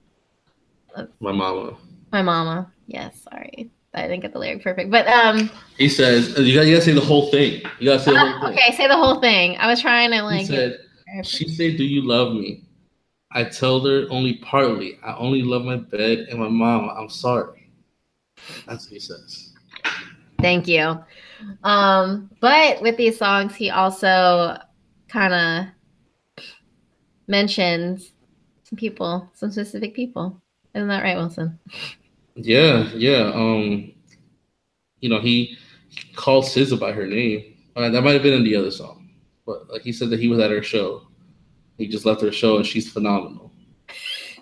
[1.20, 1.78] My mama.
[2.12, 2.72] My mama.
[2.88, 3.22] Yes.
[3.24, 3.72] Sorry.
[3.96, 5.52] I didn't get the lyric perfect, but um.
[5.78, 7.62] He says you gotta, you gotta say the whole thing.
[7.80, 8.58] You gotta say the whole thing.
[8.58, 9.56] Okay, say the whole thing.
[9.58, 10.42] I was trying to like.
[10.42, 10.80] He said,
[11.24, 12.64] she said, "Do you love me?"
[13.32, 15.00] I told her only partly.
[15.04, 16.94] I only love my bed and my mama.
[16.98, 17.72] I'm sorry.
[18.68, 19.54] That's what he says.
[20.40, 21.00] Thank you.
[21.64, 24.58] Um, but with these songs, he also
[25.08, 26.38] kind of
[27.28, 28.12] mentions
[28.64, 30.43] some people, some specific people.
[30.76, 31.60] Isn't that right, Wilson?
[32.36, 33.32] Yeah, yeah.
[33.34, 33.92] Um,
[35.00, 35.58] you know, he,
[35.90, 37.56] he called SZA by her name.
[37.76, 39.10] Uh, that might have been in the other song.
[39.46, 41.08] But like he said that he was at her show.
[41.78, 43.52] He just left her show and she's phenomenal.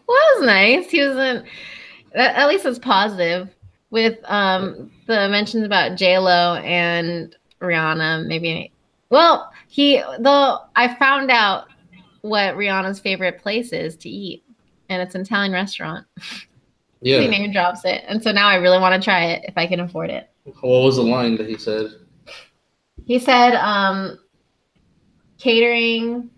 [0.07, 0.89] Well, that was nice.
[0.89, 1.45] He wasn't
[2.13, 3.49] at least it's positive
[3.89, 8.27] with um the mentions about J Lo and Rihanna.
[8.27, 8.71] Maybe
[9.09, 11.67] well, he though I found out
[12.21, 14.43] what Rihanna's favorite place is to eat,
[14.91, 16.05] and it's an Italian restaurant.
[17.03, 17.21] Yeah.
[17.21, 19.65] He name drops it, and so now I really want to try it if I
[19.65, 20.29] can afford it.
[20.43, 21.95] What was the line that he said?
[23.07, 24.19] He said, um,
[25.39, 26.29] catering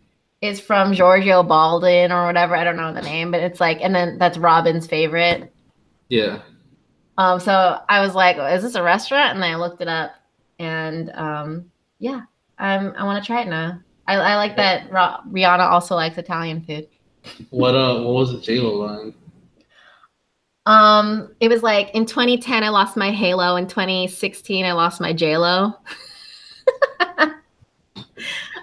[0.42, 2.56] is from Giorgio Baldi or whatever.
[2.56, 5.54] I don't know the name, but it's like, and then that's Robyn's favorite.
[6.08, 6.40] Yeah.
[7.18, 9.36] Um, so I was like, is this a restaurant?
[9.36, 10.12] And I looked it up,
[10.60, 12.22] and um, yeah,
[12.58, 13.82] I'm, I want to try it now.
[14.08, 16.88] I, I like that Ra- Rihanna also likes Italian food.
[17.50, 19.14] What uh what was the J Lo line?
[20.66, 25.12] Um, it was like in 2010 I lost my Halo, in 2016 I lost my
[25.12, 25.74] J Lo.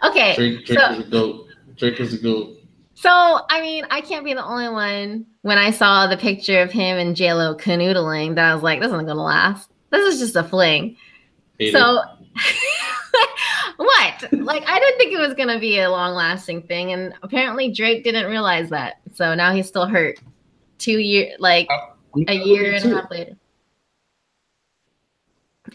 [0.05, 1.47] okay, Drake Drake so- is a goat.
[1.77, 2.57] Drake is a goat.
[2.95, 3.11] so
[3.49, 5.27] I mean I can't be the only one.
[5.43, 8.81] When I saw the picture of him and J Lo canoodling, that I was like,
[8.81, 9.71] this isn't gonna last.
[9.91, 10.97] This is just a fling.
[11.59, 12.03] Hate So,
[13.85, 14.33] what?
[14.33, 18.05] Like, I didn't think it was gonna be a long lasting thing, and apparently Drake
[18.05, 19.01] didn't realize that.
[19.15, 20.19] So now he's still hurt.
[20.79, 21.69] Two year, like
[22.15, 22.29] it.
[22.31, 23.37] a year and a half later.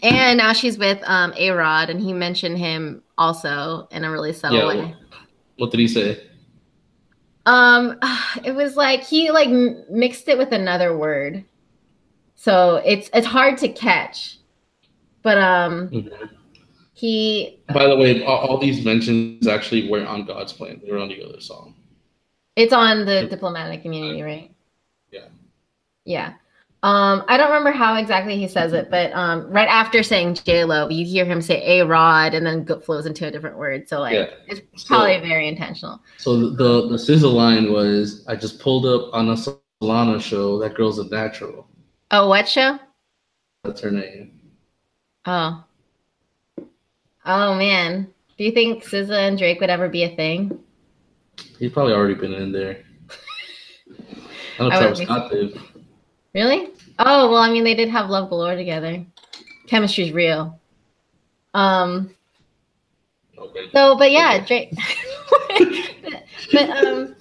[0.02, 4.32] And now she's with um A Rod, and he mentioned him also in a really
[4.32, 4.66] subtle Yeah.
[4.66, 4.96] way.
[5.56, 6.20] What did he say?
[7.46, 7.98] Um,
[8.44, 11.44] it was like he like m- mixed it with another word,
[12.36, 14.38] so it's it's hard to catch.
[15.22, 16.28] But um, Mhm.
[16.96, 20.80] He By the way, all, all these mentions actually weren't on God's plan.
[20.82, 21.74] They were on the other song.
[22.56, 24.50] It's on the diplomatic immunity, right?
[25.10, 25.26] Yeah.
[26.06, 26.32] Yeah.
[26.82, 30.64] Um, I don't remember how exactly he says it, but um, right after saying J
[30.64, 33.86] Lo, you hear him say A Rod, and then go- flows into a different word.
[33.90, 34.30] So like, Yeah.
[34.46, 36.00] it's So- probably very intentional.
[36.16, 39.34] So the the sizzle line was, "I just pulled up on a
[39.82, 40.58] Solana show.
[40.60, 41.66] That girl's a natural.
[42.10, 42.78] Oh, what show?
[43.64, 44.32] That's her name.
[45.26, 45.62] Oh.
[47.26, 48.08] Oh man.
[48.38, 50.58] Do you think SZA and Drake would ever be a thing?
[51.58, 52.84] He's probably already been in there.
[54.58, 55.60] I know Travis wouldn't be Scott did.
[56.34, 56.70] Really?
[56.98, 59.04] Oh well, I mean they did have Love Galore together.
[59.66, 60.58] Chemistry's real.
[61.54, 62.10] Um
[63.38, 63.68] Okay.
[63.72, 64.72] so but yeah, Drake
[65.30, 65.68] but,
[66.52, 67.16] but um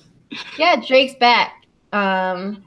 [0.58, 1.66] yeah, Drake's back.
[1.92, 2.64] Um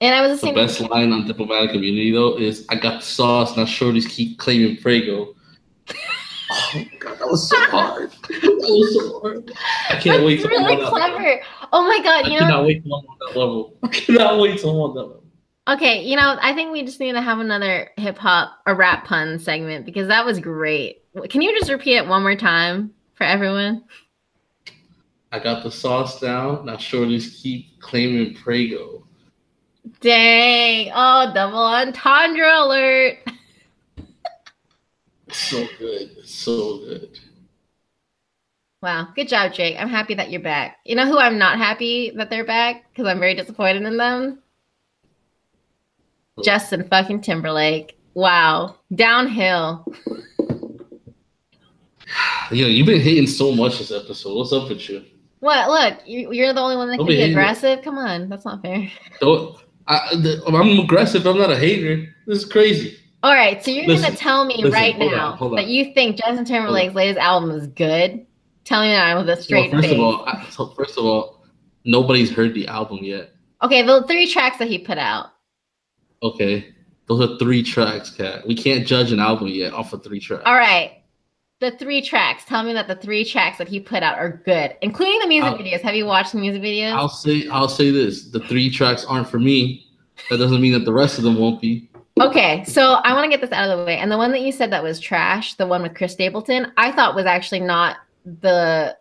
[0.00, 3.06] and I was The listening best line on diplomatic immunity though is, "I got the
[3.06, 5.34] sauce, now shorties keep claiming Prego."
[6.50, 8.10] Oh my god, that was so hard.
[8.10, 9.52] That was so hard.
[9.90, 11.40] I can't That's wait to really I'm on that clever.
[11.72, 13.76] Oh my god, I you know cannot wait till I'm on that level.
[13.82, 15.24] I cannot wait till I'm on that level.
[15.68, 19.04] Okay, you know, I think we just need to have another hip hop or rap
[19.04, 21.02] pun segment because that was great.
[21.28, 23.84] Can you just repeat it one more time for everyone?
[25.30, 26.64] I got the sauce down.
[26.64, 29.06] Now shorties keep claiming Prego.
[30.00, 30.90] Dang.
[30.94, 33.18] Oh, double entendre alert.
[35.32, 36.26] So good.
[36.26, 37.18] So good.
[38.80, 39.76] Wow, good job, Jake.
[39.78, 40.78] I'm happy that you're back.
[40.84, 44.40] You know who I'm not happy that they're back because I'm very disappointed in them?
[46.44, 47.98] Justin fucking Timberlake.
[48.14, 49.84] Wow, downhill.
[52.50, 54.36] You know, you've been hating so much this episode.
[54.36, 55.04] What's up with you?
[55.40, 55.68] What?
[55.68, 57.82] Look, you, you're the only one that Don't can be aggressive.
[57.82, 58.90] Come on, that's not fair.
[59.20, 60.10] Don't I,
[60.46, 61.26] I'm aggressive.
[61.26, 62.14] I'm not a hater.
[62.26, 62.98] This is crazy.
[63.22, 65.56] All right, so you're Listen, gonna tell me listen, right hold on, now on.
[65.56, 68.24] that you think Justin Timberlake's latest album is good.
[68.64, 69.98] Tell me that with a straight well, first face.
[69.98, 71.44] of all, I, so first of all,
[71.84, 73.30] nobody's heard the album yet.
[73.62, 75.30] okay, the three tracks that he put out.
[76.22, 76.72] Okay,
[77.06, 78.46] those are three tracks, Kat.
[78.46, 80.42] We can't judge an album yet off of three tracks.
[80.46, 81.02] All right,
[81.60, 82.44] the three tracks.
[82.44, 85.50] Tell me that the three tracks that he put out are good, including the music
[85.50, 85.80] I'll- videos.
[85.80, 86.92] Have you watched the music videos?
[86.92, 89.86] I'll say I'll say this: the three tracks aren't for me.
[90.30, 91.90] That doesn't mean that the rest of them won't be.
[92.20, 93.98] Okay, so I want to get this out of the way.
[93.98, 96.90] And the one that you said that was trash, the one with Chris Stapleton, I
[96.92, 98.96] thought was actually not the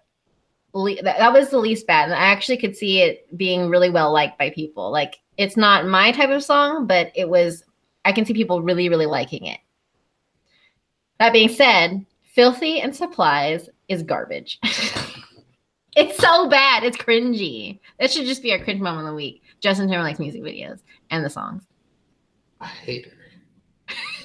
[0.74, 2.06] le- that, was the least bad.
[2.06, 4.92] And I actually could see it being really well liked by people.
[4.92, 7.64] Like it's not my type of song, but it was
[8.06, 9.60] I can see people really really liking it.
[11.20, 14.60] That being said, Filthy and Supplies is garbage.
[15.96, 16.84] it's so bad.
[16.84, 17.80] It's cringy.
[18.00, 19.42] That should just be our cringe moment of the week.
[19.60, 21.64] Justin Timberlake's music videos and the songs.
[22.60, 23.12] I hate her.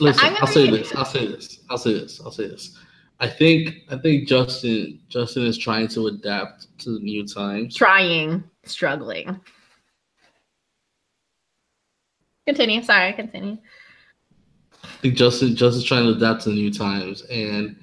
[0.01, 0.95] Listen, I'm I'll say this.
[0.95, 1.61] I'll say this.
[1.71, 2.21] I'll say this.
[2.25, 2.79] I'll say this.
[3.21, 7.77] I think I think Justin Justin is trying to adapt to the new times.
[7.77, 9.41] trying, struggling.
[12.47, 12.83] Continue.
[12.83, 13.59] Sorry, continue.
[14.83, 17.77] I think Justin Justin's trying to adapt to the new times, and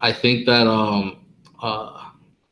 [0.00, 1.26] I think that um
[1.60, 2.04] uh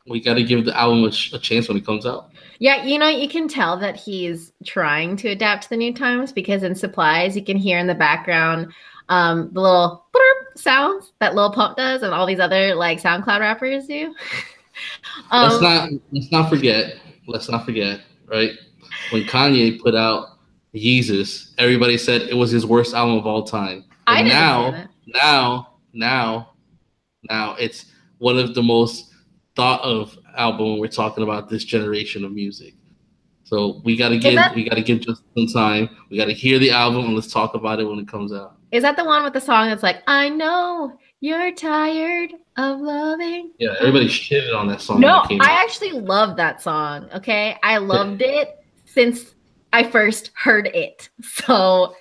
[0.08, 2.30] we got to give the album a, ch- a chance when it comes out.
[2.58, 6.32] Yeah, you know, you can tell that he's trying to adapt to the new times
[6.32, 8.72] because in supplies, you can hear in the background
[9.08, 10.06] um, the little
[10.54, 14.14] sounds that Lil Pump does and all these other like SoundCloud rappers do.
[15.32, 16.96] let's um, not let's not forget.
[17.26, 18.00] Let's not forget.
[18.26, 18.52] Right
[19.10, 20.38] when Kanye put out
[20.74, 23.84] Yeezus, everybody said it was his worst album of all time.
[24.06, 26.52] I And didn't say now, now, now,
[27.30, 27.86] now it's
[28.18, 29.12] one of the most
[29.54, 32.74] thought of album when we're talking about this generation of music.
[33.44, 35.88] So we gotta give that- we gotta give just some time.
[36.10, 38.56] We gotta hear the album and let's talk about it when it comes out.
[38.72, 43.52] Is that the one with the song that's like, I know you're tired of loving?
[43.58, 45.00] Yeah, everybody shitted on that song.
[45.00, 45.40] No, I out.
[45.42, 47.08] actually love that song.
[47.14, 47.56] Okay.
[47.62, 49.34] I loved it since
[49.72, 51.08] I first heard it.
[51.22, 51.94] So,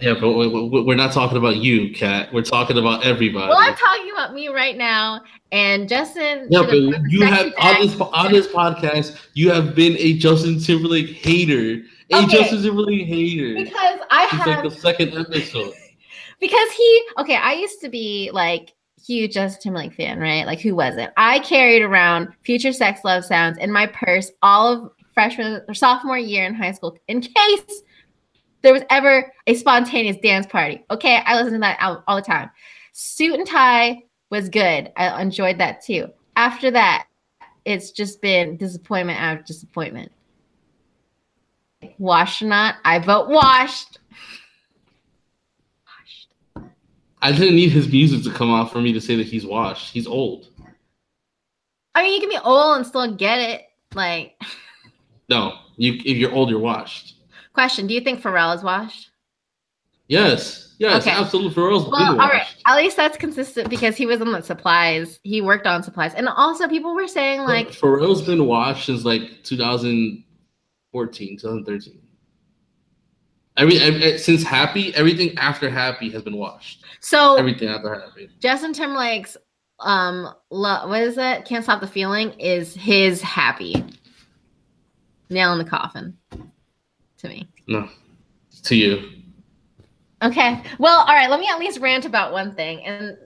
[0.00, 2.30] Yeah, but we- we- we're not talking about you, Kat.
[2.32, 3.48] We're talking about everybody.
[3.48, 5.22] well, I'm talking about me right now.
[5.52, 6.48] And Justin.
[6.50, 9.96] yeah, but have put the you have on this on this podcast, you have been
[9.98, 11.82] a Justin Timberlake hater.
[12.12, 12.26] A Okay.
[12.26, 13.54] Justin Timberlake hater.
[13.64, 14.64] Because I It's like have.
[14.64, 15.72] the second episode.
[16.40, 20.74] because he okay i used to be like huge justin timberlake fan right like who
[20.76, 25.72] wasn't i carried around future sex love sounds in my purse all of freshman or
[25.72, 27.82] sophomore year in high school in case
[28.66, 32.22] there was ever a spontaneous dance party okay i listened to that all, all the
[32.22, 32.50] time
[32.92, 37.06] suit and tie was good i enjoyed that too after that
[37.64, 40.10] it's just been disappointment after disappointment
[41.98, 44.00] washed or not i vote washed
[45.86, 46.28] washed
[47.22, 49.92] I didn't need his music to come out for me to say that he's washed.
[49.92, 50.48] He's old.
[51.94, 53.62] I mean, you can be old and still get it.
[53.94, 54.40] Like,
[55.28, 57.15] No, you if you're old, you're washed.
[57.56, 59.10] Question: Do you think Pharrell is washed?
[60.08, 61.10] Yes, yes, Okay.
[61.10, 61.52] absolutely.
[61.52, 62.38] Pharrell's Well, been all right.
[62.42, 62.62] washed.
[62.66, 65.18] At least that's consistent because he was on the supplies.
[65.24, 69.42] He worked on supplies, and also people were saying like, Pharrell's been washed since like
[69.42, 72.00] 2014, 2013.
[73.58, 76.84] Every, every since Happy, everything after Happy has been washed.
[77.00, 78.28] so Everything after Happy.
[78.38, 79.36] Justin Timberlake's
[79.80, 81.44] um, lo- what is it?
[81.46, 83.82] Can't stop the feeling is his happy.
[85.30, 86.16] Nail in the coffin.
[87.26, 87.48] To me.
[87.66, 87.88] No,
[88.62, 89.10] to you.
[90.22, 90.62] Okay.
[90.78, 91.28] Well, all right.
[91.28, 92.84] Let me at least rant about one thing.
[92.86, 93.18] And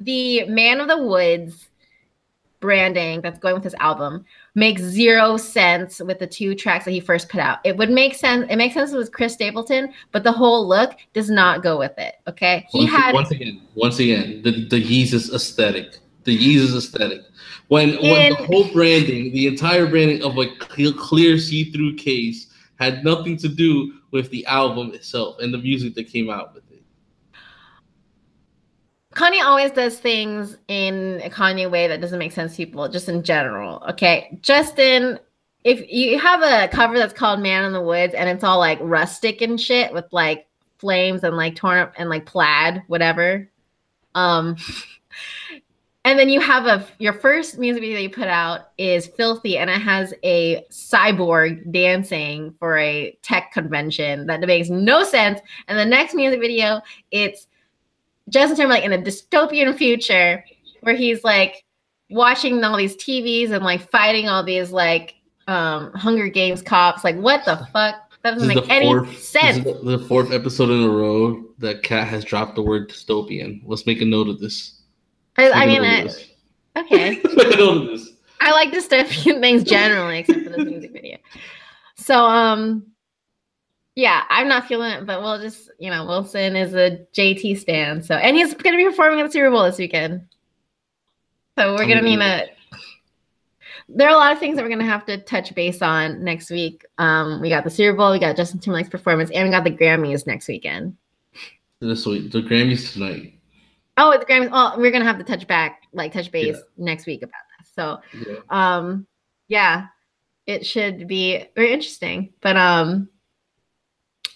[0.00, 1.68] the Man of the Woods
[2.60, 4.24] branding that's going with his album
[4.56, 7.58] makes zero sense with the two tracks that he first put out.
[7.64, 8.46] It would make sense.
[8.50, 12.16] It makes sense with Chris Stapleton, but the whole look does not go with it.
[12.26, 12.66] Okay.
[12.70, 17.22] He once, had once again, once again, the the Yeezus aesthetic, the Yeezus aesthetic.
[17.68, 22.47] When when the whole branding, the entire branding of a clear, clear see-through case
[22.78, 26.64] had nothing to do with the album itself and the music that came out with
[26.70, 26.82] it.
[29.12, 33.08] Kanye always does things in a Kanye way that doesn't make sense to people, just
[33.08, 33.82] in general.
[33.90, 34.38] Okay.
[34.42, 35.18] Justin,
[35.64, 38.78] if you have a cover that's called Man in the Woods and it's all like
[38.80, 40.46] rustic and shit with like
[40.78, 43.50] flames and like torn up and like plaid, whatever.
[44.14, 44.56] Um
[46.08, 49.68] and then you have a your first music video you put out is filthy and
[49.68, 55.38] it has a cyborg dancing for a tech convention that makes no sense.
[55.66, 56.80] And the next music video,
[57.10, 57.46] it's
[58.30, 60.42] Justin Timberlake in a dystopian future
[60.80, 61.66] where he's like
[62.08, 65.14] watching all these TVs and like fighting all these like
[65.46, 67.04] um Hunger Games cops.
[67.04, 67.96] Like, what the fuck?
[68.22, 69.62] That doesn't make any fourth, sense.
[69.62, 73.60] the fourth episode in a row that Kat has dropped the word dystopian.
[73.66, 74.77] Let's make a note of this.
[75.38, 77.20] I, I mean, I, okay.
[77.24, 78.10] Let's make a note of this.
[78.40, 81.18] I like dystopian things generally, except for this music video.
[81.96, 82.86] So, um,
[83.94, 88.04] yeah, I'm not feeling it, but we'll just, you know, Wilson is a JT stand.
[88.04, 90.26] So, and he's going to be performing at the Super Bowl this weekend.
[91.56, 92.48] So, we're going to need a.
[93.90, 96.22] There are a lot of things that we're going to have to touch base on
[96.22, 96.84] next week.
[96.98, 99.70] Um, we got the Super Bowl, we got Justin Timberlake's performance, and we got the
[99.70, 100.96] Grammys next weekend.
[101.80, 103.37] This week, the Grammys tonight.
[103.98, 104.48] Oh, the Grammys.
[104.52, 106.62] Oh, we're going to have to touch back, like touch base Yeah.
[106.76, 107.70] next week about this.
[107.74, 108.36] So, Yeah.
[108.50, 109.06] um
[109.48, 109.86] yeah
[110.46, 113.08] it should be very interesting but um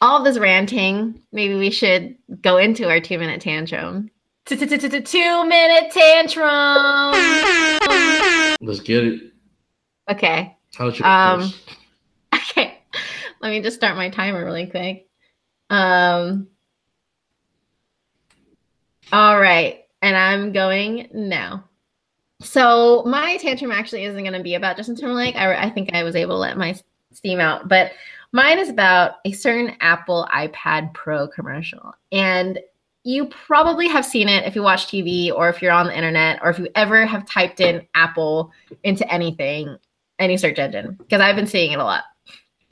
[0.01, 4.11] all of this ranting maybe we should go into our two minute tantrum
[4.47, 7.13] two minute tantrum
[8.61, 9.21] Let's get it.
[10.11, 11.53] okay How about your Um,
[12.35, 12.79] okay
[13.43, 15.09] let me just start my timer really quick
[15.71, 16.49] um
[19.13, 21.63] all right and i'm going now
[22.41, 26.03] so my tantrum actually isn't going to be about justin timberlake I, I think i
[26.03, 26.75] was able to let my
[27.13, 27.93] steam out but
[28.33, 32.59] mine is about a certain apple ipad pro commercial and
[33.05, 36.41] you probably have seen it if you watch tv or if you're on the internet
[36.43, 38.51] or if you ever have typed in apple
[38.83, 39.77] into anything
[40.19, 42.05] any search engine because i've been seeing it a lot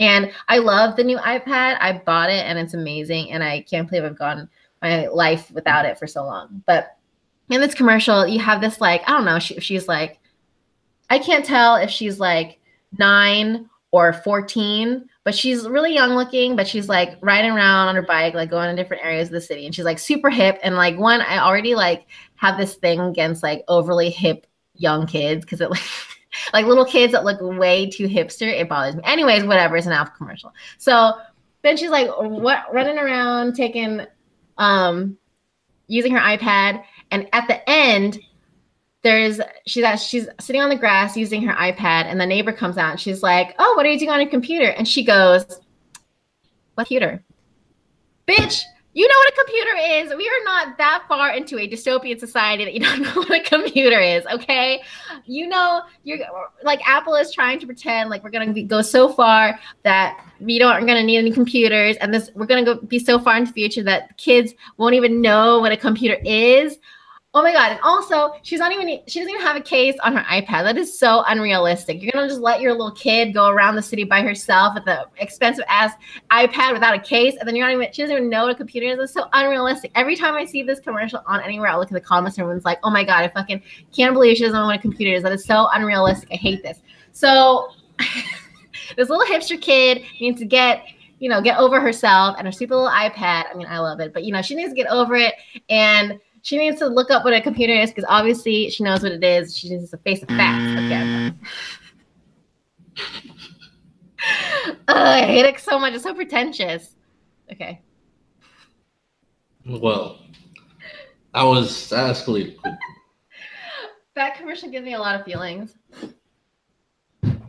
[0.01, 1.77] and I love the new iPad.
[1.79, 3.33] I bought it and it's amazing.
[3.33, 4.49] And I can't believe I've gone
[4.83, 6.63] my life without it for so long.
[6.67, 6.97] But
[7.49, 10.19] in this commercial, you have this like, I don't know, she, she's like,
[11.11, 12.61] I can't tell if she's like
[12.99, 18.03] nine or 14, but she's really young looking, but she's like riding around on her
[18.03, 19.67] bike, like going to different areas of the city.
[19.67, 20.59] And she's like super hip.
[20.63, 24.47] And like one, I already like have this thing against like overly hip
[24.77, 25.83] young kids because it like
[26.53, 29.03] like little kids that look way too hipster, it bothers me.
[29.05, 30.53] Anyways, whatever, it's an Alpha commercial.
[30.79, 31.15] So
[31.63, 34.07] then she's like what running around taking
[34.61, 35.17] um
[35.89, 36.85] using her iPad.
[37.11, 38.21] And at the end,
[39.03, 42.79] there's she's at, she's sitting on the grass using her iPad, and the neighbor comes
[42.79, 45.45] out and she's like, "Oh, what are you doing on your computer?" And she goes,
[46.75, 47.25] "What computer,
[48.29, 48.63] bitch?"
[48.93, 50.17] You know what a computer is.
[50.17, 53.43] We are not that far into a dystopian society that you don't know what a
[53.43, 54.83] computer is, okay?
[55.27, 56.19] You know, you're
[56.65, 60.59] like Apple is trying to pretend like we're gonna be, go so far that we
[60.59, 63.53] don't are gonna need any computers, and this we're gonna go be so far into
[63.53, 66.79] the future that kids won't even know what a computer is.
[67.33, 67.71] Oh my god!
[67.71, 70.65] And also, she's not even she doesn't even have a case on her iPad.
[70.65, 72.03] That is so unrealistic.
[72.03, 75.07] You're gonna just let your little kid go around the city by herself with the
[75.19, 75.93] expensive ass
[76.33, 78.57] iPad without a case, and then you're not even she doesn't even know what a
[78.57, 78.99] computer is.
[78.99, 79.93] It's so unrealistic.
[79.95, 82.65] Every time I see this commercial on anywhere, I look at the comments, and everyone's
[82.65, 83.63] like, "Oh my god, I fucking
[83.95, 85.23] can't believe she doesn't know what a computer is.
[85.23, 86.31] That is so unrealistic.
[86.33, 86.81] I hate this."
[87.13, 87.69] So,
[88.97, 90.83] this little hipster kid needs to get
[91.21, 93.45] you know get over herself and her stupid little iPad.
[93.49, 95.35] I mean, I love it, but you know she needs to get over it
[95.69, 99.13] and she needs to look up what a computer is because obviously she knows what
[99.13, 99.57] it is.
[99.57, 100.81] She needs to face the facts.
[100.81, 101.33] Okay.
[104.89, 105.95] I hate it so much.
[105.95, 106.97] It's so pretentious.
[107.53, 107.81] Okay.
[109.67, 110.21] Well,
[111.35, 112.57] I was that escalated.
[114.15, 115.75] that commercial gives me a lot of feelings.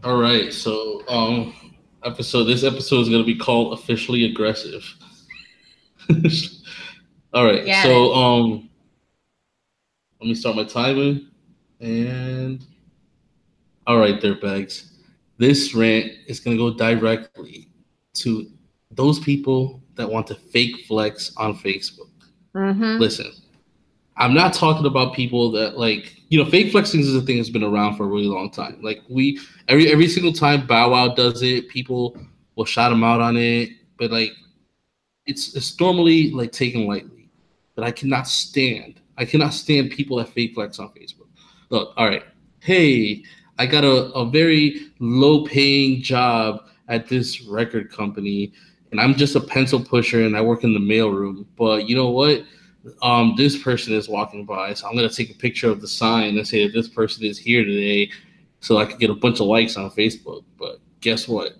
[0.03, 1.53] All right, so um,
[2.03, 4.84] episode this episode is gonna be called officially aggressive.
[7.34, 7.84] All right, yeah.
[7.84, 8.69] so um,
[10.22, 11.19] let me start my timer.
[11.80, 12.64] And
[13.88, 14.99] all right, there, bags.
[15.39, 17.69] This rant is gonna go directly
[18.14, 18.48] to
[18.91, 22.11] those people that want to fake flex on Facebook.
[22.53, 22.99] Mm-hmm.
[22.99, 23.31] Listen,
[24.15, 27.49] I'm not talking about people that like you know fake flexing is a thing that's
[27.49, 28.80] been around for a really long time.
[28.84, 32.15] Like we every every single time Bow Wow does it, people
[32.56, 34.34] will shout him out on it, but like
[35.26, 37.31] it's it's normally like taken lightly.
[37.73, 41.27] But I cannot stand I cannot stand people that fake flex on Facebook.
[41.69, 42.23] Look, all right.
[42.59, 43.23] Hey,
[43.57, 48.53] I got a, a very low paying job at this record company,
[48.91, 51.45] and I'm just a pencil pusher and I work in the mailroom.
[51.57, 52.43] But you know what?
[53.03, 56.38] Um, this person is walking by, so I'm gonna take a picture of the sign
[56.38, 58.11] and say that this person is here today,
[58.59, 60.43] so I can get a bunch of likes on Facebook.
[60.57, 61.57] But guess what?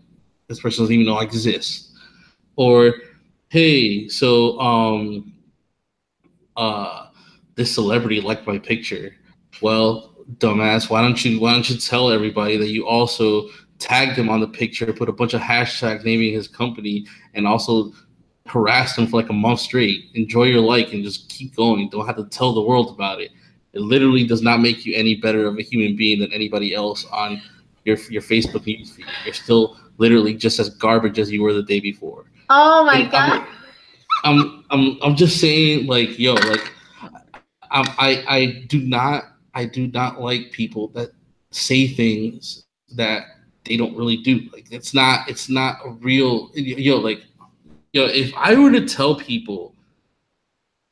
[0.48, 1.92] This person doesn't even know I exist.
[2.56, 2.96] Or,
[3.50, 5.34] hey, so um,
[6.58, 7.08] uh,
[7.62, 9.14] this celebrity liked my picture.
[9.62, 14.30] Well, dumbass, why don't you why don't you tell everybody that you also tagged him
[14.30, 17.06] on the picture, put a bunch of hashtags naming his company,
[17.36, 17.92] and also
[18.48, 20.06] harassed him for like a month straight.
[20.16, 21.88] Enjoy your like and just keep going.
[21.90, 23.30] Don't have to tell the world about it.
[23.74, 27.06] It literally does not make you any better of a human being than anybody else
[27.12, 27.40] on
[27.86, 29.06] your your Facebook newsfeed.
[29.24, 32.26] You're still literally just as garbage as you were the day before.
[32.50, 33.48] Oh my and god.
[34.24, 36.74] I'm, I'm I'm I'm just saying like yo like
[37.72, 41.12] um, I I do not I do not like people that
[41.52, 42.66] say things
[42.96, 43.24] that
[43.66, 44.50] they don't really do.
[44.52, 47.24] Like it's not it's not a real you know like
[47.94, 49.76] you know if I were to tell people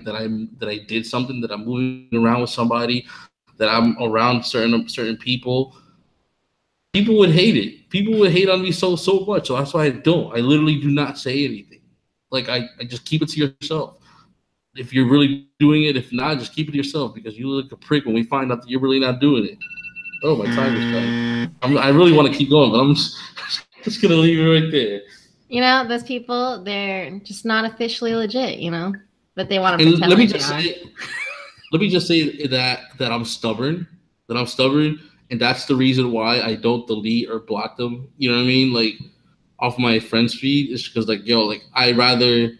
[0.01, 3.05] that I'm that I did something that I'm moving around with somebody
[3.57, 5.75] that I'm around certain certain people
[6.93, 7.89] people would hate it.
[7.89, 9.47] People would hate on me so so much.
[9.47, 10.35] So that's why I don't.
[10.35, 11.81] I literally do not say anything.
[12.31, 13.98] Like I, I just keep it to yourself
[14.79, 15.97] if you're really doing it.
[15.97, 18.51] If not, just keep it to yourself because you look a prick when we find
[18.51, 19.57] out that you're really not doing it.
[20.23, 21.55] Oh, my time is done.
[21.61, 23.17] I'm, i really want to keep going, but I'm just,
[23.83, 25.01] just gonna leave it right there.
[25.49, 28.59] You know, those people, they're just not officially legit.
[28.59, 28.93] You know,
[29.35, 29.97] but they want to.
[29.97, 30.81] let me just say,
[31.71, 33.87] let me just say that that I'm stubborn.
[34.27, 34.99] That I'm stubborn,
[35.31, 38.09] and that's the reason why I don't delete or block them.
[38.17, 38.73] You know what I mean?
[38.73, 38.95] Like
[39.59, 42.51] off my friends feed is because like yo, like I rather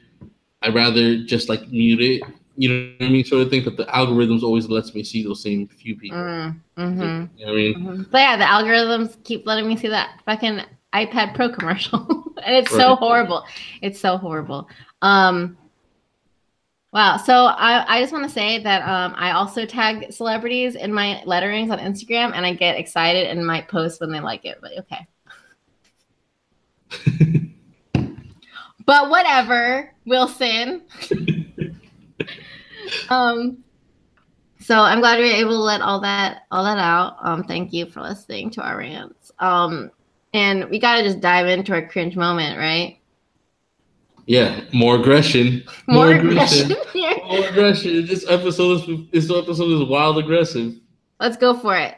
[0.62, 2.24] I'd rather just like mute it.
[2.56, 3.64] You know what I mean, sort of thing.
[3.64, 6.18] But the algorithms always lets me see those same few people.
[6.18, 7.76] Mm, hmm You know what I mean?
[7.76, 8.04] Mm-hmm.
[8.12, 10.62] But yeah, the algorithms keep letting me see that fucking
[10.94, 12.00] iPad Pro commercial,
[12.46, 12.82] and it's right.
[12.82, 13.46] so horrible.
[13.82, 14.68] It's so horrible.
[15.02, 15.58] Um,
[16.92, 17.18] Wow.
[17.18, 21.22] So I, I just want to say that um, I also tag celebrities in my
[21.26, 24.72] letterings on Instagram and I get excited and might post when they like it, but
[24.80, 25.08] okay.
[28.90, 30.82] But whatever, Wilson.
[33.12, 33.64] um,
[34.62, 37.18] so I'm glad we were able to let all that all that out.
[37.22, 39.32] Um, thank you for listening to our rants.
[39.38, 39.92] Um,
[40.34, 42.98] And we gotta just dive into our cringe moment, right?
[44.26, 45.66] Yeah, more aggression.
[45.86, 46.72] More, more aggression.
[46.72, 47.24] aggression.
[47.28, 48.08] more aggression.
[48.08, 50.74] This episode is this episode is wild aggressive.
[51.20, 51.94] Let's go for it.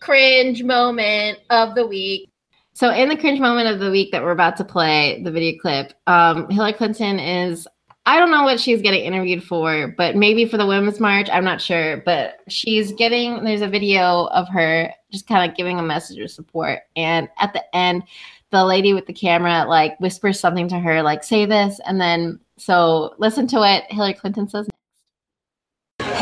[0.00, 2.31] Cringe moment of the week.
[2.74, 5.60] So, in the cringe moment of the week that we're about to play, the video
[5.60, 7.68] clip, um, Hillary Clinton is,
[8.06, 11.28] I don't know what she's getting interviewed for, but maybe for the Women's March.
[11.30, 11.98] I'm not sure.
[11.98, 16.30] But she's getting, there's a video of her just kind of giving a message of
[16.30, 16.80] support.
[16.96, 18.04] And at the end,
[18.50, 21.78] the lady with the camera like whispers something to her, like, say this.
[21.86, 24.66] And then, so listen to what Hillary Clinton says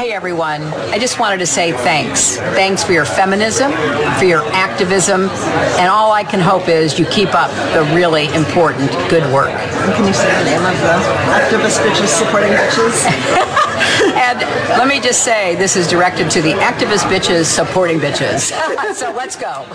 [0.00, 2.36] Hey everyone, I just wanted to say thanks.
[2.56, 3.70] Thanks for your feminism,
[4.18, 8.90] for your activism, and all I can hope is you keep up the really important
[9.10, 9.50] good work.
[9.50, 10.96] And can you say the name of the
[11.36, 13.04] activist bitches supporting bitches?
[14.16, 14.40] and
[14.78, 18.54] let me just say, this is directed to the activist bitches supporting bitches.
[18.94, 19.66] so let's go.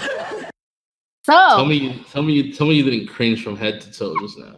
[1.23, 4.39] So tell me, tell me, tell me you didn't cringe from head to toe just
[4.39, 4.57] now.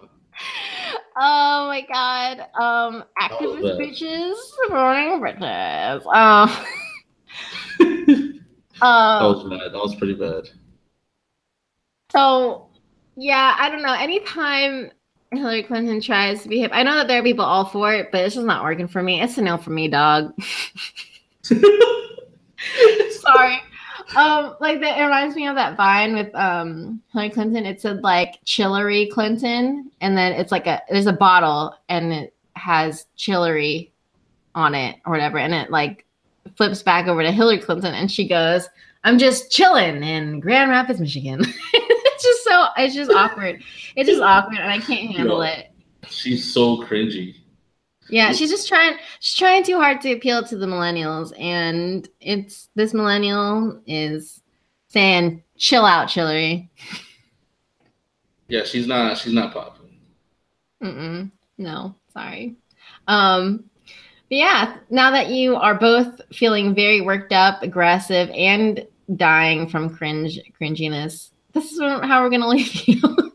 [1.19, 2.41] Oh my god.
[2.61, 4.35] Um activist bitches
[4.69, 6.05] Morning bitches.
[6.05, 6.49] Um
[7.79, 8.43] um,
[8.81, 9.73] that was bad.
[9.73, 10.49] That was pretty bad.
[12.11, 12.67] So
[13.15, 13.93] yeah, I don't know.
[13.93, 14.91] Anytime
[15.31, 18.11] Hillary Clinton tries to be hip, I know that there are people all for it,
[18.11, 19.19] but it's just not working for me.
[19.21, 20.33] It's a no for me, dog.
[23.09, 23.61] Sorry
[24.15, 27.65] um, like that it reminds me of that vine with um Hillary Clinton.
[27.65, 32.33] It said like Chillery Clinton, and then it's like a there's a bottle and it
[32.55, 33.91] has Chillery
[34.55, 36.05] on it or whatever, and it like
[36.55, 38.67] flips back over to Hillary Clinton, and she goes,
[39.03, 41.41] "I'm just chilling in Grand Rapids, Michigan."
[41.73, 43.61] it's just so it's just awkward.
[43.95, 45.71] It's just awkward, and I can't handle it.
[46.07, 47.35] She's so cringy.
[48.09, 52.69] Yeah, she's just trying she's trying too hard to appeal to the millennials and it's
[52.75, 54.41] this millennial is
[54.87, 56.69] saying chill out, Chillery.
[58.47, 59.99] Yeah, she's not she's not popping.
[60.81, 61.31] Mm-mm.
[61.57, 62.55] No, sorry.
[63.07, 63.65] Um
[64.29, 68.85] but yeah, now that you are both feeling very worked up, aggressive, and
[69.15, 72.99] dying from cringe cringiness, this is how we're gonna leave you.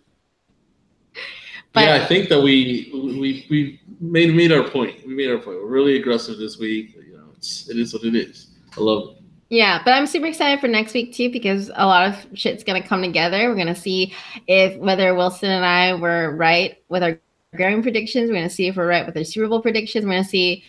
[1.73, 5.07] but, yeah, I think that we we we made made our point.
[5.07, 5.59] We made our point.
[5.59, 6.97] We're really aggressive this week.
[7.07, 8.49] You know, it's it is what it is.
[8.77, 9.23] I love it.
[9.49, 12.83] Yeah, but I'm super excited for next week too because a lot of shit's gonna
[12.83, 13.49] come together.
[13.49, 14.15] We're gonna see
[14.47, 17.19] if whether Wilson and I were right with our
[17.55, 18.29] Grammy predictions.
[18.29, 20.05] We're gonna see if we're right with our Super Bowl predictions.
[20.05, 20.65] We're gonna see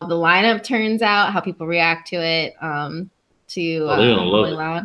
[0.00, 2.54] how the lineup turns out, how people react to it.
[2.60, 3.10] Um,
[3.48, 4.84] to oh, they're gonna uh, love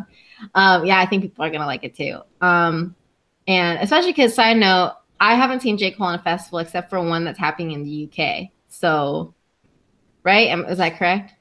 [0.54, 2.20] Um, yeah, I think people are gonna like it too.
[2.40, 2.94] Um,
[3.46, 5.92] and especially because side note, I haven't seen J.
[5.92, 8.50] Cole in a festival except for one that's happening in the UK.
[8.68, 9.34] So,
[10.24, 10.56] right?
[10.68, 11.34] Is that correct?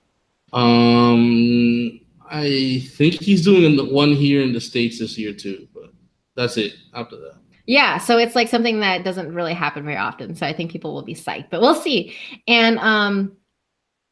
[0.54, 2.00] Um,
[2.30, 5.92] I think he's doing the one here in the states this year too, but
[6.36, 6.74] that's it.
[6.94, 7.36] After that.
[7.66, 10.36] Yeah, so it's like something that doesn't really happen very often.
[10.36, 12.16] So I think people will be psyched, but we'll see.
[12.48, 13.36] And um,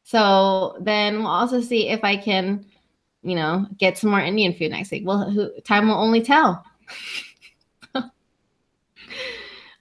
[0.04, 2.66] so then we'll also see if I can,
[3.22, 5.04] you know, get some more Indian food next week.
[5.06, 6.64] Well, who, time will only tell.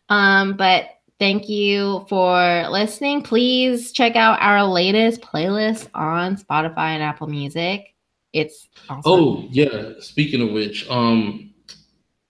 [0.10, 3.22] Um, but thank you for listening.
[3.22, 7.94] Please check out our latest playlist on Spotify and Apple Music.
[8.34, 9.02] It's awesome.
[9.06, 9.94] Oh yeah.
[10.00, 11.54] Speaking of which, um,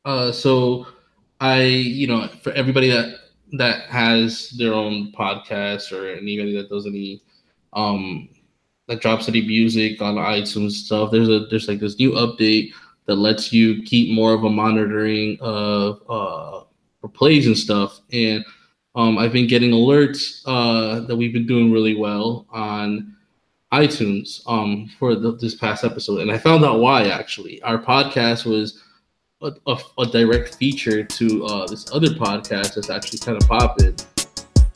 [0.05, 0.87] uh, so
[1.39, 3.15] I, you know, for everybody that
[3.53, 7.21] that has their own podcast or anybody that does any,
[7.73, 8.29] um,
[8.87, 12.71] that drops any music on iTunes stuff, there's a there's like this new update
[13.07, 16.64] that lets you keep more of a monitoring of uh
[17.05, 18.01] for plays and stuff.
[18.11, 18.43] And
[18.95, 23.15] um, I've been getting alerts uh, that we've been doing really well on
[23.71, 27.09] iTunes um, for the, this past episode, and I found out why.
[27.09, 28.81] Actually, our podcast was
[29.41, 33.95] a, a, a direct feature to uh, this other podcast that's actually kind of popping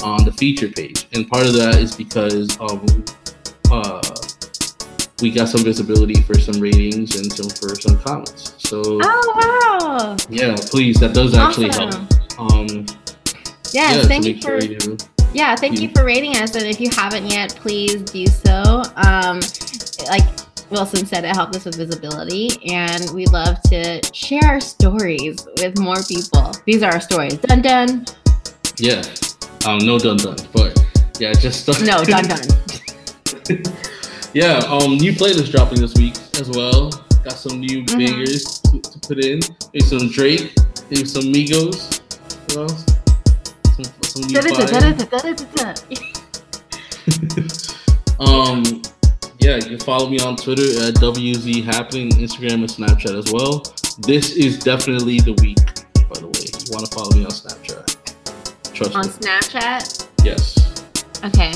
[0.03, 3.05] on the feature page, and part of that is because um,
[3.71, 4.01] uh,
[5.21, 8.55] we got some visibility for some ratings and some for some comments.
[8.57, 12.08] So, oh wow, yeah, please, that does actually help.
[12.39, 12.85] Um,
[13.73, 14.61] yeah, thank you for.
[14.61, 14.97] Sure you,
[15.33, 18.81] yeah, thank you, you for rating us, and if you haven't yet, please do so.
[18.95, 19.41] Um,
[20.07, 20.23] like
[20.69, 25.77] Wilson said, it helped us with visibility, and we love to share our stories with
[25.79, 26.51] more people.
[26.65, 27.37] These are our stories.
[27.37, 28.05] Dun dun.
[28.77, 29.03] Yeah.
[29.67, 30.79] Um, no dun dun, but
[31.19, 32.39] yeah, just no dun dun.
[34.33, 34.59] yeah.
[34.67, 36.89] Um, new playlist dropping this week as well.
[37.23, 37.97] Got some new mm-hmm.
[37.97, 39.41] bangers to, to, put in.
[39.73, 40.55] Maybe some Drake.
[40.89, 41.99] Maybe some Migos.
[42.49, 42.67] Some,
[48.19, 48.81] um,
[49.39, 53.63] yeah, you can follow me on Twitter at WZ Happening, Instagram and Snapchat as well.
[53.99, 55.57] This is definitely the week,
[56.09, 56.49] by the way.
[56.49, 58.73] You want to follow me on Snapchat.
[58.73, 58.99] Trust me.
[58.99, 59.13] On me.
[59.13, 60.07] Snapchat.
[60.23, 60.83] Yes.
[61.23, 61.53] Okay.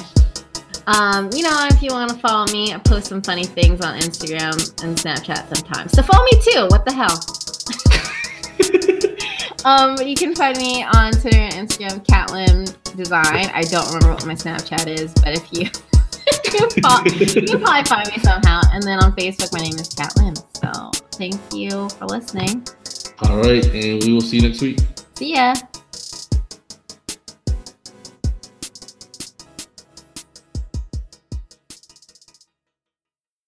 [0.87, 3.99] Um, you know, if you want to follow me, I post some funny things on
[3.99, 4.53] Instagram
[4.83, 5.93] and Snapchat sometimes.
[5.93, 6.67] So follow me too.
[6.69, 7.42] What the hell?
[9.65, 13.49] Um, you can find me on Twitter and Instagram, Catlim Design.
[13.53, 15.61] I don't remember what my Snapchat is, but if you
[16.44, 18.61] you can fol- you can probably find me somehow.
[18.73, 20.35] And then on Facebook, my name is Kat Lim.
[20.35, 22.68] So thank you for listening.
[23.22, 24.80] All right, and we will see you next week.
[25.15, 25.53] See ya.